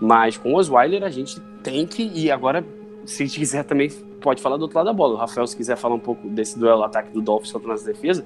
Mas 0.00 0.36
com 0.36 0.52
o 0.52 0.56
Osweiler 0.56 1.02
a 1.02 1.08
gente 1.08 1.40
tem 1.62 1.86
que. 1.86 2.10
E 2.14 2.30
agora, 2.30 2.62
se 3.06 3.26
quiser 3.26 3.64
também, 3.64 3.88
pode 4.20 4.42
falar 4.42 4.58
do 4.58 4.62
outro 4.62 4.76
lado 4.76 4.86
da 4.86 4.92
bola. 4.92 5.14
O 5.14 5.16
Rafael, 5.16 5.46
se 5.46 5.56
quiser 5.56 5.76
falar 5.76 5.94
um 5.94 6.00
pouco 6.00 6.28
desse 6.28 6.58
duelo 6.58 6.82
ataque 6.82 7.10
do 7.10 7.22
Dolphins 7.22 7.52
contra 7.52 7.68
a 7.68 7.72
nossa 7.72 7.86
defesa, 7.86 8.22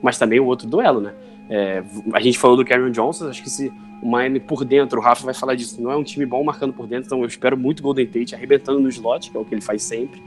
mas 0.00 0.16
também 0.16 0.40
o 0.40 0.46
outro 0.46 0.66
duelo, 0.66 1.00
né? 1.02 1.12
É, 1.48 1.82
a 2.12 2.20
gente 2.20 2.38
falou 2.38 2.56
do 2.56 2.64
Karen 2.64 2.90
Johnson, 2.90 3.28
acho 3.28 3.42
que 3.42 3.50
se 3.50 3.72
o 4.02 4.08
Miami 4.08 4.38
por 4.38 4.64
dentro, 4.64 4.98
o 4.98 5.02
Rafa 5.02 5.24
vai 5.24 5.34
falar 5.34 5.54
disso, 5.54 5.80
não 5.80 5.90
é 5.90 5.96
um 5.96 6.04
time 6.04 6.26
bom 6.26 6.44
marcando 6.44 6.72
por 6.72 6.86
dentro, 6.86 7.06
então 7.06 7.20
eu 7.20 7.26
espero 7.26 7.56
muito 7.56 7.82
Golden 7.82 8.06
Tate 8.06 8.34
arrebentando 8.34 8.78
no 8.78 8.88
slot, 8.88 9.30
que 9.30 9.36
é 9.36 9.40
o 9.40 9.44
que 9.44 9.54
ele 9.54 9.62
faz 9.62 9.82
sempre. 9.82 10.22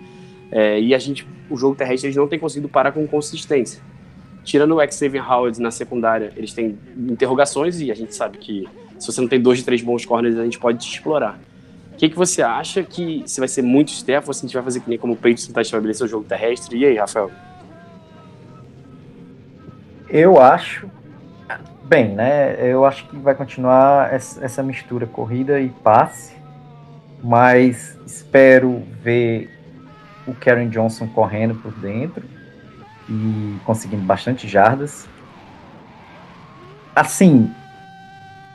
É, 0.51 0.79
e 0.79 0.93
a 0.93 0.97
gente, 0.97 1.25
o 1.49 1.55
jogo 1.55 1.75
terrestre, 1.75 2.07
eles 2.07 2.17
não 2.17 2.27
tem 2.27 2.37
conseguido 2.37 2.67
parar 2.67 2.91
com 2.91 3.07
consistência. 3.07 3.81
Tirando 4.43 4.75
o 4.75 4.91
Xavier 4.91 5.31
Howard 5.31 5.61
na 5.61 5.71
secundária, 5.71 6.33
eles 6.35 6.53
têm 6.53 6.77
interrogações 6.97 7.79
e 7.79 7.91
a 7.91 7.95
gente 7.95 8.13
sabe 8.13 8.37
que 8.37 8.67
se 8.99 9.11
você 9.11 9.21
não 9.21 9.27
tem 9.27 9.39
dois 9.39 9.59
de 9.59 9.65
três 9.65 9.81
bons 9.81 10.05
corners, 10.05 10.37
a 10.37 10.43
gente 10.43 10.59
pode 10.59 10.79
te 10.79 10.93
explorar. 10.93 11.39
O 11.93 11.95
que, 11.95 12.09
que 12.09 12.15
você 12.15 12.41
acha 12.41 12.83
que 12.83 13.23
se 13.27 13.39
vai 13.39 13.47
ser 13.47 13.61
muito 13.61 13.89
staff 13.89 14.27
ou 14.27 14.33
se 14.33 14.39
a 14.39 14.47
gente 14.47 14.53
vai 14.53 14.63
fazer 14.63 14.79
que 14.79 14.89
nem 14.89 14.97
como 14.97 15.13
o 15.13 15.15
Patriots 15.15 15.47
tentar 15.47 15.61
estabelecer 15.61 16.05
o 16.05 16.09
jogo 16.09 16.25
terrestre? 16.25 16.77
E 16.77 16.85
aí, 16.85 16.97
Rafael? 16.97 17.31
Eu 20.09 20.41
acho. 20.41 20.89
Bem, 21.91 22.07
né? 22.07 22.55
Eu 22.57 22.85
acho 22.85 23.05
que 23.09 23.17
vai 23.17 23.35
continuar 23.35 24.13
essa 24.13 24.63
mistura 24.63 25.05
corrida 25.05 25.59
e 25.59 25.67
passe, 25.67 26.33
mas 27.21 27.99
espero 28.05 28.81
ver 29.03 29.49
o 30.25 30.33
Karen 30.33 30.69
Johnson 30.69 31.05
correndo 31.07 31.55
por 31.55 31.73
dentro 31.73 32.23
e 33.09 33.57
conseguindo 33.65 34.03
bastante 34.03 34.47
jardas. 34.47 35.05
Assim, 36.95 37.53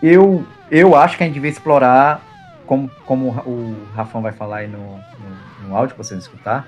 eu, 0.02 0.42
eu 0.70 0.96
acho 0.96 1.18
que 1.18 1.22
a 1.22 1.26
gente 1.26 1.34
devia 1.34 1.50
explorar, 1.50 2.22
como, 2.64 2.90
como 3.04 3.32
o 3.44 3.76
Rafão 3.94 4.22
vai 4.22 4.32
falar 4.32 4.60
aí 4.60 4.66
no, 4.66 4.78
no, 4.78 5.68
no 5.68 5.76
áudio 5.76 5.94
que 5.94 6.02
vocês 6.02 6.20
escutar, 6.20 6.66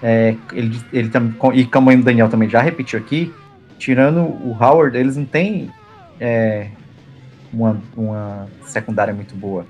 é, 0.00 0.36
ele, 0.52 0.80
ele 0.92 1.10
e 1.54 1.66
como 1.66 1.90
o 1.90 2.02
Daniel 2.04 2.28
também 2.28 2.48
já 2.48 2.60
repetiu 2.60 3.00
aqui, 3.00 3.34
tirando 3.80 4.20
o 4.20 4.56
Howard, 4.60 4.96
eles 4.96 5.16
não 5.16 5.24
têm 5.24 5.72
é, 6.20 6.68
uma, 7.52 7.80
uma 7.96 8.48
secundária 8.66 9.14
muito 9.14 9.34
boa. 9.34 9.66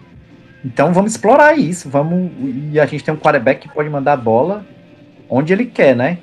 Então 0.65 0.93
vamos 0.93 1.13
explorar 1.13 1.59
isso, 1.59 1.91
vamos 1.91 2.31
e 2.73 2.81
a 2.81 2.87
gente 2.87 3.05
tem 3.05 3.13
um 3.13 3.19
quarterback 3.19 3.69
que 3.69 3.75
pode 3.75 3.91
mandar 3.91 4.15
a 4.15 4.17
bola 4.17 4.65
onde 5.29 5.53
ele 5.53 5.67
quer, 5.67 5.95
né? 5.95 6.19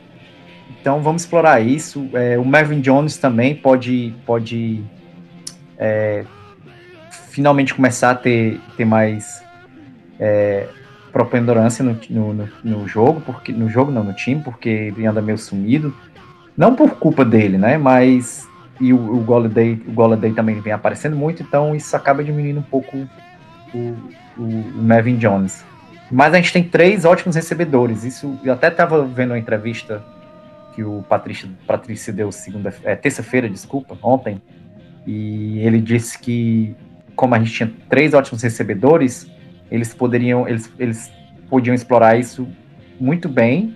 Então 0.80 1.02
vamos 1.02 1.22
explorar 1.24 1.60
isso. 1.62 2.10
É, 2.14 2.40
o 2.40 2.46
Marvin 2.46 2.82
Jones 2.82 3.18
também 3.18 3.54
pode 3.56 4.16
pode 4.26 4.84
é, 5.78 6.26
finalmente 7.30 7.74
começar 7.74 8.12
a 8.12 8.16
ter, 8.16 8.60
ter 8.76 8.86
mais 8.86 9.44
é, 10.20 10.68
no, 12.10 12.34
no- 12.34 12.50
no 12.64 12.88
jogo, 12.88 13.22
porque 13.22 13.52
no 13.52 13.70
jogo 13.70 13.92
não 13.92 14.04
no 14.04 14.14
time, 14.14 14.42
porque 14.42 14.70
ele 14.70 15.06
anda 15.06 15.22
meio 15.22 15.38
sumido. 15.38 15.96
Não 16.58 16.76
por 16.76 16.92
culpa 16.98 17.24
dele, 17.24 17.58
né? 17.58 17.78
Mas 17.78 18.48
e 18.82 18.91
o, 18.91 18.98
o 18.98 19.20
Golladay, 19.22 20.34
também 20.34 20.60
vem 20.60 20.74
aparecendo 20.74 21.15
muito, 21.15 21.44
então 21.44 21.76
isso 21.76 21.96
acaba 21.96 22.24
diminuindo 22.24 22.60
um 22.60 22.63
pouco 22.63 23.08
o, 23.74 23.78
o, 24.38 24.44
o 24.44 24.82
Marvin 24.82 25.17
Jones. 25.17 25.63
Mas 26.12 26.34
a 26.34 26.38
gente 26.38 26.52
tem 26.52 26.63
três 26.63 27.06
ótimos 27.06 27.36
recebedores. 27.36 28.04
Isso 28.04 28.38
eu 28.44 28.52
até 28.52 28.67
estava 28.67 29.06
vendo 29.06 29.32
uma 29.32 29.39
entrevista 29.39 30.04
que 30.76 30.84
o 30.84 31.06
Patrícia, 31.08 31.48
Patrícia 31.67 32.12
deu 32.12 32.32
segunda, 32.32 32.74
é, 32.84 32.96
terça-feira, 32.96 33.48
desculpa, 33.48 33.98
ontem, 34.02 34.41
e 35.06 35.60
ele 35.60 35.80
disse 35.80 36.17
que 36.17 36.76
como 37.15 37.36
a 37.36 37.39
gente 37.39 37.52
tinha 37.52 37.72
três 37.88 38.13
ótimos 38.13 38.41
recebedores, 38.41 39.30
eles 39.70 39.94
poderiam, 39.94 40.48
eles, 40.48 40.72
eles 40.80 41.12
podiam 41.50 41.74
explorar 41.74 42.17
isso 42.17 42.48
muito 43.00 43.30
bem 43.30 43.76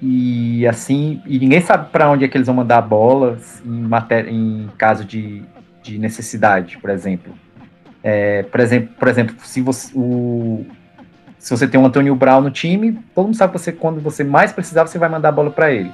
e 0.00 0.66
assim, 0.66 1.22
e 1.26 1.38
ninguém 1.38 1.60
sabe 1.60 1.90
para 1.90 2.10
onde 2.10 2.24
é 2.24 2.28
que 2.28 2.36
eles 2.36 2.46
vão 2.46 2.56
mandar 2.56 2.78
a 2.78 2.82
bola 2.82 3.38
em, 3.64 3.80
matéria, 3.80 4.30
em 4.30 4.68
caso 4.76 5.04
de, 5.04 5.42
de 5.82 5.98
necessidade, 5.98 6.78
por 6.78 6.90
exemplo. 6.90 7.32
É, 8.02 8.42
por 8.44 8.60
exemplo, 8.60 8.94
por 8.98 9.08
exemplo, 9.08 9.34
se 9.42 9.60
você, 9.60 9.90
o, 9.94 10.66
se 11.38 11.50
você 11.50 11.66
tem 11.66 11.80
um 11.80 11.86
Antônio 11.86 12.14
Brown 12.14 12.40
no 12.40 12.50
time, 12.50 12.98
todo 13.14 13.26
mundo 13.26 13.36
sabe 13.36 13.52
que 13.52 13.58
você, 13.58 13.72
quando 13.72 14.00
você 14.00 14.22
mais 14.22 14.52
precisar, 14.52 14.86
você 14.86 14.98
vai 14.98 15.08
mandar 15.08 15.30
a 15.30 15.32
bola 15.32 15.50
para 15.50 15.72
ele. 15.72 15.90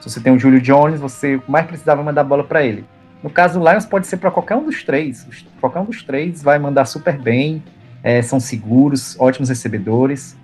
Se 0.00 0.10
você 0.10 0.20
tem 0.20 0.32
o 0.34 0.38
Julio 0.38 0.60
Jones, 0.60 0.98
você 0.98 1.40
mais 1.46 1.66
precisar 1.66 1.94
vai 1.94 2.04
mandar 2.04 2.22
a 2.22 2.24
bola 2.24 2.42
para 2.42 2.64
ele. 2.64 2.84
No 3.22 3.30
caso 3.30 3.60
do 3.60 3.68
Lions, 3.68 3.86
pode 3.86 4.06
ser 4.06 4.16
para 4.16 4.30
qualquer 4.30 4.56
um 4.56 4.64
dos 4.64 4.82
três. 4.82 5.26
Qualquer 5.60 5.78
um 5.78 5.84
dos 5.84 6.02
três 6.02 6.42
vai 6.42 6.58
mandar 6.58 6.86
super 6.86 7.16
bem, 7.20 7.62
é, 8.02 8.20
são 8.20 8.40
seguros, 8.40 9.16
ótimos 9.20 9.48
recebedores. 9.48 10.36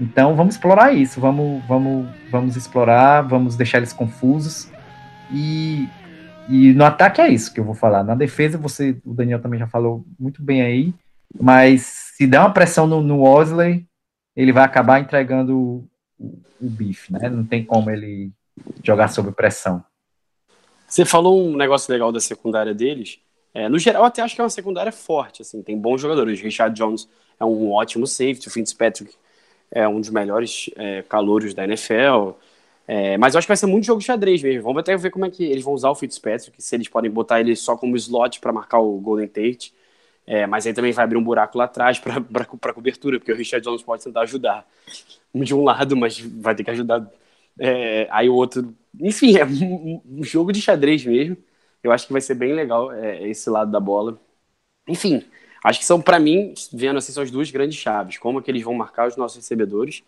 Então 0.00 0.36
vamos 0.36 0.54
explorar 0.54 0.92
isso, 0.92 1.20
vamos, 1.20 1.64
vamos, 1.66 2.06
vamos 2.30 2.56
explorar, 2.56 3.22
vamos 3.22 3.56
deixar 3.56 3.78
eles 3.78 3.92
confusos. 3.92 4.70
E, 5.32 5.88
e 6.48 6.72
no 6.74 6.84
ataque 6.84 7.20
é 7.20 7.28
isso 7.28 7.52
que 7.52 7.58
eu 7.58 7.64
vou 7.64 7.74
falar. 7.74 8.04
Na 8.04 8.14
defesa, 8.14 8.58
você, 8.58 8.96
o 9.04 9.14
Daniel 9.14 9.40
também 9.40 9.58
já 9.58 9.66
falou 9.66 10.04
muito 10.18 10.42
bem 10.42 10.62
aí, 10.62 10.94
mas 11.40 11.82
se 12.16 12.26
der 12.26 12.40
uma 12.40 12.52
pressão 12.52 12.86
no, 12.86 13.02
no 13.02 13.22
Osley, 13.22 13.86
ele 14.36 14.52
vai 14.52 14.64
acabar 14.64 15.00
entregando 15.00 15.58
o, 15.58 15.88
o, 16.18 16.38
o 16.60 16.70
bife, 16.70 17.12
né? 17.12 17.28
Não 17.30 17.44
tem 17.44 17.64
como 17.64 17.90
ele 17.90 18.30
jogar 18.82 19.08
sob 19.08 19.32
pressão. 19.32 19.82
Você 20.86 21.04
falou 21.04 21.48
um 21.48 21.56
negócio 21.56 21.90
legal 21.92 22.12
da 22.12 22.20
secundária 22.20 22.74
deles. 22.74 23.18
É, 23.52 23.68
no 23.68 23.78
geral, 23.78 24.04
até 24.04 24.20
acho 24.20 24.34
que 24.34 24.40
é 24.40 24.44
uma 24.44 24.50
secundária 24.50 24.92
forte, 24.92 25.40
assim, 25.40 25.62
tem 25.62 25.78
bons 25.78 26.00
jogadores. 26.02 26.40
Richard 26.40 26.76
Jones 26.76 27.08
é 27.40 27.44
um 27.44 27.72
ótimo 27.72 28.06
safety, 28.06 28.48
o 28.48 28.50
Fitzpatrick 28.50 29.14
é 29.70 29.86
um 29.88 30.00
dos 30.00 30.10
melhores 30.10 30.70
é, 30.76 31.02
calouros 31.02 31.54
da 31.54 31.64
NFL. 31.64 32.32
É, 32.88 33.18
mas 33.18 33.34
eu 33.34 33.38
acho 33.38 33.46
que 33.46 33.50
vai 33.50 33.56
ser 33.56 33.66
muito 33.66 33.84
jogo 33.84 34.00
de 34.00 34.06
xadrez 34.06 34.42
mesmo. 34.42 34.62
Vamos 34.62 34.80
até 34.80 34.96
ver 34.96 35.10
como 35.10 35.24
é 35.24 35.30
que 35.30 35.44
eles 35.44 35.64
vão 35.64 35.74
usar 35.74 35.90
o 35.90 35.94
Fitzpatrick, 35.94 36.62
se 36.62 36.76
eles 36.76 36.88
podem 36.88 37.10
botar 37.10 37.40
ele 37.40 37.56
só 37.56 37.76
como 37.76 37.96
slot 37.96 38.40
para 38.40 38.52
marcar 38.52 38.78
o 38.78 38.98
Golden 39.00 39.26
Tate. 39.26 39.74
É, 40.26 40.46
mas 40.46 40.66
aí 40.66 40.74
também 40.74 40.92
vai 40.92 41.04
abrir 41.04 41.16
um 41.16 41.22
buraco 41.22 41.56
lá 41.56 41.64
atrás 41.64 41.98
para 42.00 42.74
cobertura, 42.74 43.18
porque 43.18 43.32
o 43.32 43.36
Richard 43.36 43.64
Jones 43.64 43.82
pode 43.82 44.02
tentar 44.04 44.22
ajudar 44.22 44.66
de 45.34 45.54
um 45.54 45.62
lado, 45.64 45.96
mas 45.96 46.18
vai 46.18 46.54
ter 46.54 46.64
que 46.64 46.70
ajudar 46.70 47.08
é, 47.58 48.08
aí 48.10 48.28
o 48.28 48.34
outro. 48.34 48.74
Enfim, 49.00 49.36
é 49.36 49.44
um, 49.44 50.00
um 50.04 50.24
jogo 50.24 50.52
de 50.52 50.60
xadrez 50.60 51.04
mesmo. 51.04 51.36
Eu 51.82 51.92
acho 51.92 52.06
que 52.06 52.12
vai 52.12 52.20
ser 52.20 52.34
bem 52.34 52.52
legal 52.52 52.92
é, 52.92 53.28
esse 53.28 53.48
lado 53.50 53.70
da 53.70 53.80
bola. 53.80 54.18
Enfim, 54.88 55.24
acho 55.68 55.78
que 55.80 55.84
são, 55.84 56.00
para 56.00 56.18
mim, 56.18 56.54
vendo 56.72 56.96
assim, 56.98 57.12
são 57.12 57.22
as 57.22 57.30
duas 57.30 57.50
grandes 57.50 57.76
chaves. 57.76 58.18
Como 58.18 58.38
é 58.38 58.42
que 58.42 58.50
eles 58.50 58.62
vão 58.62 58.74
marcar 58.74 59.08
os 59.08 59.16
nossos 59.16 59.36
recebedores 59.36 60.02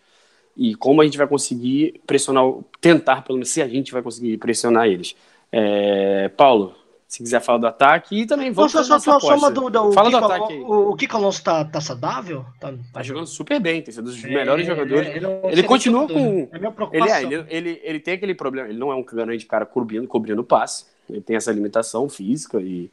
e 0.57 0.75
como 0.75 1.01
a 1.01 1.05
gente 1.05 1.17
vai 1.17 1.27
conseguir 1.27 2.01
pressionar, 2.07 2.43
tentar, 2.81 3.23
pelo 3.23 3.37
menos, 3.37 3.49
se 3.49 3.61
a 3.61 3.67
gente 3.67 3.91
vai 3.91 4.01
conseguir 4.01 4.37
pressionar 4.37 4.87
eles. 4.87 5.15
É, 5.51 6.29
Paulo, 6.29 6.75
Se 7.07 7.23
quiser 7.23 7.41
falar 7.41 7.57
do 7.57 7.65
ataque. 7.65 8.21
E 8.21 8.25
também 8.27 8.51
vamos 8.51 8.71
só, 8.71 8.77
fazer 8.83 8.89
só, 9.03 9.19
só, 9.19 9.19
só 9.19 9.35
uma 9.35 9.49
dúvida. 9.49 9.81
O 9.81 9.91
Fala 9.91 10.11
do 10.11 10.17
Kiko, 10.17 10.31
ataque 10.31 10.53
aí. 10.53 10.59
o, 10.61 10.89
o 10.91 10.95
Kiko 10.95 11.17
Alonso 11.17 11.43
tá, 11.43 11.65
tá 11.65 11.81
saudável? 11.81 12.45
Tá, 12.59 12.71
Tá 12.93 13.01
jogando 13.01 13.25
super 13.25 13.59
bem, 13.59 13.81
tem 13.81 13.91
sido 13.91 14.03
um 14.07 14.13
dos 14.13 14.23
É, 14.23 14.27
melhores 14.27 14.63
jogadores. 14.67 15.07
Ele, 15.07 15.25
é 15.25 15.27
um 15.27 15.31
Ele 15.31 15.45
excelente 15.47 15.67
continua 15.67 16.07
com- 16.07 16.13
É 16.51 16.59
minha 16.59 16.67
Ele, 16.67 16.69
preocupação. 16.71 17.15
é, 17.15 17.23
ele, 17.23 17.45
ele, 17.49 17.81
ele 17.83 17.99
tem 17.99 18.13
aquele 18.13 18.35
problema, 18.35 18.69
ele 18.69 18.77
não 18.77 18.91
é 18.91 18.95
um 18.95 19.01
grande 19.03 19.43
cara 19.47 19.65
cobrindo, 19.65 20.07
cobrindo 20.07 20.43
passe, 20.43 20.85
ele 21.09 21.19
tem 21.21 21.35
essa 21.35 21.51
limitação 21.51 22.07
física 22.07 22.61
e, 22.61 22.91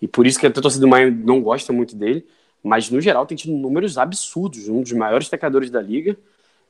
e 0.00 0.08
por 0.08 0.26
isso 0.26 0.38
que 0.38 0.46
a 0.46 0.50
torcida 0.50 0.80
do 0.80 0.88
Miami 0.88 1.22
não 1.24 1.40
gosta 1.40 1.72
muito 1.72 1.96
dele, 1.96 2.26
mas 2.62 2.90
no 2.90 3.00
geral 3.00 3.26
tem 3.26 3.36
tido 3.36 3.52
números 3.52 3.98
absurdos, 3.98 4.68
um 4.68 4.82
dos 4.82 4.92
maiores 4.92 5.28
tecadores 5.28 5.70
da 5.70 5.80
liga, 5.80 6.16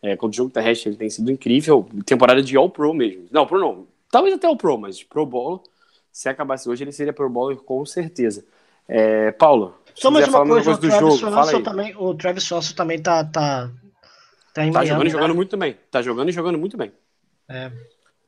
é, 0.02 0.16
contra 0.16 0.34
o 0.34 0.36
jogo 0.36 0.50
terrestre 0.50 0.90
ele 0.90 0.96
tem 0.96 1.10
sido 1.10 1.30
incrível, 1.30 1.88
temporada 2.04 2.42
de 2.42 2.56
All-Pro 2.56 2.92
mesmo, 2.94 3.26
não, 3.30 3.46
Pro 3.46 3.58
não, 3.58 3.86
talvez 4.10 4.34
até 4.34 4.46
All-Pro, 4.46 4.78
mas 4.78 5.02
Pro 5.02 5.26
Bowl, 5.26 5.62
se 6.12 6.28
acabasse 6.28 6.68
hoje 6.68 6.84
ele 6.84 6.92
seria 6.92 7.12
Pro 7.12 7.28
Bowler 7.28 7.58
com 7.58 7.84
certeza. 7.84 8.44
É, 8.88 9.32
Paulo, 9.32 9.74
Só 9.94 10.10
mais 10.10 10.28
uma 10.28 10.46
coisa, 10.46 10.70
o 10.70 10.78
Travis 10.78 11.18
jogo, 11.18 11.62
também, 11.62 11.94
o 11.96 12.14
Travis 12.14 12.44
Swanson 12.44 12.74
também 12.74 13.02
tá, 13.02 13.24
tá, 13.24 13.68
tá 14.54 14.70
Tá 14.72 14.84
jogando 14.84 15.02
e 15.02 15.04
né? 15.04 15.10
jogando 15.10 15.34
muito 15.34 15.56
bem. 15.56 15.76
Tá 15.90 16.02
jogando 16.02 16.28
e 16.28 16.32
jogando 16.32 16.58
muito 16.58 16.76
bem. 16.76 16.92
É. 17.48 17.70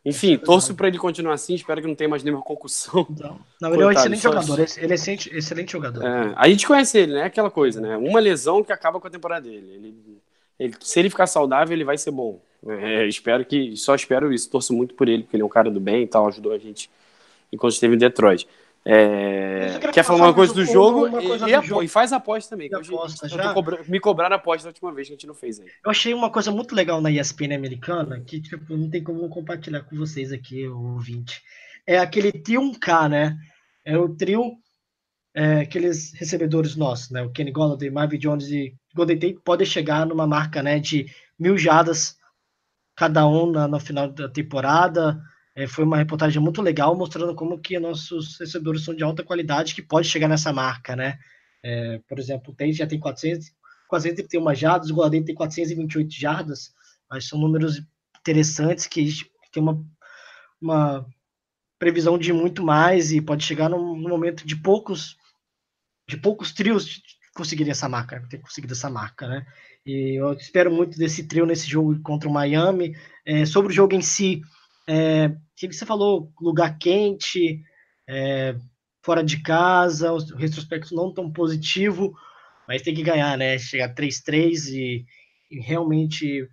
Enfim, 0.09 0.37
torço 0.39 0.75
pra 0.75 0.89
ele 0.89 0.99
continuar 0.99 1.35
assim. 1.35 1.55
Espero 1.55 1.81
que 1.81 1.87
não 1.87 1.95
tenha 1.95 2.09
mais 2.09 2.23
nenhuma 2.23 2.43
concussão. 2.43 3.07
Não, 3.19 3.41
não, 3.61 3.75
ele 3.75 3.83
é 3.83 3.87
um 3.87 3.91
excelente 3.91 4.23
jogador. 4.23 4.55
Ele 4.79 4.93
é 4.93 4.95
excelente, 4.95 5.37
excelente 5.37 5.73
jogador. 5.73 6.05
É, 6.05 6.33
a 6.37 6.49
gente 6.49 6.67
conhece 6.67 6.99
ele, 6.99 7.15
né? 7.15 7.25
Aquela 7.25 7.51
coisa, 7.51 7.81
né? 7.81 7.97
Uma 7.97 8.21
lesão 8.21 8.63
que 8.65 8.73
acaba 8.73 9.01
com 9.01 9.07
a 9.07 9.11
temporada 9.11 9.49
dele. 9.49 9.71
Ele, 9.75 10.21
ele- 10.59 10.75
se 10.81 10.99
ele 10.99 11.11
ficar 11.11 11.27
saudável, 11.27 11.75
ele 11.77 11.85
vai 11.85 11.99
ser 11.99 12.11
bom. 12.11 12.41
É, 12.67 13.07
espero 13.07 13.45
que. 13.45 13.77
Só 13.77 13.95
espero 13.95 14.33
isso. 14.33 14.51
Torço 14.51 14.73
muito 14.73 14.95
por 14.95 15.09
ele, 15.09 15.23
porque 15.25 15.37
ele 15.37 15.43
é 15.43 15.47
um 15.47 15.49
cara 15.49 15.71
do 15.71 15.81
bem 15.81 16.03
e 16.03 16.07
tal. 16.07 16.27
Ajudou 16.29 16.53
a 16.53 16.59
gente 16.59 16.91
enquanto 17.53 17.73
esteve 17.75 17.95
em 17.95 17.99
Detroit. 17.99 18.47
É, 18.85 19.79
quer 19.93 20.03
falar 20.03 20.27
uma 20.27 20.35
coisa 20.35 20.55
do 20.55 20.65
jogo 20.65 21.11
coisa 21.11 21.49
e, 21.49 21.53
do 21.53 21.65
e 21.65 21.67
jogo. 21.67 21.83
e 21.83 21.89
faz 21.89 22.13
aposta 22.13 22.51
também. 22.51 22.71
hoje 22.75 22.91
aposta 22.95 23.27
eu 23.27 23.55
cobra- 23.55 23.85
me 23.87 24.01
cobraram 24.01 24.37
aposta 24.37 24.65
da 24.65 24.71
última 24.71 24.93
vez 24.93 25.09
que 25.09 25.13
a 25.13 25.17
gente 25.17 25.27
não 25.27 25.35
fez 25.35 25.61
aí. 25.61 25.67
Eu 25.85 25.91
achei 25.91 26.15
uma 26.15 26.31
coisa 26.31 26.51
muito 26.51 26.75
legal 26.75 27.01
na 27.01 27.11
ESPN 27.11 27.55
americana, 27.55 28.21
que 28.21 28.41
tipo, 28.41 28.77
não 28.77 28.89
tem 28.89 29.03
como 29.03 29.29
compartilhar 29.29 29.83
com 29.83 29.97
vocês 29.97 30.33
aqui, 30.33 30.67
o 30.67 30.95
ouvinte. 30.95 31.43
É 31.87 31.99
aquele 31.99 32.33
trio 32.33 32.61
1K, 32.63 33.09
né? 33.09 33.37
É 33.85 33.97
o 33.99 34.09
trio, 34.15 34.57
é, 35.35 35.61
aqueles 35.61 36.13
recebedores 36.15 36.77
nossos, 36.77 37.11
né? 37.11 37.23
O 37.23 37.31
Kenny 37.31 37.51
Golladay, 37.51 37.91
Marvin 37.91 38.19
Jones 38.19 38.49
e 38.49 38.75
Golden 38.95 39.19
Tate 39.19 39.41
podem 39.45 39.67
chegar 39.67 40.07
numa 40.07 40.27
marca, 40.27 40.63
né, 40.63 40.79
de 40.79 41.07
mil 41.39 41.57
jardas 41.57 42.17
cada 42.97 43.27
um 43.29 43.51
na, 43.51 43.69
no 43.69 43.79
final 43.79 44.09
da 44.09 44.29
temporada. 44.29 45.21
É, 45.59 45.67
foi 45.67 45.83
uma 45.83 45.97
reportagem 45.97 46.41
muito 46.41 46.63
legal, 46.63 46.97
mostrando 46.97 47.35
como 47.35 47.59
que 47.59 47.81
nossos 47.81 48.39
recebedores 48.39 48.85
são 48.85 48.95
de 48.95 49.03
alta 49.03 49.25
qualidade, 49.25 49.75
que 49.75 49.83
pode 49.83 50.07
chegar 50.07 50.29
nessa 50.29 50.53
marca, 50.53 50.95
né? 50.95 51.19
É, 51.65 51.99
por 52.09 52.17
exemplo, 52.17 52.53
o 52.53 52.55
Tate 52.55 52.75
já 52.75 52.87
tem 52.87 53.01
400, 53.01 53.51
431 53.89 54.55
jardas, 54.55 54.89
o 54.89 54.95
Golden 54.95 55.25
tem 55.25 55.35
428 55.35 56.15
jardas, 56.15 56.73
mas 57.11 57.27
são 57.27 57.41
números 57.41 57.83
interessantes 58.21 58.87
que 58.87 59.11
tem 59.53 59.61
uma, 59.61 59.85
uma 60.63 61.05
previsão 61.77 62.17
de 62.17 62.33
muito 62.33 62.63
mais 62.63 63.11
e 63.11 63.21
pode 63.21 63.45
chegar 63.45 63.69
num, 63.69 63.97
num 63.97 64.09
momento 64.09 64.47
de 64.47 64.55
poucos 64.55 65.17
de 66.09 66.17
poucos 66.17 66.53
trios 66.53 67.03
conseguirem 67.35 67.73
essa 67.73 67.89
marca, 67.89 68.25
ter 68.31 68.39
conseguido 68.39 68.75
essa 68.75 68.89
marca, 68.89 69.27
né? 69.27 69.45
E 69.85 70.21
eu 70.21 70.35
espero 70.35 70.71
muito 70.71 70.97
desse 70.97 71.27
trio 71.27 71.45
nesse 71.45 71.69
jogo 71.69 72.01
contra 72.01 72.29
o 72.29 72.33
Miami. 72.33 72.95
É, 73.27 73.45
sobre 73.45 73.73
o 73.73 73.75
jogo 73.75 73.95
em 73.95 74.03
si, 74.03 74.41
é, 74.89 75.27
o 75.27 75.39
que 75.55 75.71
você 75.71 75.85
falou, 75.85 76.33
lugar 76.41 76.79
quente, 76.79 77.63
é, 78.09 78.57
fora 79.03 79.23
de 79.23 79.43
casa, 79.43 80.13
o 80.13 80.19
retrospecto 80.35 80.95
não 80.95 81.13
tão 81.13 81.31
positivo, 81.31 82.17
mas 82.67 82.81
tem 82.81 82.95
que 82.95 83.03
ganhar, 83.03 83.37
né? 83.37 83.59
Chegar 83.59 83.95
3-3 83.95 84.73
e, 84.73 85.05
e 85.51 85.61
realmente 85.61 86.49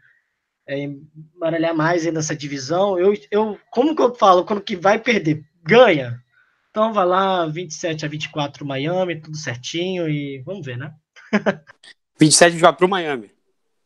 é, 0.67 0.79
embaralhar 0.83 1.73
mais 1.73 2.05
aí 2.05 2.11
nessa 2.11 2.35
divisão. 2.35 2.99
Eu, 2.99 3.13
eu, 3.31 3.57
como 3.71 3.95
que 3.95 4.01
eu 4.01 4.13
falo, 4.13 4.43
quando 4.43 4.61
que 4.61 4.75
vai 4.75 4.99
perder? 4.99 5.45
Ganha. 5.63 6.21
Então 6.69 6.91
vai 6.91 7.05
lá, 7.05 7.45
27 7.45 8.05
a 8.05 8.09
24 8.09 8.65
Miami, 8.65 9.21
tudo 9.21 9.37
certinho 9.37 10.09
e 10.09 10.41
vamos 10.45 10.65
ver, 10.65 10.77
né? 10.77 10.93
27 12.19 12.57
já 12.57 12.73
pro 12.73 12.89
Miami. 12.89 13.31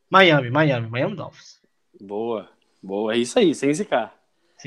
Miami, 0.10 0.50
Miami, 0.50 0.90
Miami 0.90 1.16
Dolphins. 1.16 1.62
Boa, 2.02 2.50
boa. 2.82 3.14
É 3.14 3.18
isso 3.18 3.38
aí, 3.38 3.54
sem 3.54 3.72
zicar. 3.72 4.19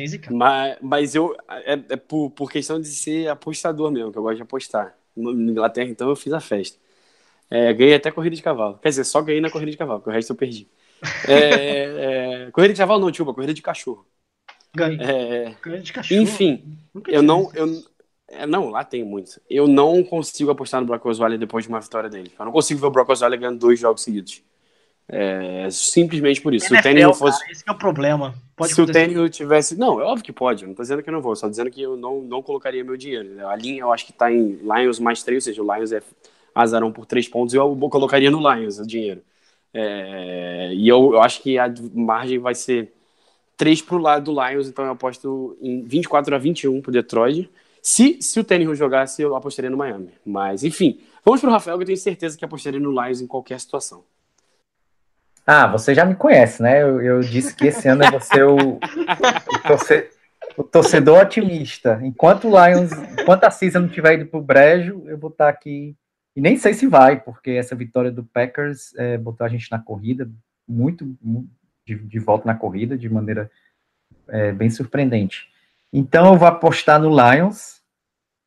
Zicar. 0.07 0.33
Mas, 0.33 0.79
mas 0.81 1.15
eu. 1.15 1.37
É, 1.49 1.73
é 1.91 1.97
por, 1.97 2.31
por 2.31 2.51
questão 2.51 2.81
de 2.81 2.89
ser 2.89 3.29
apostador 3.29 3.91
mesmo, 3.91 4.11
que 4.13 4.19
eu 4.19 4.23
gosto 4.23 4.37
de 4.37 4.43
apostar. 4.43 4.97
Na 5.15 5.31
Inglaterra, 5.31 5.89
então, 5.89 6.09
eu 6.09 6.17
fiz 6.17 6.33
a 6.33 6.41
festa. 6.41 6.79
É, 7.51 7.73
ganhei 7.75 7.95
até 7.95 8.11
corrida 8.11 8.35
de 8.35 8.43
cavalo. 8.43 8.79
Quer 8.79 8.89
dizer, 8.89 9.05
só 9.05 9.21
ganhei 9.21 9.41
na 9.41 9.51
corrida 9.51 9.71
de 9.71 9.77
cavalo, 9.77 10.01
porque 10.01 10.11
o 10.11 10.13
resto 10.13 10.33
eu 10.33 10.37
perdi. 10.37 10.69
É, 11.29 12.47
é, 12.47 12.51
corrida 12.51 12.73
de 12.73 12.79
cavalo 12.79 13.01
não, 13.01 13.11
desculpa, 13.11 13.35
corrida 13.35 13.53
de 13.53 13.61
cachorro. 13.61 14.07
Ganha. 14.75 14.99
É, 15.03 15.55
Ganha 15.63 15.83
de 15.83 15.93
cachorro. 15.93 16.21
enfim, 16.21 16.79
eu 17.09 17.23
não. 17.23 17.43
isso. 17.43 17.57
Eu, 17.57 17.93
é, 18.29 18.47
não, 18.47 18.71
lá 18.71 18.83
tem 18.85 19.05
muitos. 19.05 19.39
Eu 19.51 19.69
não 19.69 20.03
consigo 20.03 20.51
apostar 20.51 20.81
no 20.81 20.87
Brock 20.87 21.05
Osweiler 21.05 21.39
depois 21.39 21.65
de 21.65 21.69
uma 21.69 21.81
vitória 21.81 22.09
dele. 22.09 22.33
Eu 22.39 22.45
não 22.47 22.53
consigo 22.53 22.81
ver 22.81 22.87
o 22.87 22.91
Brock 22.91 23.11
Osweiler 23.11 23.39
ganhando 23.39 23.59
dois 23.59 23.79
jogos 23.79 24.03
seguidos. 24.03 24.43
É, 25.09 25.69
simplesmente 25.71 26.41
por 26.41 26.55
isso. 26.55 26.67
Se 26.67 26.73
o 26.73 26.75
NFL, 26.75 26.89
Tannehill 26.89 27.15
fosse. 27.15 27.41
cara, 27.41 27.53
esse 27.53 27.65
que 27.65 27.71
é 27.71 27.73
o 27.73 27.79
problema. 27.79 28.35
Pode 28.57 28.73
se 28.73 28.81
o 28.81 28.85
acontecer. 28.85 29.07
Tannehill 29.07 29.29
tivesse. 29.29 29.77
Não, 29.77 30.01
é 30.01 30.05
óbvio 30.05 30.25
que 30.25 30.33
pode. 30.33 30.63
eu 30.63 30.69
Não 30.69 30.75
tô 30.75 30.83
dizendo 30.83 31.03
que 31.03 31.09
eu 31.09 31.13
não 31.13 31.21
vou. 31.21 31.37
Só 31.37 31.49
dizendo 31.49 31.71
que 31.71 31.83
eu 31.83 31.97
não, 31.97 32.21
não 32.23 32.43
colocaria 32.43 32.85
meu 32.85 32.97
dinheiro. 32.97 33.47
A 33.47 33.57
linha 33.57 33.83
eu 33.83 33.93
acho 33.93 34.07
que 34.07 34.13
tá 34.13 34.33
em 34.33 34.59
Lions 34.63 34.99
mais 34.99 35.23
3, 35.23 35.37
ou 35.37 35.41
seja, 35.41 35.63
o 35.63 35.75
Lions 35.75 35.93
é 35.93 36.03
azarão 36.55 36.93
por 36.93 37.07
3 37.07 37.29
pontos. 37.29 37.55
Eu 37.55 37.77
colocaria 37.91 38.31
no 38.31 38.39
Lions 38.39 38.79
o 38.79 38.87
dinheiro. 38.87 39.23
É, 39.75 40.73
e 40.75 40.89
eu, 40.89 41.15
eu 41.15 41.23
acho 41.23 41.43
que 41.43 41.59
a 41.59 41.73
margem 41.95 42.39
vai 42.39 42.55
ser 42.55 42.93
3 43.57 43.83
pro 43.83 43.99
lado 43.99 44.33
do 44.33 44.41
Lions. 44.41 44.69
Então 44.69 44.85
eu 44.85 44.93
aposto 44.93 45.57
em 45.61 45.83
24 45.83 46.35
a 46.35 46.39
21 46.39 46.81
pro 46.81 46.93
Detroit. 46.93 47.51
Se, 47.83 48.19
se 48.23 48.39
o 48.39 48.45
Tannehill 48.45 48.77
jogasse, 48.77 49.21
eu 49.21 49.35
apostaria 49.35 49.71
no 49.71 49.77
Miami. 49.77 50.11
Mas, 50.25 50.63
enfim. 50.63 51.01
Vamos 51.25 51.41
pro 51.41 51.51
Rafael, 51.51 51.77
que 51.77 51.83
eu 51.83 51.87
tenho 51.87 51.99
certeza 51.99 52.39
que 52.39 52.45
apostaria 52.45 52.81
no 52.81 52.91
Lions 52.91 53.21
em 53.21 53.27
qualquer 53.27 53.59
situação. 53.59 54.05
Ah, 55.47 55.67
você 55.67 55.95
já 55.95 56.05
me 56.05 56.15
conhece, 56.15 56.63
né? 56.63 56.83
Eu, 56.83 57.01
eu 57.03 57.21
disse 57.21 57.55
que 57.55 57.67
esse 57.67 57.89
ano 57.89 58.05
eu 58.05 58.11
vou 58.13 58.21
ser 58.21 58.45
o, 58.45 58.57
o, 58.77 59.59
torce- 59.67 60.11
o 60.57 60.63
torcedor 60.63 61.23
otimista. 61.23 61.99
Enquanto 62.03 62.49
o 62.49 62.51
Lions, 62.67 62.93
enquanto 63.19 63.45
a 63.45 63.51
season 63.51 63.81
não 63.81 63.89
tiver 63.89 64.15
ido 64.15 64.27
pro 64.27 64.41
brejo, 64.41 65.03
eu 65.07 65.19
vou 65.19 65.31
estar 65.31 65.49
aqui. 65.49 65.97
E 66.37 66.41
nem 66.41 66.57
sei 66.57 66.73
se 66.75 66.87
vai, 66.87 67.21
porque 67.21 67.51
essa 67.51 67.75
vitória 67.75 68.11
do 68.11 68.25
Packers 68.25 68.95
é, 68.97 69.19
botou 69.19 69.45
a 69.45 69.49
gente 69.49 69.71
na 69.71 69.79
corrida, 69.79 70.31
muito, 70.67 71.05
mu- 71.21 71.49
de, 71.85 71.97
de 71.97 72.19
volta 72.21 72.47
na 72.47 72.55
corrida, 72.55 72.97
de 72.97 73.09
maneira 73.09 73.51
é, 74.29 74.53
bem 74.53 74.71
surpreendente. 74.71 75.49
Então 75.93 76.33
eu 76.33 76.39
vou 76.39 76.49
apostar 76.49 77.01
no 77.01 77.11
Lions. 77.11 77.83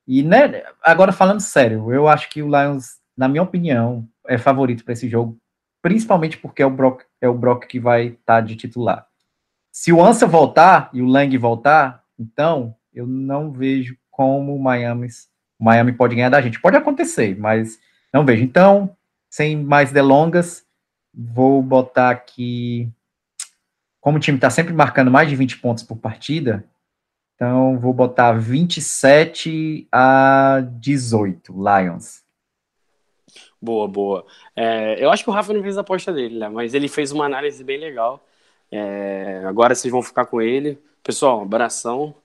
E 0.07 0.23
né, 0.23 0.63
agora 0.81 1.11
falando 1.11 1.41
sério, 1.41 1.91
eu 1.91 2.07
acho 2.07 2.29
que 2.29 2.41
o 2.41 2.47
Lions, 2.47 2.99
na 3.17 3.27
minha 3.27 3.43
opinião, 3.43 4.07
é 4.27 4.37
favorito 4.37 4.83
para 4.85 4.93
esse 4.93 5.09
jogo 5.09 5.37
principalmente 5.85 6.39
porque 6.39 6.63
é 6.63 6.65
o 6.65 6.69
Brock, 6.71 7.03
é 7.21 7.29
o 7.29 7.37
Brock 7.37 7.67
que 7.67 7.79
vai 7.79 8.07
estar 8.07 8.41
de 8.41 8.55
titular. 8.55 9.05
Se 9.71 9.93
o 9.93 10.03
Ansa 10.03 10.25
voltar 10.25 10.89
e 10.91 10.99
o 10.99 11.05
Lang 11.05 11.37
voltar, 11.37 12.03
então 12.17 12.75
eu 12.91 13.05
não 13.05 13.51
vejo 13.51 13.95
como 14.09 14.55
o 14.55 14.59
Miami, 14.59 15.09
Miami 15.59 15.93
pode 15.93 16.15
ganhar 16.15 16.29
da 16.29 16.41
gente. 16.41 16.59
Pode 16.59 16.75
acontecer, 16.75 17.37
mas 17.37 17.77
não 18.11 18.25
vejo. 18.25 18.43
Então, 18.43 18.97
sem 19.29 19.55
mais 19.55 19.91
delongas, 19.91 20.65
vou 21.13 21.61
botar 21.61 22.09
aqui. 22.09 22.89
Como 24.01 24.17
o 24.17 24.19
time 24.19 24.39
está 24.39 24.49
sempre 24.49 24.73
marcando 24.73 25.11
mais 25.11 25.29
de 25.29 25.35
20 25.35 25.59
pontos 25.59 25.83
por 25.83 25.97
partida, 25.97 26.65
então 27.35 27.77
vou 27.77 27.93
botar 27.93 28.31
27 28.31 29.87
a 29.91 30.65
18, 30.79 31.53
Lions. 31.53 32.24
Boa, 33.61 33.87
boa. 33.87 34.25
É, 34.55 35.03
eu 35.03 35.09
acho 35.11 35.23
que 35.23 35.29
o 35.29 35.33
Rafa 35.33 35.53
não 35.53 35.61
fez 35.63 35.77
a 35.77 35.81
aposta 35.81 36.11
dele, 36.13 36.37
né? 36.39 36.49
Mas 36.49 36.73
ele 36.73 36.87
fez 36.87 37.11
uma 37.11 37.25
análise 37.25 37.63
bem 37.63 37.79
legal. 37.79 38.25
É, 38.71 39.43
agora 39.47 39.73
vocês 39.73 39.91
vão 39.91 40.01
ficar 40.03 40.25
com 40.25 40.41
ele. 40.41 40.77
Pessoal, 41.03 41.39
um 41.39 41.43
abração. 41.43 42.15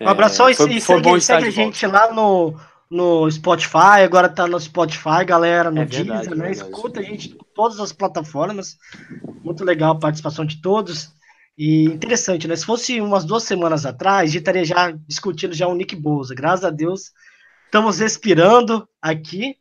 Um 0.00 0.08
abração 0.08 0.48
É, 0.48 0.54
foi- 0.54 0.72
e 0.74 0.80
foi 0.80 1.02
segue, 1.02 1.20
segue 1.20 1.46
a 1.46 1.50
gente 1.50 1.86
lá 1.86 2.12
no, 2.12 2.54
no 2.90 3.30
Spotify, 3.30 4.02
agora 4.04 4.28
tá 4.28 4.46
no 4.46 4.60
Spotify, 4.60 5.24
galera, 5.26 5.70
no 5.70 5.80
É 5.80 5.84
verdade, 5.84 6.20
Deezer, 6.28 6.36
né? 6.36 6.48
verdade. 6.48 6.70
Escuta 6.70 7.00
a 7.00 7.02
gente 7.02 7.30
em 7.30 7.38
todas 7.54 7.80
as 7.80 7.92
plataformas. 7.92 8.76
Muito 9.42 9.64
legal 9.64 9.92
a 9.92 9.98
participação 9.98 10.44
de 10.44 10.60
todos. 10.60 11.14
E 11.58 11.84
interessante, 11.84 12.46
né? 12.46 12.54
Se 12.54 12.66
fosse 12.66 13.00
umas 13.00 13.24
duas 13.24 13.44
semanas 13.44 13.86
atrás, 13.86 14.24
a 14.28 14.32
gente 14.32 14.40
estaria 14.40 14.64
já 14.64 14.90
discutindo 15.08 15.54
já 15.54 15.66
o 15.66 15.74
Nick 15.74 15.96
Bolsa. 15.96 16.34
Graças 16.34 16.64
a 16.66 16.70
Deus, 16.70 17.12
estamos 17.64 17.98
respirando 17.98 18.86
aqui, 19.00 19.56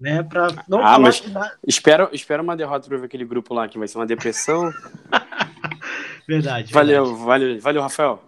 né? 0.00 0.22
Para 0.22 0.48
não 0.68 0.84
Ah, 0.84 0.98
mas- 0.98 1.26
nada. 1.30 1.56
Espero, 1.66 2.08
espero 2.12 2.42
uma 2.42 2.56
derrota 2.56 2.88
para 2.88 3.04
aquele 3.04 3.24
grupo 3.24 3.54
lá, 3.54 3.68
que 3.68 3.78
vai 3.78 3.88
ser 3.88 3.98
uma 3.98 4.06
depressão. 4.06 4.70
Verdade. 6.26 6.72
Valeu, 6.72 7.04
verdade. 7.04 7.24
valeu, 7.26 7.60
valeu, 7.60 7.82
Rafael. 7.82 8.22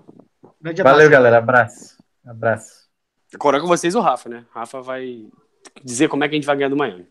Abraço. 0.61 0.83
Valeu, 0.83 1.09
galera. 1.11 1.39
Abraço. 1.39 1.97
Abraço. 2.27 2.87
Agora 3.35 3.57
é 3.57 3.61
com 3.61 3.67
vocês 3.67 3.95
o 3.95 4.01
Rafa, 4.01 4.29
né? 4.29 4.45
Rafa 4.51 4.83
vai 4.83 5.27
dizer 5.83 6.09
como 6.09 6.23
é 6.25 6.29
que 6.29 6.35
a 6.35 6.37
gente 6.37 6.47
vai 6.47 6.57
ganhar 6.57 6.69
do 6.69 6.77
Miami. 6.77 7.07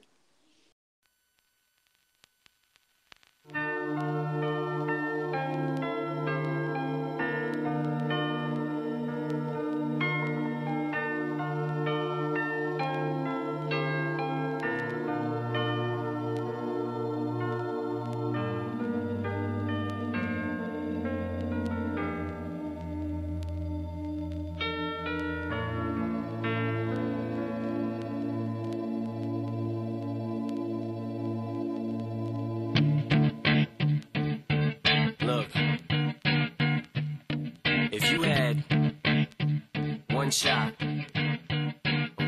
Shot, 40.35 40.73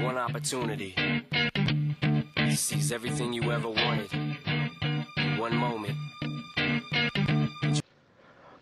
one 0.01 0.18
opportunity. 0.18 0.95
To 2.38 2.55
seize 2.55 2.93
everything 2.93 3.34
you 3.34 3.51
ever 3.51 3.68
wanted, 3.68 4.10
one 5.38 5.53
moment. 5.53 5.93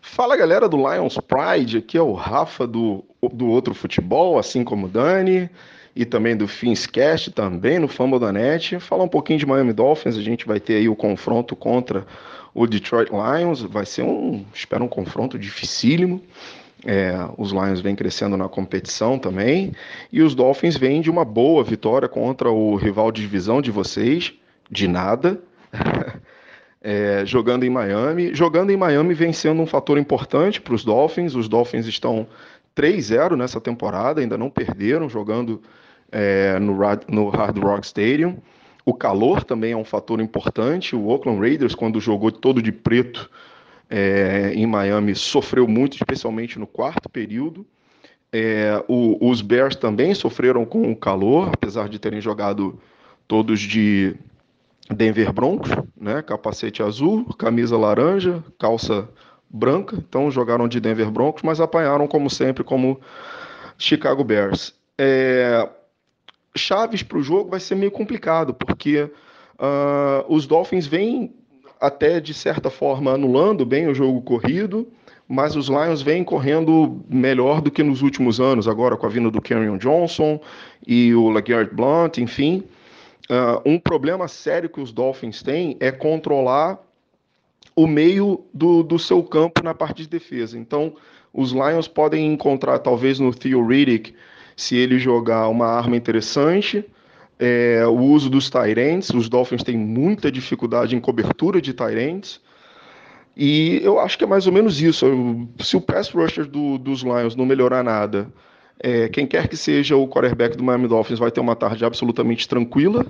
Fala 0.00 0.36
galera 0.36 0.68
do 0.68 0.76
Lions 0.76 1.16
Pride, 1.18 1.78
aqui 1.78 1.96
é 1.96 2.02
o 2.02 2.12
Rafa 2.12 2.66
do, 2.66 3.04
do 3.32 3.46
Outro 3.46 3.72
Futebol, 3.72 4.36
assim 4.36 4.64
como 4.64 4.86
o 4.86 4.88
Dani, 4.88 5.48
e 5.94 6.04
também 6.04 6.36
do 6.36 6.48
Finscast, 6.48 7.30
também 7.30 7.78
no 7.78 7.86
Fumble 7.86 8.18
da 8.18 8.32
Net. 8.32 8.80
Falar 8.80 9.04
um 9.04 9.08
pouquinho 9.08 9.38
de 9.38 9.46
Miami 9.46 9.72
Dolphins, 9.72 10.16
a 10.16 10.22
gente 10.22 10.44
vai 10.44 10.58
ter 10.58 10.74
aí 10.74 10.88
o 10.88 10.96
confronto 10.96 11.54
contra 11.54 12.04
o 12.52 12.66
Detroit 12.66 13.10
Lions, 13.12 13.62
vai 13.62 13.86
ser 13.86 14.02
um, 14.02 14.44
espero 14.52 14.82
um 14.82 14.88
confronto 14.88 15.38
dificílimo. 15.38 16.20
É, 16.84 17.14
os 17.38 17.52
Lions 17.52 17.80
vêm 17.80 17.96
crescendo 17.96 18.36
na 18.36 18.48
competição 18.48 19.18
também, 19.18 19.72
e 20.12 20.22
os 20.22 20.34
Dolphins 20.34 20.76
vêm 20.76 21.00
de 21.00 21.10
uma 21.10 21.24
boa 21.24 21.64
vitória 21.64 22.08
contra 22.08 22.50
o 22.50 22.76
rival 22.76 23.10
de 23.10 23.22
divisão 23.22 23.62
de 23.62 23.70
vocês, 23.70 24.34
de 24.70 24.88
nada. 24.88 25.40
É, 26.88 27.26
jogando 27.26 27.64
em 27.64 27.70
Miami. 27.70 28.32
Jogando 28.32 28.70
em 28.70 28.76
Miami 28.76 29.12
vem 29.12 29.32
sendo 29.32 29.60
um 29.60 29.66
fator 29.66 29.98
importante 29.98 30.60
para 30.60 30.72
os 30.72 30.84
Dolphins. 30.84 31.34
Os 31.34 31.48
Dolphins 31.48 31.84
estão 31.86 32.28
3-0 32.76 33.34
nessa 33.34 33.60
temporada, 33.60 34.20
ainda 34.20 34.38
não 34.38 34.48
perderam 34.48 35.08
jogando 35.08 35.60
é, 36.12 36.60
no, 36.60 36.76
no 37.08 37.28
Hard 37.28 37.58
Rock 37.58 37.86
Stadium. 37.86 38.36
O 38.84 38.94
calor 38.94 39.42
também 39.42 39.72
é 39.72 39.76
um 39.76 39.84
fator 39.84 40.20
importante. 40.20 40.94
O 40.94 41.08
Oakland 41.08 41.40
Raiders, 41.40 41.74
quando 41.74 42.00
jogou 42.00 42.30
todo 42.30 42.62
de 42.62 42.70
preto 42.70 43.28
é, 43.88 44.52
em 44.54 44.66
Miami, 44.66 45.14
sofreu 45.14 45.66
muito, 45.68 45.94
especialmente 45.94 46.58
no 46.58 46.66
quarto 46.66 47.08
período. 47.08 47.66
É, 48.32 48.82
o- 48.88 49.30
os 49.30 49.40
Bears 49.40 49.76
também 49.76 50.14
sofreram 50.14 50.64
com 50.64 50.90
o 50.90 50.96
calor, 50.96 51.50
apesar 51.54 51.88
de 51.88 51.98
terem 51.98 52.20
jogado 52.20 52.78
todos 53.28 53.60
de 53.60 54.14
Denver 54.90 55.32
Broncos, 55.32 55.70
né? 55.96 56.22
Capacete 56.22 56.82
azul, 56.82 57.24
camisa 57.34 57.76
laranja, 57.76 58.42
calça 58.58 59.08
branca. 59.48 59.96
Então 59.96 60.30
jogaram 60.30 60.68
de 60.68 60.80
Denver 60.80 61.10
Broncos, 61.10 61.42
mas 61.42 61.60
apanharam 61.60 62.06
como 62.06 62.28
sempre 62.28 62.62
como 62.62 63.00
Chicago 63.78 64.22
Bears. 64.24 64.74
É, 64.98 65.68
chaves 66.56 67.02
para 67.02 67.18
o 67.18 67.22
jogo 67.22 67.50
vai 67.50 67.60
ser 67.60 67.74
meio 67.74 67.90
complicado, 67.90 68.54
porque 68.54 69.10
ah, 69.58 70.24
os 70.28 70.46
Dolphins 70.46 70.86
vêm 70.86 71.34
até 71.80 72.20
de 72.20 72.32
certa 72.34 72.70
forma 72.70 73.12
anulando 73.12 73.64
bem 73.64 73.86
o 73.88 73.94
jogo 73.94 74.22
corrido, 74.22 74.88
mas 75.28 75.56
os 75.56 75.68
Lions 75.68 76.02
vêm 76.02 76.22
correndo 76.22 77.04
melhor 77.08 77.60
do 77.60 77.70
que 77.70 77.82
nos 77.82 78.02
últimos 78.02 78.40
anos, 78.40 78.68
agora 78.68 78.96
com 78.96 79.06
a 79.06 79.08
vinda 79.08 79.30
do 79.30 79.40
Kerryon 79.40 79.76
Johnson 79.76 80.40
e 80.86 81.14
o 81.14 81.30
LeGarrette 81.30 81.74
Blunt, 81.74 82.18
enfim. 82.18 82.62
Ah, 83.28 83.60
um 83.66 83.78
problema 83.78 84.28
sério 84.28 84.68
que 84.68 84.80
os 84.80 84.92
Dolphins 84.92 85.42
têm 85.42 85.76
é 85.80 85.90
controlar 85.90 86.78
o 87.74 87.86
meio 87.86 88.44
do, 88.54 88.82
do 88.82 88.98
seu 88.98 89.22
campo 89.22 89.62
na 89.62 89.74
parte 89.74 90.02
de 90.02 90.08
defesa. 90.08 90.58
Então, 90.58 90.94
os 91.32 91.52
Lions 91.52 91.88
podem 91.88 92.32
encontrar, 92.32 92.78
talvez 92.78 93.18
no 93.18 93.34
Theo 93.34 93.66
Riddick, 93.66 94.14
se 94.56 94.76
ele 94.76 94.98
jogar 94.98 95.48
uma 95.48 95.66
arma 95.66 95.96
interessante, 95.96 96.84
é, 97.38 97.84
o 97.86 97.98
uso 97.98 98.28
dos 98.30 98.48
Tyrants. 98.50 99.10
Os 99.10 99.28
Dolphins 99.28 99.62
têm 99.62 99.76
muita 99.76 100.30
dificuldade 100.30 100.94
em 100.96 101.00
cobertura 101.00 101.60
de 101.60 101.72
Tyrants. 101.72 102.40
E 103.36 103.80
eu 103.82 104.00
acho 104.00 104.16
que 104.16 104.24
é 104.24 104.26
mais 104.26 104.46
ou 104.46 104.52
menos 104.52 104.80
isso. 104.80 105.06
Se 105.60 105.76
o 105.76 105.80
pass 105.80 106.08
rusher 106.10 106.46
do- 106.46 106.78
dos 106.78 107.02
Lions 107.02 107.36
não 107.36 107.44
melhorar 107.44 107.84
nada, 107.84 108.28
é, 108.80 109.08
quem 109.08 109.26
quer 109.26 109.48
que 109.48 109.56
seja 109.56 109.96
o 109.96 110.08
quarterback 110.08 110.56
do 110.56 110.64
Miami 110.64 110.88
Dolphins 110.88 111.18
vai 111.18 111.30
ter 111.30 111.40
uma 111.40 111.54
tarde 111.54 111.84
absolutamente 111.84 112.48
tranquila, 112.48 113.04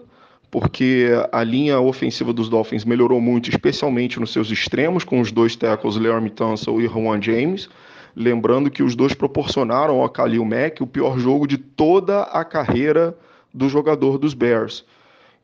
porque 0.50 1.10
a 1.30 1.44
linha 1.44 1.78
ofensiva 1.80 2.32
dos 2.32 2.48
Dolphins 2.48 2.84
melhorou 2.84 3.20
muito, 3.20 3.50
especialmente 3.50 4.18
nos 4.18 4.32
seus 4.32 4.50
extremos, 4.50 5.04
com 5.04 5.20
os 5.20 5.30
dois 5.30 5.54
tackles, 5.54 5.96
Laramie 5.96 6.30
Tunsil 6.30 6.80
e 6.80 6.88
Juan 6.88 7.20
James. 7.22 7.68
Lembrando 8.14 8.70
que 8.70 8.82
os 8.82 8.96
dois 8.96 9.12
proporcionaram 9.12 10.00
ao 10.00 10.08
Khalil 10.08 10.44
Mack 10.44 10.82
o 10.82 10.86
pior 10.86 11.18
jogo 11.18 11.46
de 11.46 11.58
toda 11.58 12.22
a 12.22 12.44
carreira 12.44 13.16
do 13.57 13.68
jogador 13.68 14.18
dos 14.18 14.34
Bears. 14.34 14.84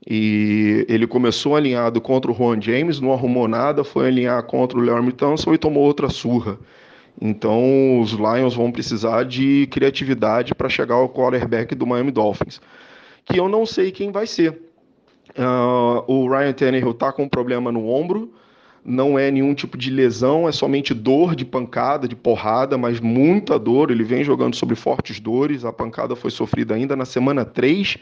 E 0.06 0.84
ele 0.88 1.06
começou 1.06 1.56
alinhado 1.56 2.00
contra 2.00 2.30
o 2.30 2.34
Juan 2.34 2.60
James, 2.60 3.00
não 3.00 3.12
arrumou 3.12 3.48
nada, 3.48 3.82
foi 3.82 4.08
alinhar 4.08 4.42
contra 4.42 4.78
o 4.78 4.84
Laramie 4.84 5.12
Tunsil 5.12 5.54
e 5.54 5.58
tomou 5.58 5.82
outra 5.84 6.08
surra. 6.08 6.58
Então 7.20 8.00
os 8.00 8.12
Lions 8.12 8.54
vão 8.54 8.70
precisar 8.72 9.24
de 9.24 9.68
criatividade 9.70 10.54
para 10.54 10.68
chegar 10.68 10.96
ao 10.96 11.08
quarterback 11.08 11.74
do 11.74 11.86
Miami 11.86 12.10
Dolphins, 12.10 12.60
que 13.24 13.38
eu 13.38 13.48
não 13.48 13.64
sei 13.64 13.90
quem 13.92 14.10
vai 14.10 14.26
ser. 14.26 14.60
Ah, 15.38 16.02
o 16.06 16.28
Ryan 16.28 16.52
Tannehill 16.52 16.90
está 16.90 17.12
com 17.12 17.22
um 17.22 17.28
problema 17.28 17.70
no 17.70 17.88
ombro, 17.88 18.32
não 18.84 19.16
é 19.18 19.30
nenhum 19.30 19.54
tipo 19.54 19.78
de 19.78 19.90
lesão, 19.90 20.48
é 20.48 20.52
somente 20.52 20.92
dor 20.92 21.36
de 21.36 21.44
pancada, 21.44 22.08
de 22.08 22.16
porrada, 22.16 22.76
mas 22.76 22.98
muita 22.98 23.58
dor. 23.58 23.90
Ele 23.90 24.02
vem 24.02 24.24
jogando 24.24 24.56
sobre 24.56 24.74
fortes 24.74 25.20
dores. 25.20 25.64
A 25.64 25.72
pancada 25.72 26.16
foi 26.16 26.30
sofrida 26.30 26.74
ainda 26.74 26.96
na 26.96 27.04
semana 27.04 27.44
3 27.44 27.96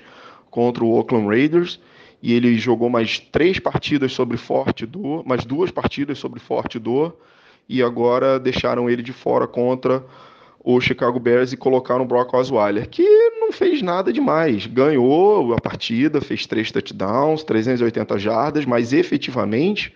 contra 0.50 0.82
o 0.82 0.92
Oakland 0.92 1.26
Raiders. 1.26 1.78
E 2.22 2.32
ele 2.32 2.58
jogou 2.58 2.88
mais 2.88 3.18
três 3.18 3.58
partidas 3.58 4.12
sobre 4.12 4.36
forte 4.36 4.86
dor, 4.86 5.22
mais 5.26 5.44
duas 5.44 5.70
partidas 5.70 6.18
sobre 6.18 6.40
forte 6.40 6.78
dor. 6.78 7.16
E 7.68 7.82
agora 7.82 8.38
deixaram 8.38 8.88
ele 8.88 9.02
de 9.02 9.12
fora 9.12 9.46
contra 9.46 10.04
o 10.62 10.80
Chicago 10.80 11.18
Bears 11.18 11.52
e 11.52 11.56
colocaram 11.56 12.04
o 12.04 12.06
Brock 12.06 12.34
Osweiler, 12.34 12.88
que 12.88 13.02
não 13.38 13.52
fez 13.52 13.80
nada 13.80 14.12
demais. 14.12 14.66
Ganhou 14.66 15.54
a 15.54 15.60
partida, 15.60 16.20
fez 16.20 16.46
três 16.46 16.70
touchdowns, 16.70 17.42
380 17.44 18.18
jardas, 18.18 18.64
mas 18.66 18.92
efetivamente 18.92 19.94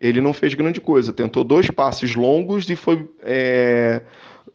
ele 0.00 0.20
não 0.20 0.32
fez 0.32 0.54
grande 0.54 0.80
coisa. 0.80 1.12
Tentou 1.12 1.44
dois 1.44 1.70
passes 1.70 2.16
longos 2.16 2.68
e 2.70 2.74
foi 2.74 3.06
é, 3.22 4.00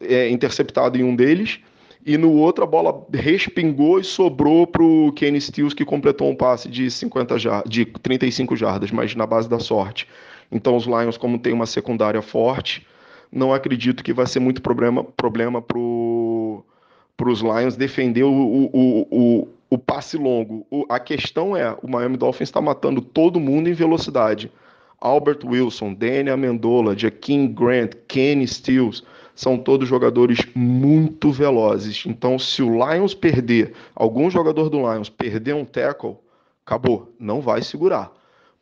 é, 0.00 0.28
interceptado 0.28 0.98
em 0.98 1.04
um 1.04 1.14
deles. 1.14 1.60
E 2.04 2.18
no 2.18 2.32
outro 2.32 2.64
a 2.64 2.66
bola 2.66 3.06
respingou 3.14 3.98
e 3.98 4.04
sobrou 4.04 4.66
para 4.66 4.82
o 4.82 5.12
Kenny 5.12 5.40
Stills, 5.40 5.74
que 5.74 5.84
completou 5.84 6.28
um 6.28 6.36
passe 6.36 6.68
de, 6.68 6.90
50 6.90 7.38
jar 7.38 7.62
de 7.66 7.84
35 7.84 8.54
jardas, 8.56 8.90
mas 8.90 9.14
na 9.14 9.26
base 9.26 9.48
da 9.48 9.58
sorte. 9.58 10.08
Então 10.50 10.76
os 10.76 10.84
Lions, 10.84 11.16
como 11.16 11.38
tem 11.38 11.52
uma 11.52 11.66
secundária 11.66 12.22
forte, 12.22 12.86
não 13.30 13.52
acredito 13.52 14.04
que 14.04 14.12
vai 14.12 14.26
ser 14.26 14.40
muito 14.40 14.62
problema, 14.62 15.02
problema 15.02 15.60
para 15.60 15.78
os 15.78 17.40
Lions 17.40 17.76
defender 17.76 18.22
o, 18.22 18.32
o, 18.32 19.08
o, 19.10 19.48
o 19.70 19.78
passe 19.78 20.16
longo. 20.16 20.64
A 20.88 21.00
questão 21.00 21.56
é, 21.56 21.76
o 21.82 21.88
Miami 21.88 22.16
Dolphins 22.16 22.48
está 22.48 22.60
matando 22.60 23.00
todo 23.00 23.40
mundo 23.40 23.68
em 23.68 23.72
velocidade. 23.72 24.50
Albert 25.00 25.40
Wilson, 25.44 25.94
Danny 25.94 26.30
Amendola, 26.30 26.96
Jaquim 26.96 27.48
Grant, 27.48 27.94
Kenny 28.08 28.46
Stills, 28.46 29.02
são 29.34 29.58
todos 29.58 29.88
jogadores 29.88 30.38
muito 30.54 31.30
velozes. 31.30 32.04
Então, 32.06 32.38
se 32.38 32.62
o 32.62 32.70
Lions 32.70 33.14
perder, 33.14 33.74
algum 33.94 34.30
jogador 34.30 34.70
do 34.70 34.78
Lions 34.78 35.10
perder 35.10 35.54
um 35.54 35.64
tackle, 35.64 36.16
acabou, 36.64 37.14
não 37.20 37.40
vai 37.40 37.62
segurar. 37.62 38.10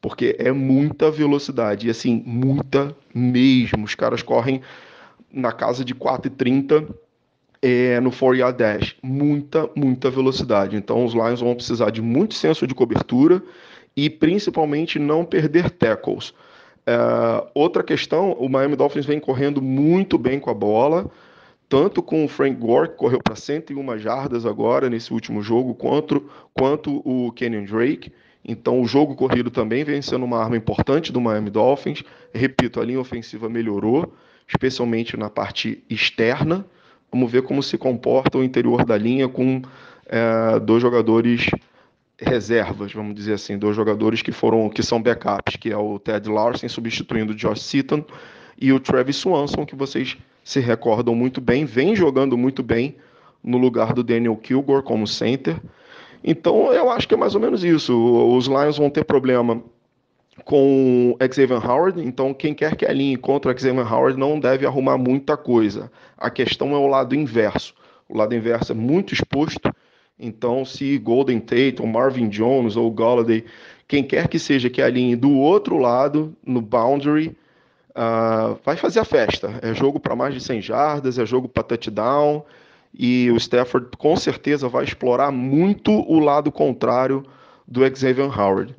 Porque 0.01 0.37
é 0.39 0.53
muita 0.53 1.11
velocidade, 1.11 1.87
e 1.87 1.91
assim, 1.91 2.23
muita 2.27 2.95
mesmo. 3.15 3.85
Os 3.85 3.95
caras 3.95 4.23
correm 4.23 4.61
na 5.33 5.53
casa 5.53 5.85
de 5.85 5.95
4,30 5.95 6.93
é, 7.63 8.01
no 8.01 8.11
4-yard 8.11 8.59
dash. 8.59 8.97
Muita, 9.03 9.71
muita 9.75 10.11
velocidade. 10.11 10.77
Então, 10.77 11.05
os 11.05 11.15
Lions 11.15 11.41
vão 11.41 11.55
precisar 11.55 11.91
de 11.91 12.03
muito 12.03 12.35
senso 12.35 12.67
de 12.67 12.75
cobertura 12.75 13.43
e 13.97 14.11
principalmente 14.11 14.99
não 14.99 15.25
perder 15.25 15.71
tackles. 15.71 16.31
Uh, 16.87 17.49
outra 17.55 17.83
questão, 17.83 18.33
o 18.33 18.49
Miami 18.49 18.77
Dolphins 18.77 19.07
vem 19.07 19.19
correndo 19.19 19.63
muito 19.63 20.19
bem 20.19 20.39
com 20.39 20.51
a 20.51 20.55
bola, 20.55 21.11
tanto 21.69 22.03
com 22.03 22.25
o 22.25 22.29
Frank 22.29 22.57
Gore, 22.57 22.91
que 22.91 22.97
correu 22.97 23.21
para 23.23 23.35
101 23.35 23.99
jardas 23.99 24.45
agora 24.45 24.91
nesse 24.91 25.13
último 25.13 25.43
jogo, 25.43 25.75
quanto, 25.75 26.29
quanto 26.53 27.03
o 27.05 27.33
Kenyon 27.33 27.65
Drake. 27.65 28.13
Então, 28.45 28.81
o 28.81 28.87
jogo 28.87 29.15
corrido 29.15 29.51
também 29.51 29.83
vem 29.85 30.03
sendo 30.03 30.25
uma 30.27 30.39
arma 30.39 30.57
importante 30.57 31.11
do 31.11 31.21
Miami 31.21 31.49
Dolphins. 31.49 32.05
Repito, 32.35 32.79
a 32.79 32.85
linha 32.85 33.01
ofensiva 33.01 33.49
melhorou, 33.49 34.13
especialmente 34.47 35.17
na 35.17 35.31
parte 35.31 35.83
externa. 35.89 36.67
Vamos 37.11 37.33
ver 37.33 37.43
como 37.43 37.63
se 37.63 37.79
comporta 37.79 38.37
o 38.37 38.45
interior 38.45 38.85
da 38.85 38.99
linha 38.99 39.27
com 39.29 39.63
é, 40.07 40.61
dois 40.61 40.83
jogadores 40.83 41.49
reservas, 42.19 42.93
vamos 42.93 43.15
dizer 43.15 43.35
assim, 43.35 43.59
dois 43.59 43.75
jogadores 43.75 44.23
que 44.23 44.33
foram 44.33 44.69
que 44.69 44.83
são 44.83 45.03
backups, 45.03 45.57
que 45.57 45.71
é 45.71 45.77
o 45.77 45.99
Ted 45.99 46.29
Larsen 46.29 46.69
substituindo 46.69 47.33
o 47.33 47.37
Josh 47.37 47.63
Seaton 47.63 48.05
e 48.61 48.73
o 48.73 48.79
Travis 48.79 49.17
Swanson, 49.17 49.67
que 49.67 49.75
vocês 49.75 50.17
se 50.45 50.61
recordam 50.61 51.15
muito 51.15 51.41
bem, 51.41 51.65
vem 51.65 51.97
jogando 51.97 52.37
muito 52.37 52.63
bem 52.63 52.97
no 53.43 53.59
lugar 53.59 53.93
do 53.93 54.05
Daniel 54.05 54.37
Kilgore 54.37 54.83
como 54.83 55.07
center. 55.07 55.57
Então 56.23 56.73
eu 56.73 56.91
acho 56.91 57.09
que 57.09 57.15
é 57.15 57.17
mais 57.17 57.35
ou 57.35 57.41
menos 57.41 57.65
isso. 57.65 57.95
Os 58.29 58.47
Lions 58.47 58.79
vão 58.79 58.89
ter 58.89 59.05
problema 59.05 59.63
com 60.45 61.17
Xavier 61.33 61.65
Howard, 61.65 62.01
então 62.01 62.33
quem 62.35 62.55
quer 62.55 62.77
que 62.77 62.87
alinhe 62.87 63.17
contra 63.17 63.57
Xavier 63.57 63.93
Howard 63.93 64.19
não 64.19 64.39
deve 64.39 64.67
arrumar 64.67 64.99
muita 64.99 65.37
coisa. 65.37 65.91
A 66.17 66.31
questão 66.31 66.75
é 66.75 66.79
o 66.79 66.87
lado 66.87 67.15
inverso. 67.15 67.75
O 68.09 68.17
lado 68.17 68.35
inverso 68.35 68.73
é 68.73 68.75
muito 68.75 69.15
exposto, 69.15 69.75
então 70.19 70.65
se 70.65 70.99
Golden 70.99 71.41
Tate, 71.41 71.77
ou 71.81 71.87
Marvin 71.87 72.29
Jones 72.29 72.77
ou 72.77 72.91
Golladay, 72.91 73.45
quem 73.87 74.03
quer 74.03 74.29
que 74.29 74.39
seja 74.39 74.71
que 74.71 74.81
alinhe 74.81 75.17
do 75.17 75.33
outro 75.33 75.77
lado, 75.77 76.35
no 76.45 76.61
boundary, 76.61 77.37
uh, 77.91 78.59
vai 78.65 78.77
fazer 78.77 79.01
a 79.01 79.05
festa. 79.05 79.59
É 79.63 79.75
jogo 79.75 80.01
para 80.01 80.17
mais 80.17 80.35
de 80.35 80.41
100 80.41 80.63
jardas, 80.63 81.19
é 81.19 81.27
jogo 81.27 81.49
para 81.49 81.63
touchdown, 81.63 82.45
e 82.97 83.31
o 83.31 83.37
Stafford 83.37 83.89
com 83.99 84.17
certeza 84.17 84.69
vai 84.69 84.85
explorar 84.85 85.31
muito 85.31 85.91
o 85.91 86.19
lado 86.19 86.51
contrário 86.53 87.25
do 87.67 87.81
Xavier 87.97 88.39
Howard. 88.39 88.75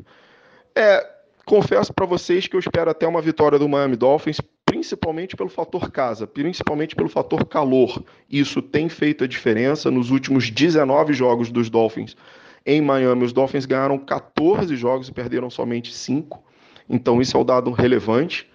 É, 0.73 1.05
confesso 1.45 1.93
para 1.93 2.05
vocês 2.05 2.47
que 2.47 2.55
eu 2.55 2.59
espero 2.59 2.89
até 2.89 3.07
uma 3.07 3.21
vitória 3.21 3.59
do 3.59 3.67
Miami 3.67 3.95
Dolphins, 3.95 4.39
principalmente 4.85 5.35
pelo 5.35 5.49
fator 5.49 5.91
casa, 5.91 6.27
principalmente 6.27 6.95
pelo 6.95 7.09
fator 7.09 7.43
calor. 7.45 8.03
Isso 8.29 8.61
tem 8.61 8.87
feito 8.87 9.23
a 9.23 9.27
diferença 9.27 9.89
nos 9.89 10.11
últimos 10.11 10.51
19 10.51 11.11
jogos 11.11 11.49
dos 11.49 11.71
Dolphins. 11.71 12.15
Em 12.63 12.81
Miami, 12.81 13.23
os 13.23 13.33
Dolphins 13.33 13.65
ganharam 13.65 13.97
14 13.97 14.75
jogos 14.75 15.07
e 15.09 15.11
perderam 15.11 15.49
somente 15.49 15.91
5. 15.91 16.43
Então, 16.87 17.19
isso 17.19 17.35
é 17.35 17.39
um 17.39 17.43
dado 17.43 17.71
relevante 17.71 18.47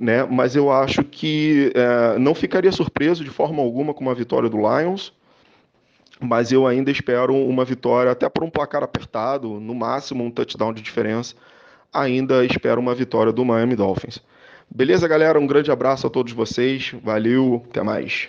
né? 0.00 0.22
Mas 0.24 0.54
eu 0.54 0.70
acho 0.70 1.02
que 1.02 1.72
é, 1.74 2.18
não 2.18 2.32
ficaria 2.32 2.70
surpreso 2.70 3.24
de 3.24 3.30
forma 3.30 3.60
alguma 3.60 3.92
com 3.92 4.02
uma 4.02 4.14
vitória 4.14 4.48
do 4.48 4.58
Lions, 4.58 5.12
mas 6.20 6.52
eu 6.52 6.68
ainda 6.68 6.88
espero 6.88 7.34
uma 7.34 7.64
vitória 7.64 8.12
até 8.12 8.28
por 8.28 8.44
um 8.44 8.50
placar 8.50 8.84
apertado, 8.84 9.58
no 9.58 9.74
máximo 9.74 10.22
um 10.22 10.30
touchdown 10.30 10.72
de 10.72 10.82
diferença. 10.82 11.34
Ainda 11.92 12.44
espero 12.44 12.80
uma 12.80 12.94
vitória 12.94 13.32
do 13.32 13.44
Miami 13.44 13.74
Dolphins. 13.74 14.22
Beleza, 14.70 15.08
galera? 15.08 15.38
Um 15.38 15.46
grande 15.46 15.70
abraço 15.70 16.06
a 16.06 16.10
todos 16.10 16.32
vocês. 16.32 16.92
Valeu, 17.02 17.64
até 17.68 17.82
mais. 17.82 18.28